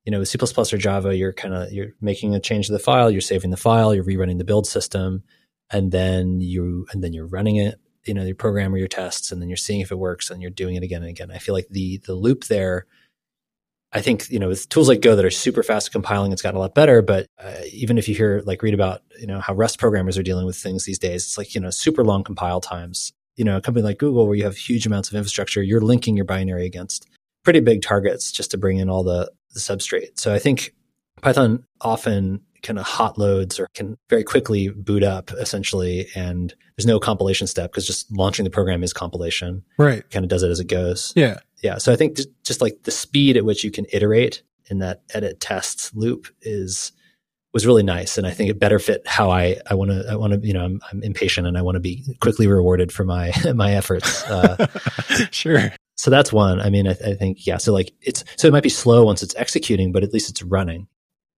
You 0.05 0.13
know, 0.13 0.19
with 0.21 0.29
C 0.29 0.39
or 0.39 0.79
Java, 0.79 1.15
you're 1.15 1.33
kind 1.33 1.55
of 1.55 1.73
you're 1.73 1.93
making 2.01 2.35
a 2.35 2.41
change 2.41 2.67
to 2.67 2.73
the 2.73 2.79
file, 2.79 3.11
you're 3.11 3.21
saving 3.21 3.51
the 3.51 3.57
file, 3.57 3.95
you're 3.95 4.05
rerunning 4.05 4.39
the 4.39 4.45
build 4.45 4.67
system, 4.67 5.23
and 5.71 5.93
then 5.93 6.41
you 6.41 6.87
and 6.93 7.05
then 7.05 7.13
you're 7.13 7.27
running 7.27 7.57
it. 7.57 7.79
You 8.07 8.15
know, 8.15 8.23
your 8.25 8.35
program 8.35 8.75
or 8.75 8.79
your 8.79 8.89
tests, 8.89 9.31
and 9.31 9.43
then 9.43 9.51
you're 9.51 9.59
seeing 9.59 9.81
if 9.81 9.93
it 9.93 9.99
works, 9.99 10.31
and 10.31 10.41
you're 10.41 10.51
doing 10.51 10.75
it 10.75 10.83
again 10.83 11.03
and 11.03 11.11
again. 11.11 11.31
I 11.31 11.37
feel 11.39 11.55
like 11.55 11.69
the 11.69 11.99
the 12.07 12.15
loop 12.15 12.45
there. 12.45 12.87
I 13.93 14.01
think 14.01 14.31
you 14.31 14.39
know 14.39 14.49
with 14.49 14.69
tools 14.69 14.89
like 14.89 15.01
Go 15.01 15.17
that 15.17 15.25
are 15.25 15.31
super 15.31 15.63
fast 15.63 15.89
at 15.89 15.93
compiling, 15.93 16.33
it's 16.33 16.43
gotten 16.43 16.57
a 16.57 16.61
lot 16.61 16.75
better. 16.75 17.03
But 17.03 17.27
uh, 17.39 17.55
even 17.73 17.99
if 17.99 18.09
you 18.09 18.15
hear 18.15 18.43
like 18.47 18.63
read 18.63 18.75
about 18.75 19.03
you 19.19 19.27
know 19.27 19.41
how 19.41 19.55
Rust 19.55 19.79
programmers 19.79 20.17
are 20.17 20.23
dealing 20.23 20.47
with 20.47 20.57
things 20.57 20.85
these 20.85 20.99
days, 20.99 21.25
it's 21.25 21.39
like 21.39 21.55
you 21.55 21.61
know 21.61 21.71
super 21.71 22.05
long 22.05 22.23
compile 22.23 22.61
times. 22.61 23.13
You 23.37 23.45
know, 23.45 23.57
a 23.57 23.61
company 23.61 23.83
like 23.83 23.99
Google 23.99 24.27
where 24.27 24.37
you 24.37 24.45
have 24.45 24.57
huge 24.57 24.87
amounts 24.87 25.09
of 25.09 25.15
infrastructure, 25.15 25.63
you're 25.63 25.81
linking 25.81 26.17
your 26.17 26.27
binary 26.27 26.67
against 26.67 27.09
pretty 27.43 27.61
big 27.61 27.83
targets 27.83 28.33
just 28.33 28.51
to 28.51 28.59
bring 28.59 28.77
in 28.77 28.91
all 28.91 29.03
the, 29.03 29.31
the 29.55 29.61
substrate. 29.61 30.19
So 30.21 30.35
I 30.35 30.39
think 30.39 30.75
Python 31.23 31.65
often 31.81 32.43
kind 32.63 32.79
of 32.79 32.85
hot 32.85 33.17
loads 33.17 33.59
or 33.59 33.67
can 33.73 33.97
very 34.11 34.25
quickly 34.25 34.69
boot 34.69 35.03
up 35.03 35.31
essentially, 35.33 36.09
and 36.15 36.55
there's 36.77 36.87
no 36.87 37.01
compilation 37.01 37.47
step 37.47 37.71
because 37.71 37.87
just 37.87 38.13
launching 38.13 38.45
the 38.45 38.51
program 38.51 38.83
is 38.83 38.93
compilation. 38.93 39.63
right 39.79 40.09
Kind 40.11 40.25
of 40.25 40.29
does 40.29 40.43
it 40.43 40.51
as 40.51 40.61
it 40.61 40.69
goes 40.69 41.13
yeah 41.17 41.39
yeah 41.63 41.79
so 41.79 41.93
i 41.93 41.97
think 41.97 42.17
just, 42.17 42.29
just 42.45 42.61
like 42.61 42.83
the 42.85 42.91
speed 42.91 43.37
at 43.37 43.45
which 43.45 43.65
you 43.65 43.71
can 43.71 43.87
iterate 43.93 44.43
in 44.71 44.79
that 44.79 45.03
edit 45.15 45.41
test 45.41 45.95
loop 45.95 46.27
is 46.43 46.93
was 47.53 47.67
really 47.67 47.83
nice 47.83 48.17
and 48.17 48.27
i 48.27 48.31
think 48.31 48.51
it 48.51 48.59
better 48.59 48.79
fit 48.79 49.07
how 49.07 49.31
i 49.31 49.57
i 49.69 49.75
want 49.75 49.91
to 49.91 50.05
i 50.11 50.15
want 50.15 50.33
to 50.33 50.47
you 50.47 50.53
know 50.53 50.65
I'm, 50.65 50.81
I'm 50.91 51.03
impatient 51.03 51.47
and 51.47 51.59
i 51.59 51.63
want 51.63 51.77
to 51.77 51.81
be 51.81 52.05
quickly 52.21 52.47
rewarded 52.47 52.93
for 52.93 53.05
my 53.05 53.33
my 53.55 53.75
efforts 53.75 54.25
uh, 54.25 54.67
sure 55.31 55.73
so 55.97 56.11
that's 56.11 56.33
one 56.33 56.61
i 56.61 56.71
mean 56.71 56.87
I, 56.87 56.93
I 56.93 57.15
think 57.15 57.47
yeah 57.47 57.57
so 57.57 57.73
like 57.73 57.93
it's 58.01 58.25
so 58.37 58.49
it 58.49 58.53
might 58.53 58.63
be 58.63 58.69
slow 58.69 59.05
once 59.05 59.23
it's 59.23 59.35
executing 59.37 59.93
but 59.93 60.03
at 60.03 60.13
least 60.13 60.31
it's 60.31 60.43
running 60.43 60.87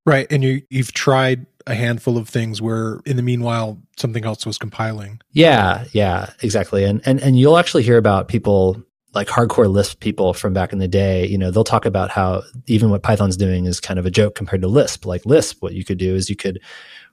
Right. 0.05 0.27
And 0.31 0.43
you 0.43 0.61
you've 0.69 0.93
tried 0.93 1.45
a 1.67 1.75
handful 1.75 2.17
of 2.17 2.27
things 2.27 2.61
where 2.61 2.99
in 3.05 3.17
the 3.17 3.21
meanwhile 3.21 3.79
something 3.97 4.25
else 4.25 4.45
was 4.45 4.57
compiling. 4.57 5.21
Yeah, 5.31 5.85
yeah, 5.91 6.31
exactly. 6.41 6.83
And 6.83 7.01
and 7.05 7.19
and 7.19 7.39
you'll 7.39 7.57
actually 7.57 7.83
hear 7.83 7.97
about 7.97 8.27
people 8.27 8.81
like 9.13 9.27
hardcore 9.27 9.69
Lisp 9.69 9.99
people 9.99 10.33
from 10.33 10.53
back 10.53 10.71
in 10.71 10.79
the 10.79 10.87
day, 10.87 11.27
you 11.27 11.37
know, 11.37 11.51
they'll 11.51 11.63
talk 11.63 11.85
about 11.85 12.09
how 12.09 12.43
even 12.67 12.89
what 12.89 13.03
Python's 13.03 13.37
doing 13.37 13.65
is 13.65 13.79
kind 13.79 13.99
of 13.99 14.05
a 14.05 14.11
joke 14.11 14.35
compared 14.35 14.61
to 14.61 14.67
Lisp. 14.67 15.05
Like 15.05 15.25
Lisp, 15.25 15.61
what 15.61 15.73
you 15.73 15.83
could 15.83 15.97
do 15.97 16.15
is 16.15 16.29
you 16.29 16.35
could, 16.35 16.59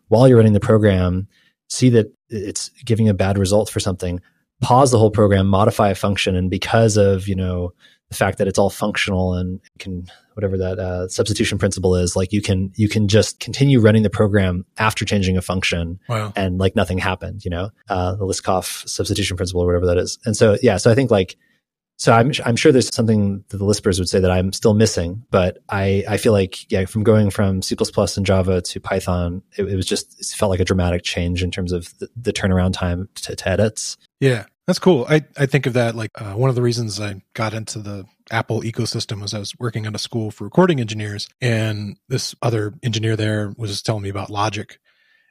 while 0.08 0.28
you're 0.28 0.36
running 0.36 0.52
the 0.52 0.60
program, 0.60 1.26
see 1.68 1.90
that 1.90 2.12
it's 2.28 2.70
giving 2.84 3.08
a 3.08 3.14
bad 3.14 3.36
result 3.36 3.68
for 3.68 3.80
something, 3.80 4.20
pause 4.60 4.90
the 4.90 4.98
whole 4.98 5.10
program, 5.10 5.46
modify 5.46 5.90
a 5.90 5.94
function, 5.94 6.36
and 6.36 6.50
because 6.50 6.96
of 6.96 7.26
you 7.26 7.34
know 7.34 7.72
the 8.08 8.14
fact 8.14 8.38
that 8.38 8.48
it's 8.48 8.58
all 8.58 8.70
functional 8.70 9.34
and 9.34 9.60
can 9.78 10.06
whatever 10.34 10.56
that 10.56 10.78
uh, 10.78 11.08
substitution 11.08 11.58
principle 11.58 11.94
is 11.94 12.16
like 12.16 12.32
you 12.32 12.40
can 12.40 12.72
you 12.74 12.88
can 12.88 13.08
just 13.08 13.38
continue 13.40 13.80
running 13.80 14.02
the 14.02 14.10
program 14.10 14.64
after 14.78 15.04
changing 15.04 15.36
a 15.36 15.42
function 15.42 15.98
wow. 16.08 16.32
and 16.36 16.58
like 16.58 16.74
nothing 16.74 16.96
happened 16.96 17.44
you 17.44 17.50
know 17.50 17.70
uh, 17.88 18.14
the 18.14 18.24
liskov 18.24 18.88
substitution 18.88 19.36
principle 19.36 19.62
or 19.62 19.66
whatever 19.66 19.84
that 19.84 19.98
is 19.98 20.18
and 20.24 20.36
so 20.36 20.56
yeah 20.62 20.76
so 20.76 20.90
i 20.90 20.94
think 20.94 21.10
like 21.10 21.36
so 21.98 22.12
I'm, 22.12 22.32
I'm 22.46 22.56
sure 22.56 22.72
there's 22.72 22.94
something 22.94 23.44
that 23.48 23.58
the 23.58 23.64
lispers 23.64 23.98
would 23.98 24.08
say 24.08 24.20
that 24.20 24.30
i'm 24.30 24.52
still 24.52 24.74
missing 24.74 25.24
but 25.30 25.58
i 25.68 26.04
i 26.08 26.16
feel 26.16 26.32
like 26.32 26.70
yeah 26.70 26.84
from 26.86 27.02
going 27.02 27.30
from 27.30 27.62
c++ 27.62 27.76
and 28.16 28.26
java 28.26 28.62
to 28.62 28.80
python 28.80 29.42
it, 29.56 29.64
it 29.64 29.76
was 29.76 29.86
just 29.86 30.18
it 30.20 30.26
felt 30.36 30.50
like 30.50 30.60
a 30.60 30.64
dramatic 30.64 31.02
change 31.02 31.42
in 31.42 31.50
terms 31.50 31.72
of 31.72 31.96
the, 31.98 32.08
the 32.16 32.32
turnaround 32.32 32.72
time 32.72 33.08
to, 33.14 33.36
to 33.36 33.48
edits 33.48 33.96
yeah 34.20 34.44
that's 34.68 34.78
cool. 34.78 35.06
I, 35.08 35.24
I 35.34 35.46
think 35.46 35.64
of 35.64 35.72
that 35.72 35.94
like 35.94 36.10
uh, 36.20 36.34
one 36.34 36.50
of 36.50 36.54
the 36.54 36.60
reasons 36.60 37.00
I 37.00 37.22
got 37.32 37.54
into 37.54 37.78
the 37.78 38.04
Apple 38.30 38.60
ecosystem 38.60 39.22
was 39.22 39.32
I 39.32 39.38
was 39.38 39.54
working 39.58 39.86
at 39.86 39.94
a 39.94 39.98
school 39.98 40.30
for 40.30 40.44
recording 40.44 40.78
engineers, 40.78 41.26
and 41.40 41.96
this 42.10 42.34
other 42.42 42.74
engineer 42.82 43.16
there 43.16 43.54
was 43.56 43.80
telling 43.80 44.02
me 44.02 44.10
about 44.10 44.28
Logic, 44.28 44.78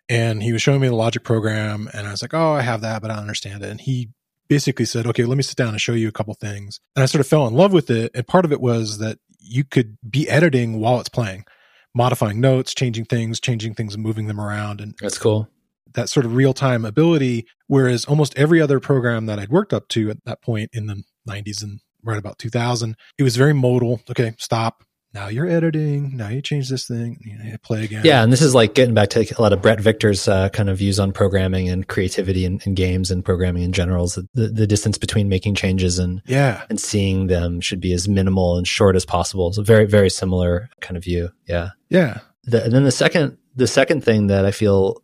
and 0.10 0.42
he 0.42 0.54
was 0.54 0.64
showing 0.64 0.82
me 0.82 0.88
the 0.88 0.96
Logic 0.96 1.24
program, 1.24 1.88
and 1.94 2.08
I 2.08 2.12
was 2.12 2.24
like, 2.24 2.34
"Oh, 2.34 2.54
I 2.54 2.62
have 2.62 2.82
that, 2.82 3.04
but 3.04 3.12
I 3.12 3.14
don't 3.14 3.22
understand 3.22 3.64
it." 3.64 3.70
And 3.70 3.80
he 3.80 4.10
basically 4.48 4.86
said, 4.86 5.08
"Okay, 5.08 5.26
let 5.26 5.38
me 5.38 5.44
sit 5.44 5.58
down 5.58 5.70
and 5.70 5.82
show 5.82 5.94
you 5.94 6.08
a 6.08 6.12
couple 6.12 6.34
things." 6.34 6.80
And 6.96 7.04
I 7.04 7.06
sort 7.06 7.22
of 7.22 7.28
fell 7.28 7.48
in 7.48 7.54
love 7.54 7.74
with 7.74 7.90
it, 7.90 8.12
and 8.14 8.28
part 8.28 8.46
of 8.46 8.52
it 8.52 8.62
was 8.62 8.98
that 9.00 9.20
you 9.40 9.64
could 9.64 9.98
be 10.10 10.30
editing 10.30 10.80
while 10.80 11.00
it's 11.00 11.10
playing, 11.10 11.46
modifying 11.94 12.42
notes, 12.42 12.74
changing 12.74 13.06
things, 13.06 13.40
changing 13.40 13.76
things, 13.76 13.94
and 13.94 14.04
moving 14.04 14.28
them 14.28 14.40
around, 14.40 14.82
and 14.82 14.96
that's 15.02 15.18
cool 15.18 15.50
that 15.94 16.10
sort 16.10 16.26
of 16.26 16.36
real 16.36 16.54
time 16.54 16.86
ability. 16.86 17.48
Whereas 17.68 18.06
almost 18.06 18.38
every 18.38 18.62
other 18.62 18.80
program 18.80 19.26
that 19.26 19.40
I'd 19.40 19.50
worked 19.50 19.74
up 19.74 19.88
to 19.90 20.10
at 20.10 20.24
that 20.26 20.42
point 20.42 20.70
in 20.74 20.86
the 20.86 21.04
90s 21.28 21.62
and 21.62 21.82
right 22.04 22.18
about 22.18 22.38
2000, 22.38 22.96
it 23.18 23.24
was 23.24 23.36
very 23.36 23.54
modal. 23.54 24.02
Okay, 24.10 24.34
stop. 24.38 24.84
Now 25.18 25.30
you're 25.30 25.50
editing. 25.50 26.16
Now 26.16 26.28
you 26.28 26.44
change 26.44 26.70
this 26.70 26.88
thing. 26.88 27.18
You 27.24 27.58
play 27.58 27.86
again. 27.86 28.04
Yeah, 28.06 28.22
and 28.22 28.32
this 28.32 28.44
is 28.44 28.54
like 28.54 28.76
getting 28.76 28.94
back 28.94 29.10
to 29.10 29.26
a 29.36 29.42
lot 29.42 29.52
of 29.52 29.64
Bret 29.64 29.80
Victor's 29.80 30.28
uh, 30.28 30.50
kind 30.50 30.70
of 30.70 30.78
views 30.78 31.00
on 31.00 31.12
programming 31.12 31.70
and 31.70 31.88
creativity 31.88 32.46
and, 32.46 32.62
in 32.68 32.76
games 32.76 33.10
and 33.10 33.26
programming 33.26 33.64
in 33.64 33.72
general. 33.72 34.06
Is 34.06 34.20
the, 34.36 34.48
the 34.48 34.68
distance 34.68 35.00
between 35.00 35.28
making 35.28 35.56
changes 35.56 35.98
and 35.98 36.22
yeah 36.28 36.66
and 36.70 36.80
seeing 36.80 37.26
them 37.28 37.62
should 37.62 37.82
be 37.82 37.94
as 37.94 38.08
minimal 38.08 38.58
and 38.58 38.68
short 38.68 38.96
as 38.96 39.06
possible. 39.06 39.52
So 39.52 39.64
very 39.64 39.86
very 39.86 40.12
similar 40.12 40.70
kind 40.82 40.98
of 40.98 41.04
view. 41.04 41.30
Yeah, 41.48 41.70
yeah. 41.90 42.20
The, 42.44 42.64
and 42.64 42.72
then 42.72 42.84
the 42.84 42.92
second 42.92 43.40
the 43.56 43.66
second 43.68 44.04
thing 44.04 44.28
that 44.28 44.46
I 44.46 44.52
feel 44.52 45.02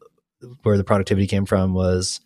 where 0.62 0.78
the 0.78 0.84
productivity 0.84 1.26
came 1.26 1.48
from 1.48 1.74
was 1.74 2.20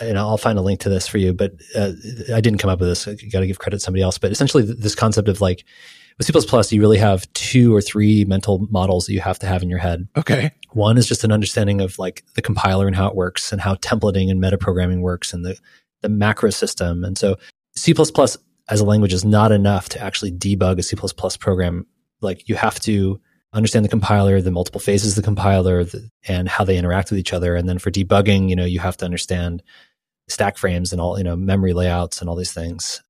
and 0.00 0.18
I'll 0.18 0.38
find 0.38 0.58
a 0.58 0.62
link 0.62 0.80
to 0.80 0.88
this 0.88 1.06
for 1.06 1.18
you, 1.18 1.32
but 1.32 1.52
uh, 1.76 1.92
I 2.34 2.40
didn't 2.40 2.58
come 2.58 2.68
up 2.68 2.80
with 2.80 2.88
this. 2.88 3.06
I 3.06 3.14
got 3.30 3.40
to 3.40 3.46
give 3.46 3.60
credit 3.60 3.76
to 3.76 3.80
somebody 3.80 4.02
else. 4.02 4.18
But 4.18 4.32
essentially, 4.32 4.64
this 4.64 4.96
concept 4.96 5.28
of 5.28 5.40
like 5.40 5.64
with 6.18 6.26
C++, 6.26 6.74
you 6.74 6.80
really 6.80 6.98
have 6.98 7.32
two 7.32 7.74
or 7.74 7.80
three 7.80 8.24
mental 8.24 8.66
models 8.70 9.06
that 9.06 9.12
you 9.12 9.20
have 9.20 9.38
to 9.38 9.46
have 9.46 9.62
in 9.62 9.70
your 9.70 9.78
head. 9.78 10.08
Okay. 10.16 10.50
One 10.72 10.98
is 10.98 11.06
just 11.06 11.24
an 11.24 11.32
understanding 11.32 11.80
of 11.80 11.98
like 11.98 12.24
the 12.34 12.42
compiler 12.42 12.86
and 12.86 12.96
how 12.96 13.08
it 13.08 13.14
works 13.14 13.52
and 13.52 13.60
how 13.60 13.76
templating 13.76 14.30
and 14.30 14.42
metaprogramming 14.42 15.00
works 15.00 15.32
and 15.32 15.44
the, 15.44 15.58
the 16.02 16.08
macro 16.08 16.50
system. 16.50 17.04
And 17.04 17.16
so 17.16 17.36
C++ 17.76 17.94
as 18.68 18.80
a 18.80 18.84
language 18.84 19.12
is 19.12 19.24
not 19.24 19.52
enough 19.52 19.88
to 19.90 20.00
actually 20.00 20.32
debug 20.32 20.78
a 20.78 20.82
C++ 20.82 20.96
program. 21.38 21.86
Like 22.20 22.48
you 22.48 22.56
have 22.56 22.80
to 22.80 23.20
understand 23.52 23.84
the 23.84 23.88
compiler, 23.88 24.40
the 24.40 24.50
multiple 24.50 24.80
phases 24.80 25.12
of 25.12 25.22
the 25.22 25.26
compiler, 25.26 25.84
the, 25.84 26.10
and 26.26 26.48
how 26.48 26.64
they 26.64 26.76
interact 26.76 27.10
with 27.10 27.18
each 27.18 27.32
other. 27.32 27.54
And 27.54 27.68
then 27.68 27.78
for 27.78 27.90
debugging, 27.90 28.50
you 28.50 28.56
know, 28.56 28.64
you 28.64 28.80
have 28.80 28.96
to 28.98 29.04
understand 29.04 29.62
stack 30.28 30.58
frames 30.58 30.92
and 30.92 31.00
all, 31.00 31.16
you 31.16 31.24
know, 31.24 31.36
memory 31.36 31.72
layouts 31.72 32.20
and 32.20 32.28
all 32.28 32.36
these 32.36 32.52
things. 32.52 33.02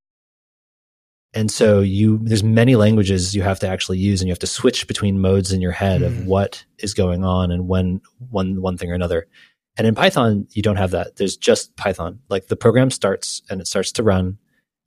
And 1.39 1.53
so 1.53 1.79
you, 1.79 2.19
there's 2.21 2.43
many 2.43 2.75
languages 2.75 3.33
you 3.33 3.43
have 3.43 3.61
to 3.61 3.69
actually 3.69 3.99
use, 3.99 4.21
and 4.21 4.27
you 4.27 4.33
have 4.33 4.41
to 4.41 4.47
switch 4.49 4.89
between 4.89 5.21
modes 5.21 5.53
in 5.53 5.61
your 5.61 5.71
head 5.71 6.01
mm. 6.01 6.07
of 6.07 6.27
what 6.27 6.65
is 6.79 6.95
going 6.95 7.25
on 7.25 7.53
and 7.53 7.69
when 7.69 8.01
one 8.19 8.61
one 8.61 8.77
thing 8.77 8.91
or 8.91 8.95
another. 8.95 9.29
And 9.77 9.87
in 9.87 9.95
Python, 9.95 10.49
you 10.51 10.63
don't 10.63 10.75
have 10.75 10.91
that. 10.91 11.15
There's 11.15 11.37
just 11.37 11.77
Python. 11.77 12.19
Like 12.29 12.49
the 12.49 12.57
program 12.57 12.91
starts 12.91 13.41
and 13.49 13.61
it 13.61 13.69
starts 13.69 13.93
to 13.93 14.03
run, 14.03 14.39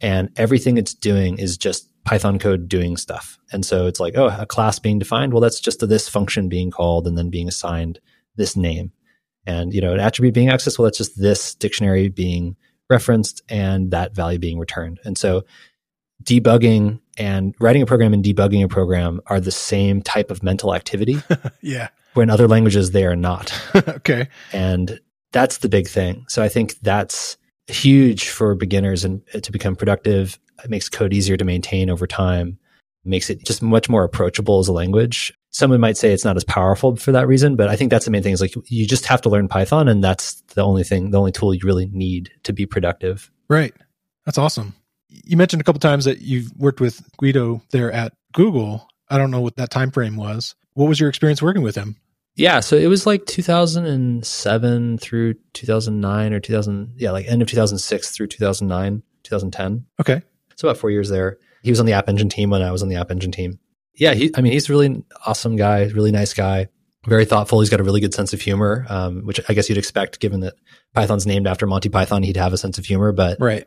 and 0.02 0.30
everything 0.36 0.78
it's 0.78 0.94
doing 0.94 1.40
is 1.40 1.58
just 1.58 1.90
Python 2.04 2.38
code 2.38 2.68
doing 2.68 2.98
stuff. 2.98 3.40
And 3.54 3.66
so 3.66 3.88
it's 3.88 4.02
like, 4.02 4.18
oh, 4.18 4.36
a 4.38 4.46
class 4.46 4.78
being 4.78 5.00
defined. 5.00 5.32
Well, 5.32 5.42
that's 5.42 5.62
just 5.62 5.88
this 5.88 6.10
function 6.10 6.50
being 6.50 6.70
called 6.70 7.08
and 7.08 7.18
then 7.18 7.30
being 7.30 7.48
assigned 7.48 8.02
this 8.36 8.58
name. 8.58 8.92
And, 9.46 9.74
you 9.74 9.80
know, 9.80 9.94
an 9.94 10.02
attribute 10.02 10.34
being 10.34 10.50
accessed, 10.50 10.78
well, 10.78 10.86
that's 10.88 10.98
just 10.98 11.18
this 11.18 11.56
dictionary 11.56 12.10
being 12.10 12.58
referenced 12.90 13.42
and 13.48 13.92
that 13.92 14.14
value 14.14 14.38
being 14.38 14.60
returned. 14.60 15.00
And 15.06 15.18
so 15.18 15.44
debugging 16.24 17.00
and 17.18 17.56
writing 17.60 17.82
a 17.82 17.86
program 17.86 18.14
and 18.14 18.24
debugging 18.24 18.64
a 18.64 18.68
program 18.68 19.22
are 19.28 19.40
the 19.40 19.52
same 19.52 20.02
type 20.02 20.32
of 20.32 20.44
mental 20.44 20.74
activity. 20.74 21.18
yeah. 21.62 21.90
When 22.14 22.30
other 22.30 22.48
languages, 22.48 22.92
they 22.92 23.06
are 23.06 23.16
not. 23.16 23.54
okay. 23.76 24.28
And 24.54 25.00
that's 25.32 25.60
the 25.60 25.70
big 25.70 25.88
thing. 25.88 26.26
So 26.28 26.44
I 26.44 26.50
think 26.50 26.80
that's 26.82 27.38
huge 27.68 28.30
for 28.30 28.56
beginners 28.56 29.06
and 29.06 29.22
uh, 29.34 29.40
to 29.40 29.52
become 29.52 29.76
productive 29.76 30.38
it 30.64 30.70
makes 30.70 30.90
code 30.90 31.14
easier 31.14 31.38
to 31.38 31.46
maintain 31.46 31.90
over 31.90 32.08
time, 32.08 32.58
makes 33.04 33.30
it 33.30 33.44
just 33.46 33.62
much 33.62 33.90
more 33.90 34.04
approachable 34.04 34.60
as 34.60 34.68
a 34.68 34.74
language. 34.74 35.34
Someone 35.50 35.82
might 35.82 35.98
say 35.98 36.14
it's 36.14 36.26
not 36.26 36.38
as 36.38 36.44
powerful 36.44 36.96
for 36.96 37.12
that 37.12 37.28
reason, 37.28 37.56
but 37.56 37.68
I 37.68 37.76
think 37.76 37.90
that's 37.90 38.06
the 38.06 38.12
main 38.12 38.24
thing 38.24 38.34
is 38.34 38.42
like 38.42 38.54
you 38.70 38.88
just 38.88 39.06
have 39.06 39.22
to 39.22 39.30
learn 39.30 39.48
Python 39.48 39.88
and 39.88 40.04
that's 40.04 40.42
the 40.54 40.64
only 40.64 40.84
thing, 40.84 41.12
the 41.12 41.20
only 41.20 41.32
tool 41.32 41.54
you 41.54 41.62
really 41.64 41.88
need 41.88 42.32
to 42.44 42.54
be 42.54 42.66
productive. 42.66 43.32
Right. 43.50 43.74
That's 44.26 44.38
awesome. 44.38 44.76
You 45.12 45.38
mentioned 45.38 45.62
a 45.62 45.64
couple 45.64 45.80
times 45.80 46.06
that 46.06 46.22
you've 46.22 46.52
worked 46.58 46.80
with 46.80 47.02
Guido 47.18 47.62
there 47.72 47.92
at 47.92 48.14
Google. 48.34 48.88
I 49.10 49.18
don't 49.18 49.32
know 49.32 49.42
what 49.42 49.58
that 49.58 49.70
time 49.70 49.92
frame 49.92 50.16
was. 50.16 50.56
What 50.74 50.88
was 50.88 51.00
your 51.00 51.10
experience 51.10 51.42
working 51.42 51.64
with 51.64 51.76
him? 51.76 51.98
Yeah, 52.36 52.62
so 52.62 52.78
it 52.78 52.88
was 52.88 53.06
like 53.06 53.26
2007 53.26 54.98
through 55.00 55.34
2009 55.54 56.34
or 56.34 56.40
2000, 56.40 56.94
yeah, 56.96 57.12
like 57.12 57.28
end 57.28 57.42
of 57.42 57.50
2006 57.50 58.12
through 58.12 58.28
2009, 58.28 59.04
2010. 59.24 59.86
Okay. 60.00 60.22
So 60.56 60.68
about 60.68 60.78
four 60.78 60.92
years 60.92 61.10
there. 61.10 61.38
He 61.62 61.70
was 61.70 61.80
on 61.80 61.86
the 61.86 61.94
App 61.94 62.08
Engine 62.08 62.30
team 62.30 62.50
when 62.50 62.62
I 62.62 62.72
was 62.72 62.82
on 62.82 62.90
the 62.90 62.96
App 62.96 63.12
Engine 63.12 63.32
team. 63.32 63.60
Yeah, 63.96 64.14
he, 64.14 64.32
I 64.36 64.42
mean, 64.42 64.54
he's 64.54 64.70
a 64.70 64.74
really 64.74 65.04
awesome 65.26 65.58
guy, 65.58 65.84
really 65.88 66.12
nice 66.12 66.34
guy, 66.34 66.68
very 67.06 67.26
thoughtful. 67.26 67.60
He's 67.60 67.70
got 67.70 67.80
a 67.80 67.84
really 67.84 68.00
good 68.00 68.14
sense 68.14 68.34
of 68.34 68.42
humor, 68.42 68.86
um, 68.90 69.26
which 69.26 69.40
I 69.50 69.54
guess 69.54 69.70
you'd 69.70 69.78
expect 69.78 70.20
given 70.20 70.42
that 70.42 70.54
Python's 70.94 71.26
named 71.26 71.48
after 71.48 71.66
Monty 71.66 71.90
Python. 71.90 72.24
He'd 72.24 72.38
have 72.38 72.54
a 72.54 72.58
sense 72.58 72.78
of 72.78 72.86
humor, 72.86 73.12
but 73.12 73.38
right, 73.40 73.66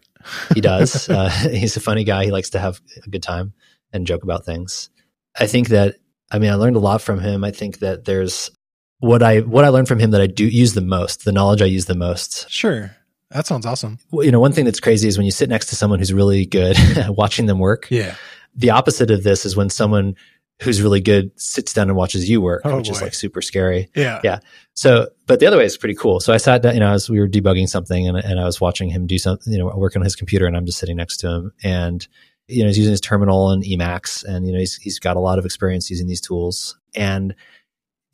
he 0.55 0.61
does. 0.61 1.09
Uh, 1.15 1.29
he's 1.51 1.77
a 1.77 1.81
funny 1.81 2.05
guy. 2.05 2.25
He 2.25 2.31
likes 2.31 2.51
to 2.51 2.59
have 2.59 2.81
a 3.05 3.11
good 3.11 3.23
time 3.23 3.53
and 3.93 4.07
joke 4.07 4.23
about 4.23 4.45
things. 4.45 4.91
I 5.39 5.47
think 5.47 5.69
that 5.69 5.97
I 6.31 6.39
mean, 6.39 6.51
I 6.51 6.55
learned 6.55 6.77
a 6.77 6.81
lot 6.81 7.01
from 7.01 7.21
him. 7.21 7.45
I 7.45 7.51
think 7.51 7.79
that 7.79 8.05
there's 8.05 8.51
what 8.99 9.23
I 9.23 9.41
what 9.41 9.65
I 9.65 9.69
learned 9.69 9.89
from 9.89 9.99
him 9.99 10.13
that 10.13 10.21
I 10.21 10.27
do 10.27 10.47
use 10.47 10.75
the 10.75 10.81
most, 10.81 11.25
the 11.25 11.33
knowledge 11.33 11.63
I 11.63 11.67
use 11.67 11.87
the 11.87 11.95
most. 11.95 12.51
Sure. 12.51 12.97
That 13.31 13.47
sounds 13.47 13.67
awesome. 13.67 13.99
Well, 14.11 14.25
you 14.25 14.33
know, 14.33 14.41
one 14.41 14.53
thing 14.53 14.65
that's 14.65 14.81
crazy 14.81 15.09
is 15.09 15.19
when 15.19 15.25
you 15.25 15.33
sit 15.33 15.49
next 15.49 15.67
to 15.67 15.77
someone 15.77 15.99
who's 15.99 16.13
really 16.13 16.47
good 16.47 16.77
watching 17.09 17.47
them 17.47 17.59
work. 17.59 17.89
Yeah. 17.91 18.15
The 18.55 18.71
opposite 18.71 19.11
of 19.11 19.25
this 19.25 19.45
is 19.45 19.57
when 19.57 19.71
someone 19.71 20.15
who's 20.63 20.81
really 20.81 21.01
good 21.01 21.31
sits 21.39 21.73
down 21.73 21.89
and 21.89 21.97
watches 21.97 22.29
you 22.29 22.41
work, 22.41 22.63
oh, 22.65 22.77
which 22.77 22.89
boy. 22.89 22.93
is 22.93 23.03
like 23.03 23.15
super 23.15 23.43
scary. 23.43 23.89
Yeah. 23.95 24.21
Yeah. 24.23 24.39
So, 24.75 25.09
but 25.27 25.41
the 25.41 25.47
other 25.47 25.59
way 25.59 25.65
is 25.65 25.77
pretty 25.77 25.95
cool. 25.95 26.21
So 26.21 26.33
I 26.33 26.37
sat 26.37 26.63
down, 26.63 26.75
you 26.75 26.81
know, 26.81 26.93
as 26.93 27.11
we 27.11 27.19
were 27.19 27.29
debugging 27.29 27.69
something 27.69 28.07
and, 28.09 28.17
and 28.17 28.41
I 28.41 28.45
was 28.45 28.61
watching 28.61 28.89
him 28.89 29.07
do 29.07 29.19
something, 29.19 29.53
you 29.53 29.59
know, 29.59 29.67
work 29.77 29.97
on 29.97 30.03
his 30.03 30.17
computer 30.17 30.47
and 30.47 30.57
I'm 30.57 30.67
just 30.67 30.79
sitting 30.79 30.97
next 30.97 31.19
to 31.19 31.29
him 31.29 31.53
and, 31.63 32.07
you 32.47 32.63
know, 32.63 32.69
he's 32.69 32.79
using 32.79 32.93
his 32.93 33.01
terminal 33.01 33.51
and 33.51 33.65
Emacs 33.65 34.25
and, 34.25 34.47
you 34.47 34.53
know, 34.53 34.59
he's, 34.59 34.77
he's 34.77 34.99
got 34.99 35.17
a 35.17 35.21
lot 35.21 35.39
of 35.39 35.45
experience 35.45 35.91
using 35.91 36.07
these 36.07 36.21
tools. 36.21 36.79
And, 36.95 37.35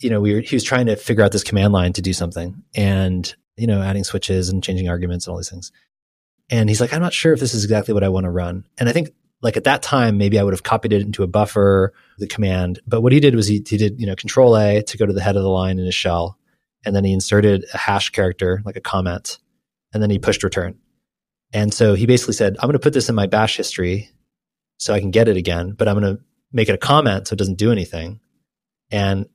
you 0.00 0.08
know, 0.08 0.20
we 0.20 0.34
were, 0.34 0.40
he 0.40 0.56
was 0.56 0.64
trying 0.64 0.86
to 0.86 0.96
figure 0.96 1.22
out 1.22 1.32
this 1.32 1.44
command 1.44 1.72
line 1.72 1.92
to 1.94 2.02
do 2.02 2.12
something. 2.12 2.62
And 2.74 3.34
you 3.60 3.66
know, 3.66 3.82
adding 3.82 4.04
switches 4.04 4.48
and 4.48 4.64
changing 4.64 4.88
arguments 4.88 5.26
and 5.26 5.32
all 5.32 5.36
these 5.36 5.50
things. 5.50 5.70
And 6.48 6.68
he's 6.68 6.80
like, 6.80 6.94
I'm 6.94 7.02
not 7.02 7.12
sure 7.12 7.34
if 7.34 7.40
this 7.40 7.54
is 7.54 7.62
exactly 7.62 7.92
what 7.92 8.02
I 8.02 8.08
want 8.08 8.24
to 8.24 8.30
run. 8.30 8.64
And 8.78 8.88
I 8.88 8.92
think 8.92 9.10
like 9.42 9.56
at 9.56 9.64
that 9.64 9.82
time, 9.82 10.18
maybe 10.18 10.38
I 10.38 10.42
would 10.42 10.52
have 10.52 10.62
copied 10.62 10.92
it 10.92 11.02
into 11.02 11.22
a 11.22 11.26
buffer, 11.26 11.92
the 12.18 12.26
command. 12.26 12.80
But 12.86 13.00
what 13.00 13.12
he 13.12 13.20
did 13.20 13.34
was 13.34 13.46
he, 13.46 13.64
he 13.66 13.76
did, 13.76 14.00
you 14.00 14.06
know, 14.06 14.14
control 14.14 14.56
A 14.56 14.82
to 14.82 14.98
go 14.98 15.06
to 15.06 15.12
the 15.12 15.22
head 15.22 15.36
of 15.36 15.42
the 15.42 15.48
line 15.48 15.78
in 15.78 15.86
his 15.86 15.94
shell. 15.94 16.38
And 16.84 16.94
then 16.94 17.04
he 17.04 17.12
inserted 17.12 17.64
a 17.72 17.78
hash 17.78 18.10
character, 18.10 18.62
like 18.64 18.76
a 18.76 18.80
comment. 18.80 19.38
And 19.92 20.02
then 20.02 20.10
he 20.10 20.18
pushed 20.18 20.42
return. 20.42 20.78
And 21.52 21.74
so 21.74 21.94
he 21.94 22.06
basically 22.06 22.34
said, 22.34 22.56
I'm 22.58 22.68
going 22.68 22.74
to 22.74 22.78
put 22.78 22.92
this 22.92 23.08
in 23.08 23.14
my 23.14 23.26
bash 23.26 23.56
history 23.56 24.10
so 24.78 24.94
I 24.94 25.00
can 25.00 25.10
get 25.10 25.28
it 25.28 25.36
again, 25.36 25.72
but 25.72 25.88
I'm 25.88 25.98
going 25.98 26.16
to 26.16 26.22
make 26.52 26.68
it 26.68 26.74
a 26.74 26.78
comment 26.78 27.28
so 27.28 27.34
it 27.34 27.38
doesn't 27.38 27.58
do 27.58 27.72
anything. 27.72 28.20
And 28.90 29.26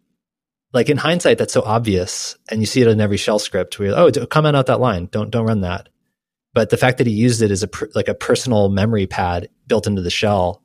like 0.75 0.89
in 0.89 0.97
hindsight, 0.97 1.37
that's 1.37 1.53
so 1.53 1.61
obvious, 1.61 2.37
and 2.51 2.59
you 2.59 2.65
see 2.65 2.81
it 2.81 2.87
in 2.87 2.99
every 2.99 3.15
shell 3.15 3.39
script. 3.39 3.79
Where 3.79 3.97
oh, 3.97 4.11
comment 4.25 4.57
out 4.57 4.65
that 4.65 4.81
line. 4.81 5.07
Don't 5.09 5.31
don't 5.31 5.45
run 5.45 5.61
that. 5.61 5.87
But 6.55 6.69
the 6.69 6.77
fact 6.77 6.97
that 6.99 7.05
he 7.05 7.13
used 7.13 7.41
it 7.41 7.51
as 7.51 7.63
a 7.63 7.69
like 7.93 8.07
a 8.07 8.15
personal 8.15 8.69
memory 8.69 9.07
pad 9.07 9.49
built 9.67 9.87
into 9.87 10.01
the 10.01 10.09
shell, 10.09 10.63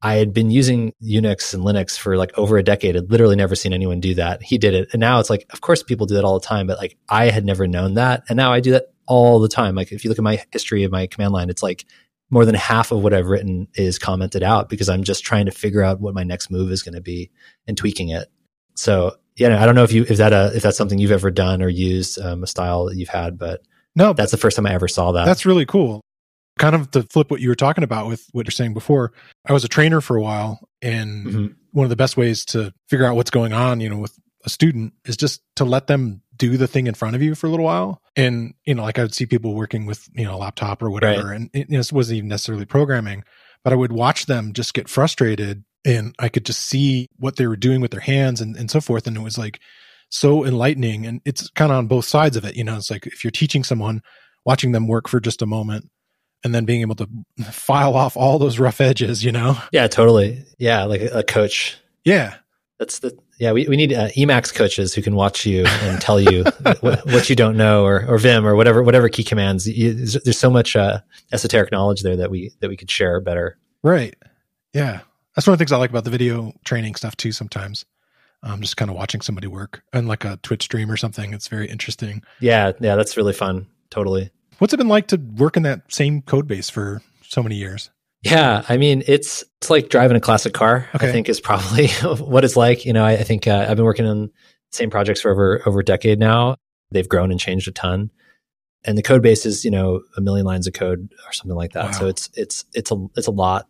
I 0.00 0.14
had 0.14 0.32
been 0.32 0.50
using 0.50 0.94
Unix 1.02 1.52
and 1.52 1.62
Linux 1.62 1.98
for 1.98 2.16
like 2.16 2.36
over 2.38 2.56
a 2.56 2.62
decade. 2.62 2.96
I'd 2.96 3.10
literally 3.10 3.36
never 3.36 3.54
seen 3.54 3.74
anyone 3.74 4.00
do 4.00 4.14
that. 4.14 4.42
He 4.42 4.56
did 4.56 4.72
it, 4.72 4.88
and 4.92 5.00
now 5.00 5.20
it's 5.20 5.28
like, 5.28 5.44
of 5.50 5.60
course, 5.60 5.82
people 5.82 6.06
do 6.06 6.14
that 6.14 6.24
all 6.24 6.40
the 6.40 6.46
time. 6.46 6.66
But 6.66 6.78
like, 6.78 6.96
I 7.10 7.28
had 7.28 7.44
never 7.44 7.66
known 7.66 7.94
that, 7.94 8.24
and 8.30 8.36
now 8.38 8.50
I 8.50 8.60
do 8.60 8.70
that 8.70 8.86
all 9.06 9.40
the 9.40 9.48
time. 9.48 9.74
Like, 9.74 9.92
if 9.92 10.04
you 10.04 10.08
look 10.08 10.18
at 10.18 10.24
my 10.24 10.42
history 10.52 10.84
of 10.84 10.90
my 10.90 11.06
command 11.06 11.34
line, 11.34 11.50
it's 11.50 11.62
like 11.62 11.84
more 12.30 12.46
than 12.46 12.54
half 12.54 12.90
of 12.90 13.02
what 13.02 13.12
I've 13.12 13.26
written 13.26 13.68
is 13.74 13.98
commented 13.98 14.42
out 14.42 14.70
because 14.70 14.88
I'm 14.88 15.04
just 15.04 15.22
trying 15.22 15.44
to 15.46 15.52
figure 15.52 15.82
out 15.82 16.00
what 16.00 16.14
my 16.14 16.24
next 16.24 16.50
move 16.50 16.70
is 16.70 16.82
going 16.82 16.94
to 16.94 17.02
be 17.02 17.30
and 17.66 17.76
tweaking 17.76 18.08
it. 18.08 18.28
So 18.74 19.16
yeah, 19.36 19.62
I 19.62 19.66
don't 19.66 19.74
know 19.74 19.84
if 19.84 19.92
you 19.92 20.06
if 20.08 20.16
that 20.16 20.32
uh, 20.32 20.50
if 20.54 20.62
that's 20.62 20.78
something 20.78 20.98
you've 20.98 21.10
ever 21.10 21.30
done 21.30 21.60
or 21.60 21.68
used 21.68 22.18
um, 22.18 22.42
a 22.42 22.46
style 22.46 22.86
that 22.86 22.96
you've 22.96 23.10
had, 23.10 23.38
but 23.38 23.60
no, 23.94 24.12
that's 24.12 24.30
the 24.30 24.36
first 24.36 24.56
time 24.56 24.66
I 24.66 24.74
ever 24.74 24.88
saw 24.88 25.12
that. 25.12 25.24
That's 25.24 25.46
really 25.46 25.66
cool. 25.66 26.00
Kind 26.58 26.74
of 26.74 26.90
to 26.92 27.02
flip 27.04 27.30
what 27.30 27.40
you 27.40 27.48
were 27.48 27.54
talking 27.54 27.84
about 27.84 28.06
with 28.06 28.26
what 28.32 28.46
you're 28.46 28.52
saying 28.52 28.74
before. 28.74 29.12
I 29.46 29.52
was 29.52 29.64
a 29.64 29.68
trainer 29.68 30.00
for 30.00 30.16
a 30.16 30.22
while, 30.22 30.60
and 30.82 31.26
mm-hmm. 31.26 31.46
one 31.72 31.84
of 31.84 31.90
the 31.90 31.96
best 31.96 32.16
ways 32.16 32.44
to 32.46 32.72
figure 32.88 33.06
out 33.06 33.16
what's 33.16 33.30
going 33.30 33.52
on, 33.52 33.80
you 33.80 33.88
know, 33.88 33.98
with 33.98 34.16
a 34.44 34.50
student 34.50 34.92
is 35.04 35.16
just 35.16 35.42
to 35.56 35.64
let 35.64 35.86
them 35.86 36.22
do 36.36 36.56
the 36.56 36.66
thing 36.66 36.86
in 36.86 36.94
front 36.94 37.14
of 37.14 37.22
you 37.22 37.34
for 37.34 37.46
a 37.46 37.50
little 37.50 37.66
while. 37.66 38.00
And 38.16 38.54
you 38.64 38.74
know, 38.74 38.82
like 38.82 38.98
I 38.98 39.02
would 39.02 39.14
see 39.14 39.26
people 39.26 39.54
working 39.54 39.86
with 39.86 40.08
you 40.12 40.24
know 40.24 40.34
a 40.34 40.38
laptop 40.38 40.82
or 40.82 40.90
whatever, 40.90 41.28
right. 41.28 41.36
and 41.36 41.50
it, 41.52 41.68
you 41.70 41.74
know, 41.74 41.78
this 41.78 41.92
wasn't 41.92 42.18
even 42.18 42.28
necessarily 42.28 42.66
programming, 42.66 43.24
but 43.64 43.72
I 43.72 43.76
would 43.76 43.92
watch 43.92 44.26
them 44.26 44.52
just 44.52 44.74
get 44.74 44.88
frustrated 44.88 45.64
and 45.84 46.14
I 46.18 46.28
could 46.28 46.44
just 46.44 46.60
see 46.60 47.08
what 47.18 47.36
they 47.36 47.46
were 47.46 47.56
doing 47.56 47.80
with 47.80 47.90
their 47.90 48.00
hands 48.00 48.40
and, 48.40 48.56
and 48.56 48.70
so 48.70 48.80
forth. 48.80 49.06
And 49.06 49.16
it 49.16 49.22
was 49.22 49.38
like 49.38 49.60
so 50.10 50.44
enlightening. 50.44 51.06
And 51.06 51.20
it's 51.24 51.48
kind 51.50 51.72
of 51.72 51.78
on 51.78 51.86
both 51.86 52.04
sides 52.04 52.36
of 52.36 52.44
it. 52.44 52.56
You 52.56 52.64
know, 52.64 52.76
it's 52.76 52.90
like 52.90 53.06
if 53.06 53.24
you're 53.24 53.30
teaching 53.30 53.64
someone, 53.64 54.02
watching 54.44 54.72
them 54.72 54.86
work 54.86 55.08
for 55.08 55.20
just 55.20 55.40
a 55.40 55.46
moment 55.46 55.90
and 56.44 56.54
then 56.54 56.64
being 56.64 56.80
able 56.80 56.96
to 56.96 57.08
file 57.50 57.94
off 57.94 58.16
all 58.16 58.38
those 58.38 58.58
rough 58.58 58.80
edges, 58.80 59.24
you 59.24 59.32
know? 59.32 59.56
Yeah, 59.72 59.86
totally. 59.86 60.44
Yeah, 60.58 60.84
like 60.84 61.00
a, 61.00 61.22
coach. 61.22 61.78
Yeah. 62.04 62.36
That's 62.78 63.00
the, 63.00 63.16
yeah, 63.38 63.52
we, 63.52 63.68
we 63.68 63.76
need 63.76 63.92
uh, 63.92 64.08
Emacs 64.10 64.54
coaches 64.54 64.94
who 64.94 65.02
can 65.02 65.14
watch 65.14 65.44
you 65.44 65.66
and 65.66 66.00
tell 66.00 66.18
you 66.18 66.44
what, 66.80 67.04
what, 67.06 67.28
you 67.28 67.36
don't 67.36 67.56
know 67.56 67.84
or, 67.84 68.06
or 68.06 68.16
Vim 68.16 68.46
or 68.46 68.56
whatever, 68.56 68.82
whatever 68.82 69.08
key 69.10 69.22
commands. 69.22 69.68
You, 69.68 69.92
there's 69.92 70.38
so 70.38 70.50
much 70.50 70.76
uh, 70.76 71.00
esoteric 71.30 71.70
knowledge 71.72 72.02
there 72.02 72.16
that 72.16 72.30
we, 72.30 72.52
that 72.60 72.68
we 72.68 72.76
could 72.76 72.90
share 72.90 73.20
better. 73.20 73.58
Right. 73.82 74.16
Yeah. 74.72 75.00
That's 75.34 75.46
one 75.46 75.52
of 75.52 75.58
the 75.58 75.62
things 75.62 75.72
I 75.72 75.76
like 75.76 75.90
about 75.90 76.04
the 76.04 76.10
video 76.10 76.52
training 76.64 76.94
stuff 76.94 77.16
too. 77.16 77.32
Sometimes, 77.32 77.84
um, 78.42 78.60
just 78.60 78.76
kind 78.76 78.90
of 78.90 78.96
watching 78.96 79.20
somebody 79.20 79.46
work 79.46 79.82
and 79.92 80.08
like 80.08 80.24
a 80.24 80.38
Twitch 80.42 80.64
stream 80.64 80.90
or 80.90 80.96
something. 80.96 81.32
It's 81.32 81.48
very 81.48 81.68
interesting. 81.68 82.22
Yeah, 82.40 82.72
yeah, 82.80 82.96
that's 82.96 83.16
really 83.16 83.32
fun. 83.32 83.66
Totally. 83.90 84.30
What's 84.58 84.72
it 84.74 84.78
been 84.78 84.88
like 84.88 85.08
to 85.08 85.16
work 85.16 85.56
in 85.56 85.62
that 85.64 85.92
same 85.92 86.22
code 86.22 86.46
base 86.46 86.70
for 86.70 87.02
so 87.22 87.42
many 87.42 87.56
years? 87.56 87.90
Yeah, 88.22 88.64
I 88.68 88.76
mean, 88.76 89.02
it's 89.06 89.44
it's 89.58 89.70
like 89.70 89.88
driving 89.88 90.16
a 90.16 90.20
classic 90.20 90.52
car. 90.52 90.88
Okay. 90.94 91.08
I 91.08 91.12
think 91.12 91.28
is 91.28 91.40
probably 91.40 91.88
what 92.02 92.44
it's 92.44 92.56
like. 92.56 92.84
You 92.84 92.92
know, 92.92 93.04
I, 93.04 93.12
I 93.12 93.22
think 93.22 93.46
uh, 93.46 93.66
I've 93.68 93.76
been 93.76 93.86
working 93.86 94.06
on 94.06 94.30
same 94.72 94.90
projects 94.90 95.22
for 95.22 95.30
over 95.30 95.62
over 95.66 95.80
a 95.80 95.84
decade 95.84 96.18
now. 96.18 96.56
They've 96.90 97.08
grown 97.08 97.30
and 97.30 97.40
changed 97.40 97.68
a 97.68 97.72
ton, 97.72 98.10
and 98.84 98.98
the 98.98 99.02
code 99.02 99.22
base 99.22 99.46
is 99.46 99.64
you 99.64 99.70
know 99.70 100.02
a 100.18 100.20
million 100.20 100.44
lines 100.44 100.66
of 100.66 100.74
code 100.74 101.08
or 101.26 101.32
something 101.32 101.56
like 101.56 101.72
that. 101.72 101.86
Wow. 101.86 101.90
So 101.92 102.06
it's 102.08 102.28
it's 102.34 102.66
it's 102.74 102.90
a 102.90 103.06
it's 103.16 103.26
a 103.26 103.32
lot 103.32 103.68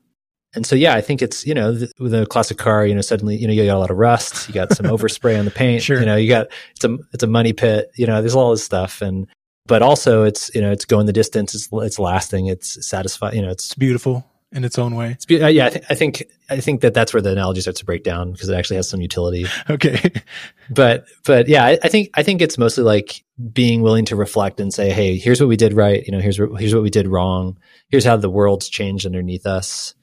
and 0.54 0.66
so, 0.66 0.74
yeah, 0.74 0.94
I 0.94 1.00
think 1.00 1.22
it's, 1.22 1.46
you 1.46 1.54
know, 1.54 1.72
the, 1.72 1.92
with 2.00 2.12
a 2.12 2.26
classic 2.26 2.58
car, 2.58 2.84
you 2.84 2.94
know, 2.94 3.00
suddenly, 3.02 3.36
you 3.36 3.46
know, 3.46 3.52
you 3.52 3.64
got 3.66 3.76
a 3.76 3.78
lot 3.78 3.90
of 3.90 3.98
rust, 3.98 4.48
you 4.48 4.54
got 4.54 4.72
some 4.72 4.86
overspray 4.86 5.38
on 5.38 5.44
the 5.44 5.50
paint, 5.50 5.82
sure. 5.82 6.00
you 6.00 6.06
know, 6.06 6.16
you 6.16 6.28
got, 6.28 6.48
it's 6.72 6.84
a, 6.84 6.98
it's 7.12 7.22
a 7.22 7.28
money 7.28 7.52
pit, 7.52 7.90
you 7.94 8.06
know, 8.06 8.20
there's 8.20 8.34
all 8.34 8.50
this 8.50 8.64
stuff. 8.64 9.00
And, 9.00 9.28
but 9.66 9.82
also 9.82 10.24
it's, 10.24 10.52
you 10.52 10.60
know, 10.60 10.72
it's 10.72 10.84
going 10.84 11.06
the 11.06 11.12
distance, 11.12 11.54
it's, 11.54 11.68
it's 11.72 12.00
lasting, 12.00 12.46
it's 12.46 12.84
satisfying, 12.84 13.36
you 13.36 13.42
know, 13.42 13.50
it's, 13.50 13.66
it's 13.66 13.74
beautiful 13.76 14.26
in 14.50 14.64
its 14.64 14.76
own 14.76 14.96
way. 14.96 15.12
It's 15.12 15.24
be- 15.24 15.40
uh, 15.40 15.46
yeah, 15.46 15.66
I, 15.66 15.70
th- 15.70 15.84
I 15.88 15.94
think, 15.94 16.24
I 16.48 16.58
think 16.58 16.80
that 16.80 16.94
that's 16.94 17.14
where 17.14 17.22
the 17.22 17.30
analogy 17.30 17.60
starts 17.60 17.78
to 17.78 17.84
break 17.84 18.02
down 18.02 18.32
because 18.32 18.48
it 18.48 18.56
actually 18.56 18.76
has 18.76 18.88
some 18.88 19.00
utility. 19.00 19.46
okay. 19.70 20.10
but, 20.70 21.04
but 21.24 21.46
yeah, 21.46 21.64
I, 21.64 21.78
I 21.84 21.88
think, 21.88 22.10
I 22.14 22.24
think 22.24 22.42
it's 22.42 22.58
mostly 22.58 22.82
like 22.82 23.22
being 23.52 23.82
willing 23.82 24.06
to 24.06 24.16
reflect 24.16 24.58
and 24.58 24.74
say, 24.74 24.90
Hey, 24.90 25.16
here's 25.16 25.40
what 25.40 25.48
we 25.48 25.56
did 25.56 25.74
right. 25.74 26.04
You 26.04 26.10
know, 26.10 26.18
here's, 26.18 26.38
here's 26.38 26.74
what 26.74 26.82
we 26.82 26.90
did 26.90 27.06
wrong. 27.06 27.56
Here's 27.90 28.04
how 28.04 28.16
the 28.16 28.28
world's 28.28 28.68
changed 28.68 29.06
underneath 29.06 29.46
us 29.46 29.94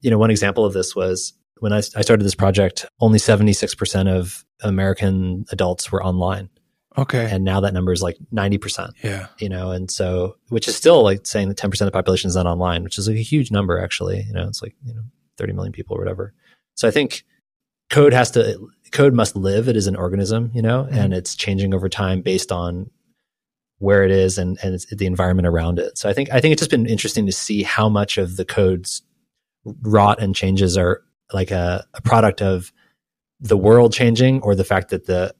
you 0.00 0.10
know, 0.10 0.18
one 0.18 0.30
example 0.30 0.64
of 0.64 0.72
this 0.72 0.94
was 0.94 1.32
when 1.58 1.72
I, 1.72 1.78
I 1.78 2.02
started 2.02 2.24
this 2.24 2.34
project, 2.34 2.86
only 3.00 3.18
76% 3.18 4.08
of 4.08 4.44
American 4.62 5.44
adults 5.50 5.90
were 5.90 6.02
online. 6.02 6.50
Okay. 6.98 7.28
And 7.30 7.44
now 7.44 7.60
that 7.60 7.74
number 7.74 7.92
is 7.92 8.02
like 8.02 8.16
90%. 8.32 8.90
Yeah. 9.02 9.26
You 9.38 9.48
know, 9.48 9.70
and 9.70 9.90
so, 9.90 10.36
which 10.48 10.66
is 10.66 10.76
still 10.76 11.02
like 11.02 11.26
saying 11.26 11.48
that 11.48 11.58
10% 11.58 11.72
of 11.72 11.86
the 11.86 11.90
population 11.90 12.28
is 12.28 12.36
not 12.36 12.46
online, 12.46 12.82
which 12.84 12.98
is 12.98 13.06
like 13.08 13.18
a 13.18 13.22
huge 13.22 13.50
number, 13.50 13.78
actually. 13.78 14.22
You 14.22 14.32
know, 14.32 14.46
it's 14.48 14.62
like, 14.62 14.74
you 14.84 14.94
know, 14.94 15.02
30 15.36 15.52
million 15.52 15.72
people 15.72 15.96
or 15.96 15.98
whatever. 15.98 16.32
So 16.74 16.88
I 16.88 16.90
think 16.90 17.24
code 17.90 18.14
has 18.14 18.30
to, 18.32 18.70
code 18.92 19.12
must 19.12 19.36
live. 19.36 19.68
It 19.68 19.76
is 19.76 19.86
an 19.86 19.96
organism, 19.96 20.50
you 20.54 20.62
know, 20.62 20.84
mm-hmm. 20.84 20.96
and 20.96 21.14
it's 21.14 21.34
changing 21.34 21.74
over 21.74 21.88
time 21.88 22.22
based 22.22 22.50
on 22.50 22.90
where 23.78 24.02
it 24.04 24.10
is 24.10 24.38
and, 24.38 24.58
and 24.62 24.80
the 24.90 25.06
environment 25.06 25.46
around 25.46 25.78
it. 25.78 25.98
So 25.98 26.08
I 26.08 26.14
think, 26.14 26.32
I 26.32 26.40
think 26.40 26.52
it's 26.52 26.60
just 26.60 26.70
been 26.70 26.86
interesting 26.86 27.26
to 27.26 27.32
see 27.32 27.62
how 27.62 27.90
much 27.90 28.16
of 28.16 28.36
the 28.36 28.44
code's 28.46 29.02
rot 29.82 30.20
and 30.20 30.34
changes 30.34 30.76
are 30.76 31.02
like 31.32 31.50
a, 31.50 31.84
a 31.94 32.02
product 32.02 32.40
of 32.42 32.72
the 33.40 33.56
world 33.56 33.92
changing 33.92 34.40
or 34.42 34.54
the 34.54 34.64
fact 34.64 34.90
that 34.90 35.06
the 35.06 35.34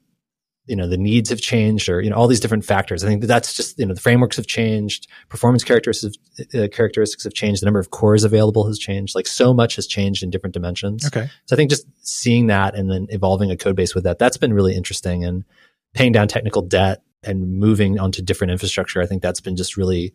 you 0.67 0.75
know 0.75 0.87
the 0.87 0.97
needs 0.97 1.29
have 1.29 1.39
changed 1.39 1.87
or 1.87 2.01
you 2.01 2.09
know 2.09 2.15
all 2.15 2.27
these 2.27 2.41
different 2.41 2.65
factors. 2.65 3.03
I 3.03 3.07
think 3.07 3.21
that 3.21 3.27
that's 3.27 3.55
just 3.55 3.79
you 3.79 3.85
know 3.85 3.93
the 3.93 4.01
frameworks 4.01 4.35
have 4.35 4.47
changed 4.47 5.07
performance 5.29 5.63
characteristics 5.63 6.17
uh, 6.53 6.67
characteristics 6.71 7.23
have 7.23 7.33
changed 7.33 7.61
the 7.61 7.65
number 7.65 7.79
of 7.79 7.89
cores 7.91 8.23
available 8.23 8.67
has 8.67 8.77
changed 8.77 9.15
like 9.15 9.27
so 9.27 9.53
much 9.53 9.77
has 9.77 9.87
changed 9.87 10.23
in 10.23 10.29
different 10.29 10.53
dimensions. 10.53 11.05
Okay. 11.07 11.29
So 11.45 11.55
i 11.55 11.55
think 11.55 11.69
just 11.69 11.87
seeing 12.01 12.47
that 12.47 12.75
and 12.75 12.91
then 12.91 13.07
evolving 13.09 13.49
a 13.49 13.57
code 13.57 13.77
base 13.77 13.95
with 13.95 14.03
that 14.03 14.19
that's 14.19 14.37
been 14.37 14.53
really 14.53 14.75
interesting 14.75 15.23
and 15.23 15.45
paying 15.93 16.11
down 16.11 16.27
technical 16.27 16.61
debt 16.61 17.01
and 17.23 17.57
moving 17.57 17.97
onto 17.97 18.21
different 18.21 18.51
infrastructure 18.51 19.01
i 19.01 19.05
think 19.05 19.21
that's 19.21 19.41
been 19.41 19.55
just 19.55 19.77
really 19.77 20.13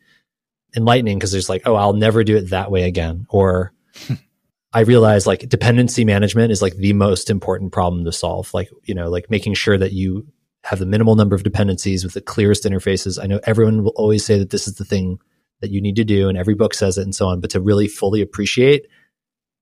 enlightening 0.77 1.19
because 1.19 1.33
there's 1.33 1.49
like 1.49 1.63
oh 1.67 1.75
i'll 1.75 1.95
never 1.95 2.23
do 2.23 2.37
it 2.37 2.51
that 2.51 2.71
way 2.71 2.85
again 2.85 3.27
or 3.31 3.73
I 4.73 4.81
realized 4.81 5.27
like 5.27 5.49
dependency 5.49 6.05
management 6.05 6.51
is 6.51 6.63
like 6.63 6.77
the 6.77 6.95
most 6.95 7.29
important 7.29 7.73
problem 7.73 8.05
to 8.05 8.13
solve. 8.13 8.53
Like, 8.55 8.71
you 8.85 8.95
know, 8.95 9.11
like 9.11 9.31
making 9.31 9.55
sure 9.55 9.77
that 9.77 9.93
you 9.93 10.27
have 10.65 10.79
the 10.79 10.87
minimal 10.87 11.15
number 11.15 11.37
of 11.37 11.43
dependencies 11.43 12.05
with 12.05 12.15
the 12.15 12.21
clearest 12.21 12.65
interfaces. 12.65 13.23
I 13.23 13.27
know 13.27 13.41
everyone 13.45 13.85
will 13.85 13.93
always 13.97 14.25
say 14.25 14.39
that 14.39 14.51
this 14.51 14.67
is 14.67 14.75
the 14.75 14.85
thing 14.85 15.19
that 15.61 15.71
you 15.71 15.81
need 15.83 15.97
to 15.97 16.05
do 16.05 16.29
and 16.29 16.39
every 16.39 16.55
book 16.55 16.73
says 16.73 16.97
it 16.99 17.03
and 17.03 17.15
so 17.15 17.27
on, 17.27 17.41
but 17.41 17.51
to 17.51 17.61
really 17.61 17.87
fully 17.87 18.23
appreciate 18.23 18.87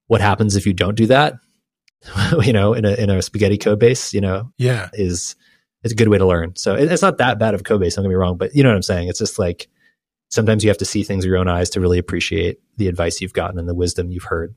what 0.06 0.20
happens 0.20 0.56
if 0.56 0.66
you 0.66 0.72
don't 0.72 0.94
do 0.94 1.06
that, 1.06 1.34
you 2.42 2.52
know, 2.52 2.74
in 2.74 2.84
a, 2.84 2.94
in 2.94 3.10
a 3.10 3.22
spaghetti 3.22 3.58
code 3.58 3.78
base, 3.78 4.14
you 4.14 4.20
know, 4.20 4.52
yeah, 4.58 4.90
is, 4.92 5.34
is 5.82 5.92
a 5.92 5.96
good 5.96 6.08
way 6.08 6.18
to 6.18 6.26
learn. 6.26 6.54
So 6.56 6.74
it's 6.74 7.02
not 7.02 7.18
that 7.18 7.38
bad 7.38 7.54
of 7.54 7.64
code 7.64 7.80
base. 7.80 7.96
Don't 7.96 8.04
get 8.04 8.10
me 8.10 8.14
wrong, 8.14 8.36
but 8.36 8.54
you 8.54 8.62
know 8.62 8.68
what 8.68 8.76
I'm 8.76 8.82
saying? 8.82 9.08
It's 9.08 9.18
just 9.18 9.38
like, 9.38 9.68
sometimes 10.30 10.64
you 10.64 10.70
have 10.70 10.78
to 10.78 10.84
see 10.84 11.02
things 11.02 11.24
with 11.24 11.30
your 11.30 11.38
own 11.38 11.48
eyes 11.48 11.70
to 11.70 11.80
really 11.80 11.98
appreciate 11.98 12.60
the 12.76 12.88
advice 12.88 13.20
you've 13.20 13.32
gotten 13.32 13.58
and 13.58 13.68
the 13.68 13.74
wisdom 13.74 14.10
you've 14.10 14.24
heard. 14.24 14.54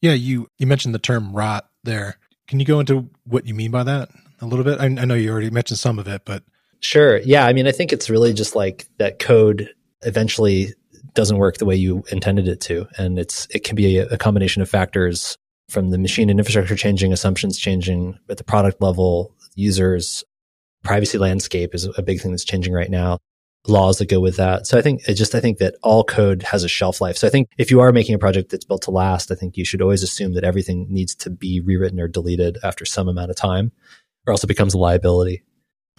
Yeah, 0.00 0.12
you 0.12 0.48
you 0.58 0.66
mentioned 0.66 0.94
the 0.94 1.00
term 1.00 1.34
rot 1.34 1.68
there. 1.84 2.18
Can 2.46 2.60
you 2.60 2.66
go 2.66 2.80
into 2.80 3.10
what 3.24 3.46
you 3.46 3.54
mean 3.54 3.70
by 3.70 3.82
that 3.82 4.08
a 4.40 4.46
little 4.46 4.64
bit? 4.64 4.80
I, 4.80 4.84
I 4.84 5.04
know 5.04 5.14
you 5.14 5.30
already 5.30 5.50
mentioned 5.50 5.78
some 5.78 5.98
of 5.98 6.08
it, 6.08 6.22
but 6.24 6.44
sure. 6.80 7.18
Yeah, 7.18 7.44
I 7.44 7.52
mean, 7.52 7.66
I 7.66 7.72
think 7.72 7.92
it's 7.92 8.08
really 8.08 8.32
just 8.32 8.54
like 8.54 8.88
that 8.98 9.18
code 9.18 9.74
eventually 10.02 10.74
doesn't 11.14 11.38
work 11.38 11.56
the 11.56 11.66
way 11.66 11.74
you 11.74 12.04
intended 12.12 12.46
it 12.46 12.60
to, 12.62 12.86
and 12.96 13.18
it's 13.18 13.48
it 13.50 13.64
can 13.64 13.74
be 13.74 13.98
a, 13.98 14.06
a 14.06 14.18
combination 14.18 14.62
of 14.62 14.70
factors 14.70 15.36
from 15.68 15.90
the 15.90 15.98
machine 15.98 16.30
and 16.30 16.38
infrastructure 16.38 16.76
changing, 16.76 17.12
assumptions 17.12 17.58
changing 17.58 18.18
at 18.30 18.38
the 18.38 18.44
product 18.44 18.80
level, 18.80 19.34
users, 19.54 20.24
privacy 20.82 21.18
landscape 21.18 21.74
is 21.74 21.84
a 21.98 22.02
big 22.02 22.20
thing 22.20 22.30
that's 22.30 22.44
changing 22.44 22.72
right 22.72 22.90
now 22.90 23.18
laws 23.68 23.98
that 23.98 24.08
go 24.08 24.20
with 24.20 24.36
that. 24.36 24.66
So 24.66 24.78
I 24.78 24.82
think 24.82 25.06
it 25.08 25.14
just 25.14 25.34
I 25.34 25.40
think 25.40 25.58
that 25.58 25.76
all 25.82 26.04
code 26.04 26.42
has 26.42 26.64
a 26.64 26.68
shelf 26.68 27.00
life. 27.00 27.16
So 27.16 27.26
I 27.26 27.30
think 27.30 27.48
if 27.58 27.70
you 27.70 27.80
are 27.80 27.92
making 27.92 28.14
a 28.14 28.18
project 28.18 28.50
that's 28.50 28.64
built 28.64 28.82
to 28.82 28.90
last, 28.90 29.30
I 29.30 29.34
think 29.34 29.56
you 29.56 29.64
should 29.64 29.82
always 29.82 30.02
assume 30.02 30.34
that 30.34 30.44
everything 30.44 30.86
needs 30.90 31.14
to 31.16 31.30
be 31.30 31.60
rewritten 31.60 32.00
or 32.00 32.08
deleted 32.08 32.58
after 32.62 32.84
some 32.84 33.08
amount 33.08 33.30
of 33.30 33.36
time, 33.36 33.72
or 34.26 34.32
else 34.32 34.44
it 34.44 34.48
becomes 34.48 34.74
a 34.74 34.78
liability. 34.78 35.42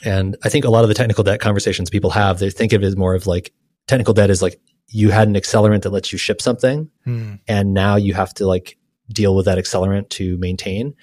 And 0.04 0.38
I 0.44 0.50
think 0.50 0.66
a 0.66 0.70
lot 0.70 0.84
of 0.84 0.88
the 0.88 0.94
technical 0.94 1.24
debt 1.24 1.42
conversations 1.42 1.90
people 1.90 2.12
have, 2.12 2.40
they 2.40 2.50
think 2.50 2.74
of 2.74 2.84
it 2.84 2.88
as 2.88 2.96
more 2.96 3.16
of 3.16 3.28
like 3.28 3.54
technical 3.88 4.14
debt 4.14 4.30
is 4.30 4.42
like 4.42 4.60
you 4.88 5.10
had 5.10 5.28
an 5.28 5.36
accelerant 5.36 5.84
that 5.84 5.92
lets 5.92 6.12
you 6.12 6.18
ship 6.18 6.42
something, 6.42 6.90
hmm. 7.04 7.36
and 7.48 7.74
now 7.74 7.96
you 7.96 8.14
have 8.14 8.34
to 8.36 8.48
like 8.48 8.78
deal 9.12 9.36
with 9.36 9.46
that 9.46 9.58
accelerant 9.58 10.10
to 10.10 10.38
maintain, 10.38 10.96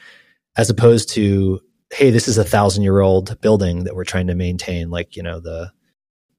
as 0.56 0.70
opposed 0.70 1.10
to 1.10 1.60
hey, 1.92 2.10
this 2.10 2.26
is 2.26 2.36
a 2.36 2.44
thousand 2.44 2.82
year 2.82 3.00
old 3.00 3.40
building 3.40 3.84
that 3.84 3.94
we're 3.94 4.04
trying 4.04 4.26
to 4.26 4.34
maintain, 4.34 4.90
like 4.90 5.16
you 5.16 5.22
know 5.22 5.40
the 5.40 5.72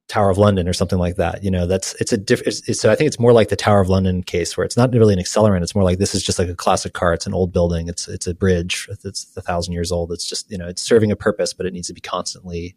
Tower 0.07 0.29
of 0.29 0.37
London 0.37 0.69
or 0.69 0.73
something 0.73 0.99
like 0.99 1.17
that. 1.17 1.43
You 1.43 1.51
know, 1.51 1.67
that's 1.67 1.93
it's 1.95 2.13
a 2.13 2.17
different. 2.17 2.53
So 2.53 2.91
I 2.91 2.95
think 2.95 3.07
it's 3.07 3.19
more 3.19 3.33
like 3.33 3.49
the 3.49 3.55
Tower 3.55 3.81
of 3.81 3.89
London 3.89 4.23
case 4.23 4.55
where 4.55 4.65
it's 4.65 4.77
not 4.77 4.93
really 4.93 5.13
an 5.13 5.19
accelerant. 5.19 5.63
It's 5.63 5.75
more 5.75 5.83
like 5.83 5.97
this 5.97 6.15
is 6.15 6.23
just 6.23 6.39
like 6.39 6.47
a 6.47 6.55
classic 6.55 6.93
car. 6.93 7.13
It's 7.13 7.27
an 7.27 7.33
old 7.33 7.51
building. 7.51 7.89
It's 7.89 8.07
it's 8.07 8.27
a 8.27 8.33
bridge. 8.33 8.87
It's 8.89 9.35
a 9.35 9.41
thousand 9.41 9.73
years 9.73 9.91
old. 9.91 10.11
It's 10.11 10.27
just 10.27 10.49
you 10.49 10.57
know 10.57 10.67
it's 10.67 10.81
serving 10.81 11.11
a 11.11 11.15
purpose, 11.15 11.53
but 11.53 11.65
it 11.65 11.73
needs 11.73 11.87
to 11.87 11.93
be 11.93 12.01
constantly 12.01 12.75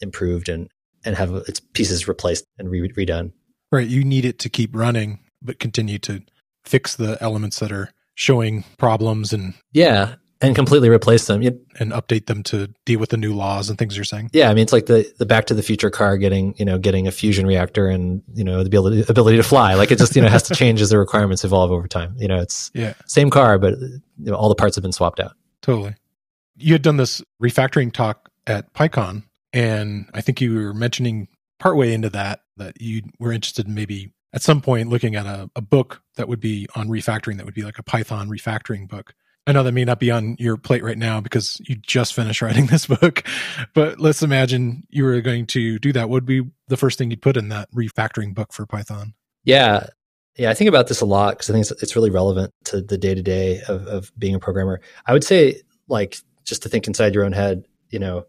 improved 0.00 0.48
and 0.48 0.70
and 1.04 1.16
have 1.16 1.34
its 1.48 1.60
pieces 1.60 2.06
replaced 2.06 2.44
and 2.58 2.70
re- 2.70 2.92
redone. 2.92 3.32
Right. 3.72 3.86
You 3.86 4.04
need 4.04 4.24
it 4.24 4.38
to 4.40 4.48
keep 4.48 4.74
running, 4.74 5.18
but 5.42 5.58
continue 5.58 5.98
to 6.00 6.22
fix 6.64 6.96
the 6.96 7.18
elements 7.20 7.58
that 7.58 7.72
are 7.72 7.90
showing 8.14 8.64
problems 8.78 9.32
and 9.32 9.54
yeah 9.72 10.16
and 10.40 10.54
completely 10.54 10.88
replace 10.88 11.26
them 11.26 11.42
and 11.42 11.92
update 11.92 12.26
them 12.26 12.42
to 12.44 12.68
deal 12.84 13.00
with 13.00 13.10
the 13.10 13.16
new 13.16 13.34
laws 13.34 13.68
and 13.68 13.78
things 13.78 13.96
you're 13.96 14.04
saying. 14.04 14.30
Yeah, 14.32 14.50
I 14.50 14.54
mean 14.54 14.62
it's 14.62 14.72
like 14.72 14.86
the 14.86 15.10
the 15.18 15.26
Back 15.26 15.46
to 15.46 15.54
the 15.54 15.62
Future 15.62 15.90
car 15.90 16.16
getting 16.16 16.54
you 16.58 16.64
know 16.64 16.78
getting 16.78 17.06
a 17.06 17.10
fusion 17.10 17.46
reactor 17.46 17.88
and 17.88 18.22
you 18.34 18.44
know 18.44 18.62
the 18.62 18.66
ability 18.66 19.04
ability 19.08 19.36
to 19.36 19.42
fly. 19.42 19.74
Like 19.74 19.90
it 19.90 19.98
just 19.98 20.14
you 20.14 20.22
know 20.22 20.28
has 20.28 20.44
to 20.44 20.54
change 20.54 20.80
as 20.80 20.90
the 20.90 20.98
requirements 20.98 21.44
evolve 21.44 21.70
over 21.70 21.88
time. 21.88 22.14
You 22.18 22.28
know 22.28 22.40
it's 22.40 22.70
yeah 22.74 22.94
same 23.06 23.30
car, 23.30 23.58
but 23.58 23.78
you 23.78 24.30
know, 24.30 24.34
all 24.34 24.48
the 24.48 24.54
parts 24.54 24.76
have 24.76 24.82
been 24.82 24.92
swapped 24.92 25.20
out. 25.20 25.32
Totally. 25.62 25.94
You 26.56 26.74
had 26.74 26.82
done 26.82 26.96
this 26.96 27.22
refactoring 27.42 27.92
talk 27.92 28.30
at 28.46 28.72
PyCon, 28.74 29.24
and 29.52 30.08
I 30.14 30.20
think 30.20 30.40
you 30.40 30.54
were 30.54 30.74
mentioning 30.74 31.28
partway 31.58 31.92
into 31.92 32.10
that 32.10 32.40
that 32.56 32.80
you 32.80 33.02
were 33.18 33.32
interested 33.32 33.66
in 33.66 33.74
maybe 33.74 34.12
at 34.32 34.42
some 34.42 34.60
point 34.60 34.88
looking 34.88 35.16
at 35.16 35.26
a, 35.26 35.50
a 35.56 35.60
book 35.60 36.02
that 36.16 36.28
would 36.28 36.40
be 36.40 36.68
on 36.74 36.88
refactoring 36.88 37.36
that 37.36 37.46
would 37.46 37.54
be 37.54 37.62
like 37.62 37.78
a 37.78 37.82
Python 37.82 38.28
refactoring 38.28 38.88
book. 38.88 39.14
I 39.48 39.52
know 39.52 39.62
that 39.62 39.72
may 39.72 39.86
not 39.86 39.98
be 39.98 40.10
on 40.10 40.36
your 40.38 40.58
plate 40.58 40.84
right 40.84 40.98
now 40.98 41.22
because 41.22 41.58
you 41.66 41.76
just 41.76 42.12
finished 42.12 42.42
writing 42.42 42.66
this 42.66 42.86
book, 42.86 43.26
but 43.72 43.98
let's 43.98 44.22
imagine 44.22 44.84
you 44.90 45.04
were 45.04 45.22
going 45.22 45.46
to 45.46 45.78
do 45.78 45.90
that. 45.94 46.10
What 46.10 46.16
would 46.16 46.26
be 46.26 46.42
the 46.68 46.76
first 46.76 46.98
thing 46.98 47.10
you'd 47.10 47.22
put 47.22 47.38
in 47.38 47.48
that 47.48 47.72
refactoring 47.72 48.34
book 48.34 48.52
for 48.52 48.66
Python? 48.66 49.14
Yeah. 49.44 49.86
Yeah, 50.36 50.50
I 50.50 50.54
think 50.54 50.68
about 50.68 50.88
this 50.88 51.00
a 51.00 51.06
lot 51.06 51.30
because 51.30 51.48
I 51.48 51.54
think 51.54 51.62
it's, 51.62 51.82
it's 51.82 51.96
really 51.96 52.10
relevant 52.10 52.52
to 52.64 52.82
the 52.82 52.98
day 52.98 53.14
to 53.14 53.22
day 53.22 53.62
of 53.66 54.12
being 54.18 54.34
a 54.34 54.38
programmer. 54.38 54.82
I 55.06 55.14
would 55.14 55.24
say, 55.24 55.62
like, 55.88 56.18
just 56.44 56.62
to 56.64 56.68
think 56.68 56.86
inside 56.86 57.14
your 57.14 57.24
own 57.24 57.32
head, 57.32 57.64
you 57.88 57.98
know, 57.98 58.26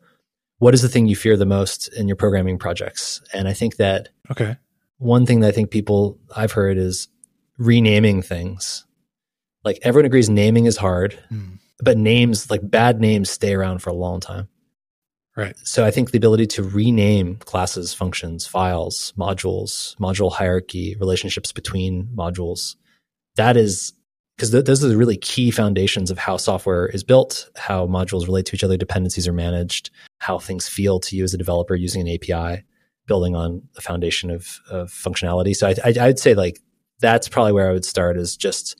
what 0.60 0.74
is 0.74 0.82
the 0.82 0.90
thing 0.90 1.08
you 1.08 1.18
fear 1.18 1.36
the 1.36 1.46
most 1.46 1.90
in 1.90 2.08
your 2.08 2.16
programming 2.16 2.58
projects? 2.58 3.22
And 3.34 3.48
I 3.50 3.54
think 3.54 3.76
that 3.76 4.08
okay, 4.32 4.56
one 5.00 5.26
thing 5.26 5.42
that 5.42 5.50
I 5.50 5.52
think 5.52 5.70
people 5.70 6.18
I've 6.34 6.54
heard 6.54 6.78
is 6.78 7.10
renaming 7.58 8.22
things 8.22 8.86
like 9.64 9.80
everyone 9.82 10.06
agrees 10.06 10.30
naming 10.30 10.66
is 10.66 10.78
hard, 10.78 11.20
mm. 11.32 11.60
but 11.80 11.98
names 11.98 12.50
like 12.50 12.62
bad 12.64 13.00
names 13.00 13.30
stay 13.30 13.54
around 13.54 13.80
for 13.80 13.90
a 13.90 13.94
long 13.96 14.20
time. 14.20 14.48
Right. 15.36 15.56
So 15.64 15.86
I 15.86 15.92
think 15.92 16.12
the 16.12 16.18
ability 16.18 16.48
to 16.48 16.64
rename 16.64 17.38
classes, 17.38 17.94
functions, 17.94 18.46
files, 18.46 19.14
modules, 19.18 19.96
module 19.98 20.32
hierarchy, 20.32 20.98
relationships 21.00 21.54
between 21.54 22.10
modules, 22.14 22.76
that 23.36 23.56
is 23.56 23.94
because 24.36 24.52
th- 24.52 24.66
those 24.66 24.84
are 24.84 24.90
the 24.90 24.98
really 24.98 25.18
key 25.18 25.52
foundations 25.52 26.12
of 26.12 26.18
how 26.18 26.36
software 26.36 26.88
is 26.88 27.04
built, 27.04 27.50
how 27.56 27.88
modules 27.88 28.26
relate 28.26 28.48
to 28.48 28.56
each 28.56 28.64
other, 28.64 28.76
dependencies 28.76 29.28
are 29.28 29.34
managed, 29.34 29.92
how 30.18 30.40
things 30.40 30.68
feel 30.68 31.00
to 31.00 31.16
you 31.16 31.24
as 31.24 31.34
a 31.34 31.38
developer 31.38 31.76
using 31.76 32.08
an 32.08 32.14
API, 32.14 32.64
building 33.06 33.36
on 33.36 33.62
a 33.78 33.82
foundation 33.82 34.30
of, 34.32 34.60
of 34.70 34.92
functionality. 34.92 35.56
So 35.56 35.68
I, 35.68 35.76
I, 35.86 36.08
I'd 36.08 36.20
say 36.20 36.34
like 36.34 36.60
that's 37.00 37.30
probably 37.30 37.54
where 37.54 37.70
I 37.70 37.74
would 37.74 37.86
start 37.86 38.18
is 38.18 38.36
just 38.36 38.78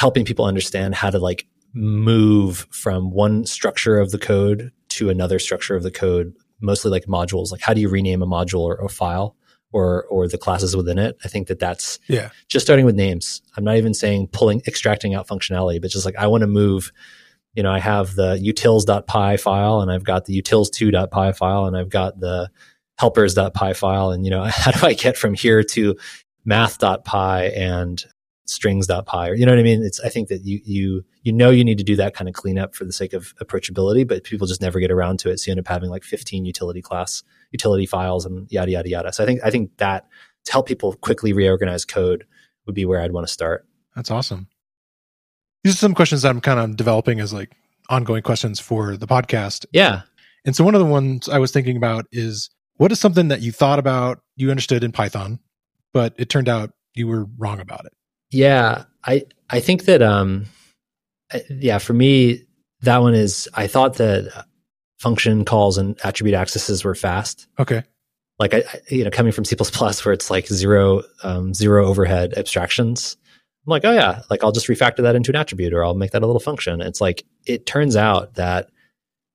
helping 0.00 0.24
people 0.24 0.46
understand 0.46 0.94
how 0.94 1.10
to 1.10 1.18
like 1.18 1.46
move 1.74 2.66
from 2.70 3.10
one 3.10 3.44
structure 3.44 3.98
of 3.98 4.10
the 4.12 4.18
code 4.18 4.72
to 4.88 5.10
another 5.10 5.38
structure 5.38 5.76
of 5.76 5.82
the 5.82 5.90
code, 5.90 6.34
mostly 6.58 6.90
like 6.90 7.04
modules. 7.04 7.52
Like 7.52 7.60
how 7.60 7.74
do 7.74 7.82
you 7.82 7.88
rename 7.90 8.22
a 8.22 8.26
module 8.26 8.62
or 8.62 8.76
a 8.76 8.88
file 8.88 9.36
or 9.72 10.04
or 10.04 10.26
the 10.26 10.38
classes 10.38 10.74
within 10.74 10.98
it? 10.98 11.18
I 11.22 11.28
think 11.28 11.48
that 11.48 11.58
that's 11.58 11.98
yeah. 12.08 12.30
Just 12.48 12.64
starting 12.64 12.86
with 12.86 12.94
names. 12.94 13.42
I'm 13.58 13.64
not 13.64 13.76
even 13.76 13.92
saying 13.92 14.28
pulling 14.28 14.62
extracting 14.66 15.14
out 15.14 15.28
functionality, 15.28 15.82
but 15.82 15.90
just 15.90 16.06
like 16.06 16.16
I 16.16 16.28
want 16.28 16.40
to 16.40 16.48
move. 16.48 16.92
You 17.52 17.62
know, 17.62 17.70
I 17.70 17.80
have 17.80 18.14
the 18.14 18.36
utils.py 18.36 19.36
file 19.36 19.82
and 19.82 19.92
I've 19.92 20.04
got 20.04 20.24
the 20.24 20.40
utils2.py 20.40 21.32
file 21.32 21.66
and 21.66 21.76
I've 21.76 21.90
got 21.90 22.18
the 22.18 22.48
helpers.py 22.98 23.74
file. 23.74 24.12
And, 24.12 24.24
you 24.24 24.30
know, 24.30 24.44
how 24.48 24.70
do 24.70 24.86
I 24.86 24.94
get 24.94 25.18
from 25.18 25.34
here 25.34 25.62
to 25.64 25.96
math.py 26.46 27.54
and 27.54 28.02
strings.py 28.50 29.28
or 29.28 29.34
you 29.34 29.46
know 29.46 29.52
what 29.52 29.58
I 29.58 29.62
mean? 29.62 29.82
It's 29.82 30.00
I 30.00 30.08
think 30.08 30.28
that 30.28 30.44
you 30.44 30.60
you 30.64 31.04
you 31.22 31.32
know 31.32 31.50
you 31.50 31.64
need 31.64 31.78
to 31.78 31.84
do 31.84 31.96
that 31.96 32.14
kind 32.14 32.28
of 32.28 32.34
cleanup 32.34 32.74
for 32.74 32.84
the 32.84 32.92
sake 32.92 33.12
of 33.12 33.34
approachability, 33.36 34.06
but 34.06 34.24
people 34.24 34.46
just 34.46 34.60
never 34.60 34.80
get 34.80 34.90
around 34.90 35.18
to 35.20 35.30
it. 35.30 35.38
So 35.38 35.48
you 35.48 35.52
end 35.52 35.60
up 35.60 35.68
having 35.68 35.90
like 35.90 36.02
15 36.02 36.44
utility 36.44 36.82
class 36.82 37.22
utility 37.52 37.86
files 37.86 38.26
and 38.26 38.50
yada 38.50 38.72
yada 38.72 38.88
yada. 38.88 39.12
So 39.12 39.22
I 39.22 39.26
think 39.26 39.40
I 39.44 39.50
think 39.50 39.76
that 39.78 40.06
to 40.46 40.52
help 40.52 40.66
people 40.66 40.94
quickly 40.94 41.32
reorganize 41.32 41.84
code 41.84 42.26
would 42.66 42.74
be 42.74 42.84
where 42.84 43.00
I'd 43.00 43.12
want 43.12 43.26
to 43.26 43.32
start. 43.32 43.66
That's 43.94 44.10
awesome. 44.10 44.48
These 45.64 45.74
are 45.74 45.78
some 45.78 45.94
questions 45.94 46.22
that 46.22 46.30
I'm 46.30 46.40
kind 46.40 46.58
of 46.58 46.76
developing 46.76 47.20
as 47.20 47.32
like 47.32 47.52
ongoing 47.88 48.22
questions 48.22 48.60
for 48.60 48.96
the 48.96 49.06
podcast. 49.06 49.66
Yeah. 49.72 50.02
And 50.44 50.56
so 50.56 50.64
one 50.64 50.74
of 50.74 50.80
the 50.80 50.86
ones 50.86 51.28
I 51.28 51.38
was 51.38 51.52
thinking 51.52 51.76
about 51.76 52.06
is 52.12 52.50
what 52.76 52.92
is 52.92 52.98
something 52.98 53.28
that 53.28 53.42
you 53.42 53.52
thought 53.52 53.78
about, 53.78 54.20
you 54.36 54.50
understood 54.50 54.82
in 54.82 54.92
Python, 54.92 55.38
but 55.92 56.14
it 56.16 56.30
turned 56.30 56.48
out 56.48 56.70
you 56.94 57.06
were 57.06 57.26
wrong 57.36 57.60
about 57.60 57.84
it? 57.84 57.92
Yeah, 58.30 58.84
I 59.04 59.24
I 59.48 59.60
think 59.60 59.84
that 59.84 60.02
um 60.02 60.46
yeah, 61.48 61.78
for 61.78 61.92
me 61.92 62.44
that 62.82 62.98
one 62.98 63.14
is 63.14 63.48
I 63.54 63.66
thought 63.66 63.94
that 63.94 64.46
function 64.98 65.44
calls 65.44 65.78
and 65.78 65.98
attribute 66.04 66.34
accesses 66.34 66.84
were 66.84 66.94
fast. 66.94 67.46
Okay. 67.58 67.82
Like 68.38 68.54
I, 68.54 68.62
you 68.88 69.04
know, 69.04 69.10
coming 69.10 69.32
from 69.32 69.44
C 69.44 69.54
where 69.56 70.12
it's 70.14 70.30
like 70.30 70.46
zero 70.46 71.02
um, 71.22 71.52
zero 71.52 71.86
overhead 71.86 72.34
abstractions. 72.36 73.16
I'm 73.66 73.70
like, 73.70 73.84
oh 73.84 73.92
yeah, 73.92 74.22
like 74.30 74.42
I'll 74.42 74.52
just 74.52 74.68
refactor 74.68 75.02
that 75.02 75.14
into 75.14 75.30
an 75.30 75.36
attribute 75.36 75.74
or 75.74 75.84
I'll 75.84 75.94
make 75.94 76.12
that 76.12 76.22
a 76.22 76.26
little 76.26 76.40
function. 76.40 76.80
It's 76.80 77.00
like 77.00 77.24
it 77.46 77.66
turns 77.66 77.96
out 77.96 78.34
that 78.34 78.70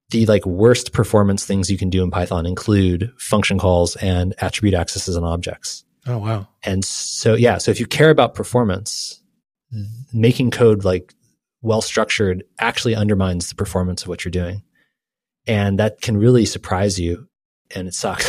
the 0.10 0.26
like 0.26 0.46
worst 0.46 0.92
performance 0.92 1.46
things 1.46 1.70
you 1.70 1.78
can 1.78 1.90
do 1.90 2.04
in 2.04 2.10
Python 2.10 2.46
include 2.46 3.12
function 3.18 3.60
calls 3.60 3.96
and 3.98 4.34
attribute 4.40 4.74
accesses 4.74 5.18
on 5.18 5.24
objects. 5.24 5.84
Oh, 6.08 6.18
wow. 6.20 6.48
And 6.64 6.86
so, 6.86 7.36
yeah. 7.36 7.58
So 7.58 7.72
if 7.72 7.80
you 7.80 7.86
care 7.86 8.10
about 8.10 8.36
performance, 8.36 9.22
making 10.14 10.52
code 10.52 10.84
like 10.84 11.14
well 11.62 11.82
structured 11.82 12.44
actually 12.60 12.96
undermines 12.96 13.50
the 13.50 13.56
performance 13.56 14.04
of 14.04 14.08
what 14.08 14.24
you're 14.24 14.32
doing. 14.32 14.64
And 15.48 15.80
that 15.80 16.02
can 16.02 16.18
really 16.18 16.46
surprise 16.46 17.00
you 17.00 17.28
and 17.76 17.88
it 17.88 17.94
sucks. 17.94 18.26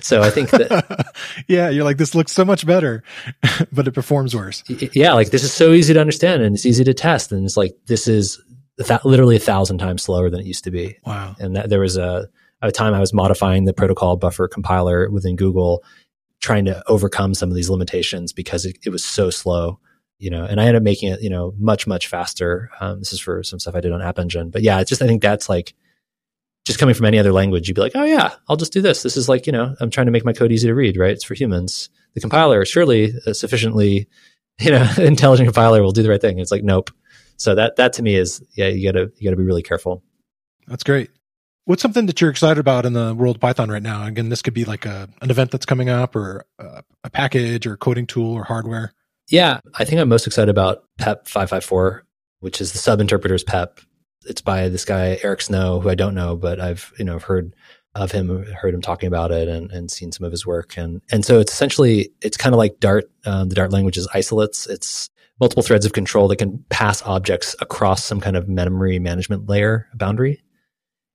so 0.06 0.22
I 0.22 0.30
think 0.30 0.50
that. 0.50 1.14
yeah. 1.48 1.70
You're 1.70 1.84
like, 1.84 1.96
this 1.96 2.14
looks 2.14 2.32
so 2.32 2.44
much 2.44 2.66
better, 2.66 3.02
but 3.72 3.88
it 3.88 3.92
performs 3.92 4.36
worse. 4.36 4.62
Yeah. 4.68 5.14
Like 5.14 5.30
this 5.30 5.44
is 5.44 5.52
so 5.52 5.72
easy 5.72 5.94
to 5.94 6.00
understand 6.00 6.42
and 6.42 6.54
it's 6.54 6.66
easy 6.66 6.84
to 6.84 6.94
test. 6.94 7.32
And 7.32 7.44
it's 7.44 7.56
like, 7.56 7.74
this 7.86 8.06
is 8.06 8.40
th- 8.82 9.04
literally 9.04 9.36
a 9.36 9.40
thousand 9.40 9.78
times 9.78 10.02
slower 10.02 10.30
than 10.30 10.40
it 10.40 10.46
used 10.46 10.64
to 10.64 10.70
be. 10.70 10.98
Wow. 11.04 11.36
And 11.38 11.56
that, 11.56 11.70
there 11.70 11.80
was 11.80 11.96
a, 11.96 12.28
a 12.60 12.70
time 12.70 12.92
I 12.92 13.00
was 13.00 13.14
modifying 13.14 13.64
the 13.64 13.72
protocol 13.72 14.16
buffer 14.16 14.48
compiler 14.48 15.10
within 15.10 15.36
Google 15.36 15.82
trying 16.40 16.64
to 16.66 16.82
overcome 16.88 17.34
some 17.34 17.48
of 17.48 17.56
these 17.56 17.70
limitations 17.70 18.32
because 18.32 18.64
it, 18.64 18.78
it 18.84 18.90
was 18.90 19.04
so 19.04 19.30
slow 19.30 19.78
you 20.18 20.30
know, 20.30 20.44
and 20.44 20.60
I 20.60 20.64
ended 20.64 20.76
up 20.76 20.82
making 20.82 21.12
it, 21.12 21.22
you 21.22 21.30
know, 21.30 21.54
much, 21.58 21.86
much 21.86 22.08
faster. 22.08 22.70
Um, 22.80 22.98
this 22.98 23.12
is 23.12 23.20
for 23.20 23.42
some 23.42 23.60
stuff 23.60 23.74
I 23.74 23.80
did 23.80 23.92
on 23.92 24.02
App 24.02 24.18
Engine, 24.18 24.50
but 24.50 24.62
yeah, 24.62 24.80
it's 24.80 24.88
just, 24.88 25.00
I 25.00 25.06
think 25.06 25.22
that's 25.22 25.48
like, 25.48 25.74
just 26.64 26.78
coming 26.78 26.94
from 26.94 27.06
any 27.06 27.18
other 27.18 27.32
language, 27.32 27.66
you'd 27.66 27.74
be 27.74 27.80
like, 27.80 27.92
oh 27.94 28.04
yeah, 28.04 28.34
I'll 28.48 28.56
just 28.56 28.72
do 28.72 28.82
this. 28.82 29.02
This 29.02 29.16
is 29.16 29.28
like, 29.28 29.46
you 29.46 29.52
know, 29.52 29.74
I'm 29.80 29.90
trying 29.90 30.06
to 30.06 30.10
make 30.10 30.24
my 30.24 30.34
code 30.34 30.52
easy 30.52 30.68
to 30.68 30.74
read, 30.74 30.98
right? 30.98 31.12
It's 31.12 31.24
for 31.24 31.34
humans. 31.34 31.88
The 32.14 32.20
compiler, 32.20 32.64
surely 32.66 33.14
a 33.26 33.32
sufficiently, 33.32 34.08
you 34.60 34.72
know, 34.72 34.86
intelligent 34.98 35.46
compiler 35.46 35.82
will 35.82 35.92
do 35.92 36.02
the 36.02 36.10
right 36.10 36.20
thing. 36.20 36.40
It's 36.40 36.50
like, 36.50 36.64
nope. 36.64 36.90
So 37.36 37.54
that, 37.54 37.76
that 37.76 37.94
to 37.94 38.02
me 38.02 38.16
is, 38.16 38.44
yeah, 38.54 38.66
you 38.66 38.86
gotta, 38.90 39.10
you 39.16 39.24
gotta 39.24 39.36
be 39.36 39.44
really 39.44 39.62
careful. 39.62 40.02
That's 40.66 40.84
great. 40.84 41.10
What's 41.68 41.82
something 41.82 42.06
that 42.06 42.18
you're 42.18 42.30
excited 42.30 42.58
about 42.58 42.86
in 42.86 42.94
the 42.94 43.14
world 43.14 43.36
of 43.36 43.40
Python 43.42 43.70
right 43.70 43.82
now? 43.82 44.06
Again, 44.06 44.30
this 44.30 44.40
could 44.40 44.54
be 44.54 44.64
like 44.64 44.86
a, 44.86 45.06
an 45.20 45.30
event 45.30 45.50
that's 45.50 45.66
coming 45.66 45.90
up 45.90 46.16
or 46.16 46.46
a, 46.58 46.82
a 47.04 47.10
package 47.10 47.66
or 47.66 47.74
a 47.74 47.76
coding 47.76 48.06
tool 48.06 48.32
or 48.32 48.42
hardware. 48.42 48.94
Yeah, 49.28 49.60
I 49.74 49.84
think 49.84 50.00
I'm 50.00 50.08
most 50.08 50.26
excited 50.26 50.48
about 50.48 50.84
PEP 50.96 51.28
554, 51.28 52.06
which 52.40 52.62
is 52.62 52.72
the 52.72 52.78
sub 52.78 53.02
interpreters 53.02 53.44
PEP. 53.44 53.80
It's 54.24 54.40
by 54.40 54.70
this 54.70 54.86
guy, 54.86 55.18
Eric 55.22 55.42
Snow, 55.42 55.78
who 55.80 55.90
I 55.90 55.94
don't 55.94 56.14
know, 56.14 56.36
but 56.36 56.58
I've, 56.58 56.90
you 56.98 57.04
know, 57.04 57.16
I've 57.16 57.24
heard 57.24 57.54
of 57.94 58.12
him, 58.12 58.46
heard 58.54 58.72
him 58.72 58.80
talking 58.80 59.08
about 59.08 59.30
it 59.30 59.46
and, 59.48 59.70
and 59.70 59.90
seen 59.90 60.10
some 60.10 60.24
of 60.24 60.32
his 60.32 60.46
work. 60.46 60.78
And, 60.78 61.02
and 61.12 61.22
so 61.22 61.38
it's 61.38 61.52
essentially, 61.52 62.08
it's 62.22 62.38
kind 62.38 62.54
of 62.54 62.58
like 62.58 62.80
Dart. 62.80 63.10
Um, 63.26 63.50
the 63.50 63.54
Dart 63.54 63.72
language 63.72 63.98
is 63.98 64.08
isolates. 64.14 64.66
It's 64.68 65.10
multiple 65.38 65.62
threads 65.62 65.84
of 65.84 65.92
control 65.92 66.28
that 66.28 66.36
can 66.36 66.64
pass 66.70 67.02
objects 67.02 67.54
across 67.60 68.02
some 68.02 68.22
kind 68.22 68.38
of 68.38 68.48
memory 68.48 68.98
management 68.98 69.50
layer 69.50 69.86
boundary 69.92 70.42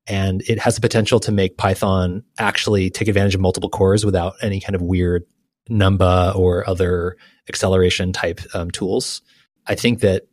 and 0.08 0.42
it 0.48 0.60
has 0.60 0.76
the 0.76 0.82
potential 0.82 1.20
to 1.22 1.32
make 1.32 1.58
Python 1.58 2.24
actually 2.38 2.90
take 2.90 3.08
advantage 3.08 3.36
of 3.36 3.42
multiple 3.42 3.70
cores 3.70 4.06
without 4.06 4.36
any 4.42 4.60
kind 4.60 4.76
of 4.76 4.82
weird 4.82 5.24
Numba 5.70 6.36
or 6.36 6.68
other 6.70 7.16
acceleration 7.48 8.12
type 8.12 8.42
um, 8.54 8.70
tools. 8.70 9.22
I 9.66 9.76
think 9.76 10.02
that 10.02 10.24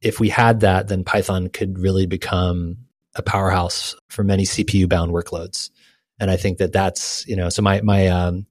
if 0.00 0.20
we 0.20 0.30
had 0.30 0.60
that, 0.60 0.88
then 0.88 1.04
Python 1.04 1.48
could 1.48 1.78
really 1.78 2.06
become 2.06 2.78
a 3.14 3.22
powerhouse 3.22 3.94
for 4.08 4.24
many 4.24 4.44
CPU 4.44 4.88
bound 4.88 5.12
workloads. 5.12 5.70
And 6.18 6.30
I 6.30 6.36
think 6.36 6.58
that 6.58 6.72
that's, 6.72 7.26
you 7.26 7.36
know, 7.36 7.48
so 7.50 7.60
my, 7.60 7.80
my, 7.82 8.06
um, 8.06 8.46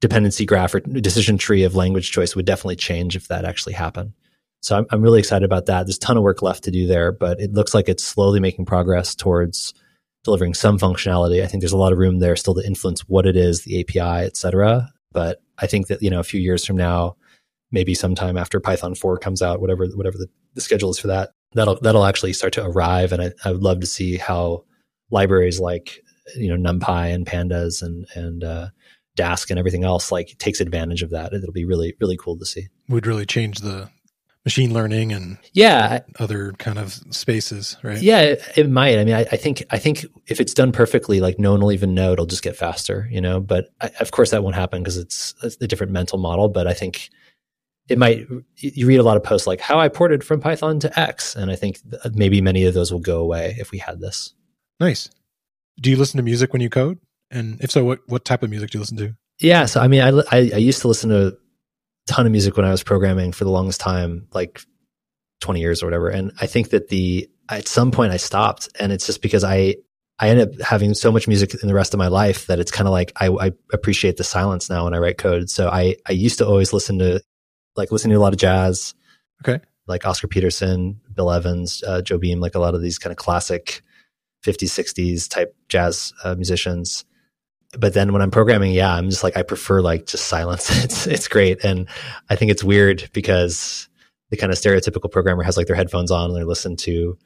dependency 0.00 0.44
graph 0.44 0.74
or 0.74 0.80
decision 0.80 1.38
tree 1.38 1.64
of 1.64 1.74
language 1.74 2.12
choice 2.12 2.36
would 2.36 2.44
definitely 2.44 2.76
change 2.76 3.16
if 3.16 3.28
that 3.28 3.44
actually 3.44 3.72
happened. 3.72 4.12
So 4.60 4.76
I'm, 4.76 4.86
I'm 4.90 5.02
really 5.02 5.18
excited 5.18 5.44
about 5.44 5.66
that. 5.66 5.86
There's 5.86 5.96
a 5.96 6.00
ton 6.00 6.16
of 6.16 6.22
work 6.22 6.42
left 6.42 6.64
to 6.64 6.70
do 6.70 6.86
there, 6.86 7.10
but 7.10 7.40
it 7.40 7.52
looks 7.52 7.72
like 7.74 7.88
it's 7.88 8.04
slowly 8.04 8.38
making 8.38 8.66
progress 8.66 9.14
towards 9.14 9.72
delivering 10.24 10.54
some 10.54 10.78
functionality. 10.78 11.42
I 11.42 11.46
think 11.46 11.60
there's 11.60 11.72
a 11.72 11.78
lot 11.78 11.92
of 11.92 11.98
room 11.98 12.18
there 12.18 12.34
still 12.34 12.54
to 12.54 12.66
influence 12.66 13.02
what 13.02 13.26
it 13.26 13.36
is, 13.36 13.62
the 13.62 13.80
API, 13.80 14.26
et 14.26 14.36
cetera. 14.36 14.90
But 15.12 15.42
I 15.58 15.66
think 15.66 15.86
that, 15.86 16.02
you 16.02 16.10
know, 16.10 16.20
a 16.20 16.24
few 16.24 16.40
years 16.40 16.64
from 16.64 16.76
now, 16.76 17.16
maybe 17.70 17.94
sometime 17.94 18.36
after 18.36 18.58
Python 18.58 18.94
4 18.94 19.18
comes 19.18 19.42
out, 19.42 19.60
whatever, 19.60 19.86
whatever 19.88 20.18
the, 20.18 20.28
the 20.54 20.60
schedule 20.60 20.90
is 20.90 20.98
for 20.98 21.08
that, 21.08 21.30
that'll, 21.52 21.78
that'll 21.80 22.04
actually 22.04 22.32
start 22.32 22.52
to 22.54 22.64
arrive. 22.64 23.12
And 23.12 23.22
I, 23.22 23.32
I 23.44 23.52
would 23.52 23.62
love 23.62 23.80
to 23.80 23.86
see 23.86 24.16
how 24.16 24.64
libraries 25.10 25.60
like, 25.60 26.00
you 26.36 26.48
know, 26.48 26.72
NumPy 26.72 27.14
and 27.14 27.26
Pandas 27.26 27.82
and, 27.82 28.06
and, 28.14 28.42
uh, 28.42 28.68
Dask 29.16 29.50
and 29.50 29.60
everything 29.60 29.84
else 29.84 30.10
like 30.10 30.34
takes 30.38 30.60
advantage 30.60 31.02
of 31.02 31.10
that. 31.10 31.32
It'll 31.32 31.52
be 31.52 31.64
really, 31.64 31.94
really 32.00 32.16
cool 32.16 32.36
to 32.36 32.44
see. 32.44 32.66
Would 32.88 33.06
really 33.06 33.26
change 33.26 33.60
the 33.60 33.88
machine 34.44 34.74
learning 34.74 35.10
and 35.12 35.38
yeah 35.52 36.00
other 36.18 36.52
kind 36.58 36.78
of 36.78 36.92
spaces 37.10 37.76
right? 37.82 38.02
Yeah 38.02 38.20
it, 38.20 38.42
it 38.56 38.70
might. 38.70 38.98
I 38.98 39.04
mean 39.04 39.14
I, 39.14 39.26
I, 39.32 39.36
think 39.36 39.64
i 39.70 39.78
think 39.78 40.04
if 40.26 40.40
it's 40.40 40.52
done 40.52 40.70
perfectly 40.70 41.20
like 41.20 41.38
no 41.38 41.52
one 41.52 41.60
will 41.60 41.72
even 41.72 41.94
know 41.94 42.12
it'll 42.12 42.26
just 42.26 42.42
get 42.42 42.56
faster 42.56 43.08
you 43.10 43.20
know? 43.20 43.40
But 43.40 43.70
I, 43.80 43.90
of 44.00 44.10
course 44.10 44.30
that 44.30 44.42
won't 44.42 44.54
happen 44.54 44.82
because 44.82 44.98
it's, 44.98 45.34
it's 45.42 45.56
a 45.60 45.66
different 45.66 45.92
mental 45.92 46.18
model 46.18 46.48
but 46.48 46.66
i 46.66 46.74
think 46.74 47.08
it 47.88 47.98
might 47.98 48.26
you 48.56 48.86
read 48.86 49.00
a 49.00 49.02
lot 49.02 49.16
of 49.16 49.22
posts 49.22 49.46
like 49.46 49.60
how 49.60 49.78
i 49.78 49.88
ported 49.88 50.24
from 50.24 50.40
python 50.40 50.78
to 50.80 50.98
x 50.98 51.34
and 51.36 51.50
i 51.50 51.56
think 51.56 51.78
maybe 52.14 52.40
many 52.40 52.64
of 52.64 52.74
those 52.74 52.92
will 52.92 53.00
go 53.00 53.20
away 53.20 53.56
if 53.58 53.70
we 53.70 53.78
had 53.78 54.00
this. 54.00 54.34
Nice. 54.80 55.08
Do 55.80 55.90
you 55.90 55.96
listen 55.96 56.16
to 56.18 56.22
music 56.22 56.52
when 56.52 56.62
you 56.62 56.70
code? 56.70 56.98
And 57.30 57.60
if 57.60 57.70
so 57.70 57.84
what 57.84 58.00
what 58.06 58.24
type 58.24 58.42
of 58.42 58.50
music 58.50 58.70
do 58.70 58.78
you 58.78 58.80
listen 58.80 58.96
to? 58.98 59.16
Yeah 59.40 59.66
so 59.66 59.80
i 59.80 59.88
mean 59.88 60.00
i, 60.00 60.10
I, 60.30 60.50
I 60.54 60.58
used 60.58 60.80
to 60.82 60.88
listen 60.88 61.10
to 61.10 61.36
ton 62.06 62.26
of 62.26 62.32
music 62.32 62.56
when 62.56 62.66
I 62.66 62.70
was 62.70 62.82
programming 62.82 63.32
for 63.32 63.44
the 63.44 63.50
longest 63.50 63.80
time, 63.80 64.26
like 64.32 64.60
20 65.40 65.60
years 65.60 65.82
or 65.82 65.86
whatever. 65.86 66.08
And 66.08 66.32
I 66.40 66.46
think 66.46 66.70
that 66.70 66.88
the, 66.88 67.28
at 67.48 67.68
some 67.68 67.90
point 67.90 68.12
I 68.12 68.16
stopped 68.16 68.68
and 68.78 68.92
it's 68.92 69.06
just 69.06 69.22
because 69.22 69.44
I, 69.44 69.76
I 70.18 70.28
end 70.28 70.40
up 70.40 70.60
having 70.60 70.94
so 70.94 71.10
much 71.10 71.26
music 71.26 71.54
in 71.60 71.68
the 71.68 71.74
rest 71.74 71.92
of 71.92 71.98
my 71.98 72.08
life 72.08 72.46
that 72.46 72.60
it's 72.60 72.70
kind 72.70 72.86
of 72.86 72.92
like 72.92 73.12
I, 73.20 73.28
I, 73.28 73.52
appreciate 73.72 74.16
the 74.16 74.24
silence 74.24 74.70
now 74.70 74.84
when 74.84 74.94
I 74.94 74.98
write 74.98 75.18
code. 75.18 75.50
So 75.50 75.68
I, 75.68 75.96
I 76.08 76.12
used 76.12 76.38
to 76.38 76.46
always 76.46 76.72
listen 76.72 77.00
to 77.00 77.20
like 77.74 77.90
listen 77.90 78.10
to 78.10 78.16
a 78.16 78.20
lot 78.20 78.32
of 78.32 78.38
jazz. 78.38 78.94
Okay. 79.42 79.62
Like 79.86 80.06
Oscar 80.06 80.28
Peterson, 80.28 81.00
Bill 81.12 81.32
Evans, 81.32 81.82
uh, 81.86 82.00
Joe 82.00 82.18
Beam, 82.18 82.40
like 82.40 82.54
a 82.54 82.60
lot 82.60 82.74
of 82.74 82.80
these 82.80 82.98
kind 82.98 83.10
of 83.10 83.16
classic 83.16 83.82
50s, 84.46 84.68
60s 84.68 85.28
type 85.28 85.54
jazz 85.68 86.12
uh, 86.22 86.34
musicians 86.36 87.04
but 87.78 87.94
then 87.94 88.12
when 88.12 88.22
I'm 88.22 88.30
programming, 88.30 88.72
yeah, 88.72 88.94
I'm 88.94 89.10
just 89.10 89.22
like 89.22 89.36
I 89.36 89.42
prefer 89.42 89.80
like 89.80 90.06
just 90.06 90.26
silence. 90.26 90.70
it's 90.84 91.06
it's 91.06 91.28
great, 91.28 91.64
and 91.64 91.88
I 92.28 92.36
think 92.36 92.50
it's 92.50 92.64
weird 92.64 93.08
because 93.12 93.88
the 94.30 94.36
kind 94.36 94.52
of 94.52 94.58
stereotypical 94.58 95.10
programmer 95.10 95.42
has 95.42 95.56
like 95.56 95.66
their 95.66 95.76
headphones 95.76 96.10
on 96.10 96.30
and 96.30 96.38
they 96.38 96.44
listen 96.44 96.76
to 96.76 97.16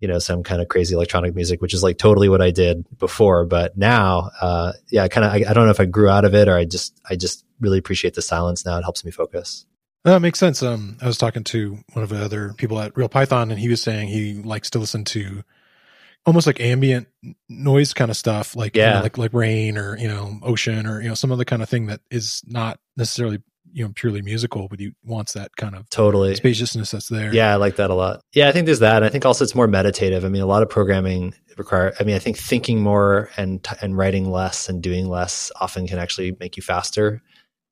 you 0.00 0.08
know 0.08 0.18
some 0.18 0.42
kind 0.42 0.60
of 0.60 0.68
crazy 0.68 0.94
electronic 0.94 1.34
music, 1.34 1.60
which 1.60 1.74
is 1.74 1.82
like 1.82 1.98
totally 1.98 2.28
what 2.28 2.42
I 2.42 2.50
did 2.50 2.86
before. 2.98 3.44
But 3.46 3.76
now, 3.76 4.30
uh, 4.40 4.72
yeah, 4.90 5.08
kind 5.08 5.24
of 5.24 5.32
I, 5.32 5.50
I 5.50 5.52
don't 5.52 5.64
know 5.64 5.70
if 5.70 5.80
I 5.80 5.86
grew 5.86 6.08
out 6.08 6.24
of 6.24 6.34
it 6.34 6.48
or 6.48 6.56
I 6.56 6.64
just 6.64 7.00
I 7.08 7.16
just 7.16 7.44
really 7.60 7.78
appreciate 7.78 8.14
the 8.14 8.22
silence 8.22 8.64
now. 8.64 8.78
It 8.78 8.82
helps 8.82 9.04
me 9.04 9.10
focus. 9.10 9.66
That 10.04 10.22
makes 10.22 10.38
sense. 10.38 10.62
Um, 10.62 10.98
I 11.02 11.06
was 11.06 11.18
talking 11.18 11.42
to 11.44 11.78
one 11.92 12.04
of 12.04 12.10
the 12.10 12.24
other 12.24 12.54
people 12.56 12.78
at 12.78 12.96
Real 12.96 13.08
Python, 13.08 13.50
and 13.50 13.58
he 13.58 13.68
was 13.68 13.82
saying 13.82 14.06
he 14.08 14.34
likes 14.34 14.70
to 14.70 14.78
listen 14.78 15.04
to 15.06 15.42
almost 16.26 16.46
like 16.46 16.60
ambient 16.60 17.08
noise 17.48 17.94
kind 17.94 18.10
of 18.10 18.16
stuff, 18.16 18.56
like 18.56 18.76
yeah, 18.76 18.88
you 18.88 18.94
know, 18.96 19.02
like 19.02 19.18
like 19.18 19.32
rain 19.32 19.78
or 19.78 19.96
you 19.96 20.08
know 20.08 20.38
ocean 20.42 20.86
or 20.86 21.00
you 21.00 21.08
know 21.08 21.14
some 21.14 21.32
other 21.32 21.44
kind 21.44 21.62
of 21.62 21.68
thing 21.68 21.86
that 21.86 22.00
is 22.10 22.42
not 22.46 22.78
necessarily 22.96 23.42
you 23.72 23.84
know 23.84 23.92
purely 23.94 24.22
musical, 24.22 24.68
but 24.68 24.80
he 24.80 24.92
wants 25.04 25.34
that 25.34 25.54
kind 25.56 25.74
of 25.74 25.88
totally 25.90 26.34
spaciousness 26.34 26.90
that's 26.90 27.08
there. 27.08 27.32
Yeah, 27.32 27.52
I 27.52 27.56
like 27.56 27.76
that 27.76 27.90
a 27.90 27.94
lot. 27.94 28.20
Yeah, 28.32 28.48
I 28.48 28.52
think 28.52 28.66
there's 28.66 28.80
that. 28.80 28.96
And 28.96 29.04
I 29.04 29.08
think 29.08 29.24
also 29.24 29.44
it's 29.44 29.54
more 29.54 29.68
meditative. 29.68 30.24
I 30.24 30.28
mean, 30.28 30.42
a 30.42 30.46
lot 30.46 30.62
of 30.62 30.68
programming 30.68 31.34
require. 31.56 31.94
I 32.00 32.04
mean, 32.04 32.16
I 32.16 32.18
think 32.18 32.36
thinking 32.36 32.82
more 32.82 33.30
and 33.36 33.66
and 33.80 33.96
writing 33.96 34.30
less 34.30 34.68
and 34.68 34.82
doing 34.82 35.08
less 35.08 35.52
often 35.60 35.86
can 35.86 35.98
actually 35.98 36.36
make 36.40 36.56
you 36.56 36.62
faster. 36.62 37.22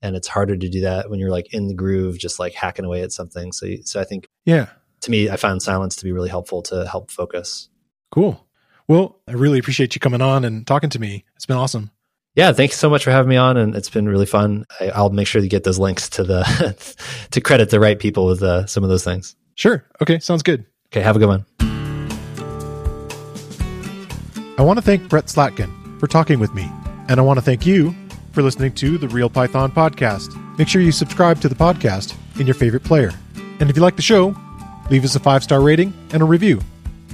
And 0.02 0.16
it's 0.16 0.28
harder 0.28 0.54
to 0.54 0.68
do 0.68 0.82
that 0.82 1.08
when 1.08 1.18
you're 1.18 1.30
like 1.30 1.54
in 1.54 1.66
the 1.66 1.74
groove, 1.74 2.18
just 2.18 2.38
like 2.38 2.52
hacking 2.52 2.84
away 2.84 3.00
at 3.00 3.10
something. 3.10 3.52
So, 3.52 3.66
so 3.84 3.98
I 3.98 4.04
think, 4.04 4.28
yeah, 4.44 4.66
to 5.00 5.10
me, 5.10 5.30
I 5.30 5.36
found 5.36 5.62
silence 5.62 5.96
to 5.96 6.04
be 6.04 6.12
really 6.12 6.28
helpful 6.28 6.60
to 6.64 6.86
help 6.86 7.10
focus. 7.10 7.70
Cool. 8.14 8.46
Well, 8.86 9.20
I 9.26 9.32
really 9.32 9.58
appreciate 9.58 9.96
you 9.96 10.00
coming 10.00 10.22
on 10.22 10.44
and 10.44 10.64
talking 10.64 10.88
to 10.90 11.00
me. 11.00 11.24
It's 11.34 11.46
been 11.46 11.56
awesome. 11.56 11.90
Yeah, 12.36 12.52
thanks 12.52 12.76
so 12.76 12.88
much 12.88 13.02
for 13.02 13.10
having 13.10 13.28
me 13.28 13.34
on, 13.34 13.56
and 13.56 13.74
it's 13.74 13.90
been 13.90 14.08
really 14.08 14.24
fun. 14.24 14.66
I, 14.78 15.02
will 15.02 15.10
make 15.10 15.26
sure 15.26 15.40
to 15.40 15.48
get 15.48 15.64
those 15.64 15.80
links 15.80 16.08
to 16.10 16.22
the 16.22 16.94
to 17.32 17.40
credit 17.40 17.70
the 17.70 17.80
right 17.80 17.98
people 17.98 18.26
with 18.26 18.40
uh, 18.40 18.66
some 18.66 18.84
of 18.84 18.88
those 18.88 19.02
things. 19.02 19.34
Sure. 19.56 19.84
Okay, 20.00 20.20
sounds 20.20 20.44
good. 20.44 20.64
Okay, 20.92 21.00
have 21.00 21.16
a 21.16 21.18
good 21.18 21.26
one. 21.26 21.44
I 24.58 24.62
want 24.62 24.78
to 24.78 24.82
thank 24.82 25.08
Brett 25.08 25.26
Slatkin 25.26 25.98
for 25.98 26.06
talking 26.06 26.38
with 26.38 26.54
me, 26.54 26.70
and 27.08 27.18
I 27.18 27.22
want 27.24 27.38
to 27.38 27.44
thank 27.44 27.66
you 27.66 27.92
for 28.30 28.42
listening 28.42 28.74
to 28.74 28.96
the 28.96 29.08
Real 29.08 29.28
Python 29.28 29.72
podcast. 29.72 30.40
Make 30.56 30.68
sure 30.68 30.80
you 30.80 30.92
subscribe 30.92 31.40
to 31.40 31.48
the 31.48 31.56
podcast 31.56 32.14
in 32.38 32.46
your 32.46 32.54
favorite 32.54 32.84
player, 32.84 33.10
and 33.58 33.68
if 33.68 33.74
you 33.74 33.82
like 33.82 33.96
the 33.96 34.02
show, 34.02 34.36
leave 34.88 35.02
us 35.02 35.16
a 35.16 35.20
five 35.20 35.42
star 35.42 35.60
rating 35.60 35.92
and 36.12 36.22
a 36.22 36.24
review. 36.24 36.60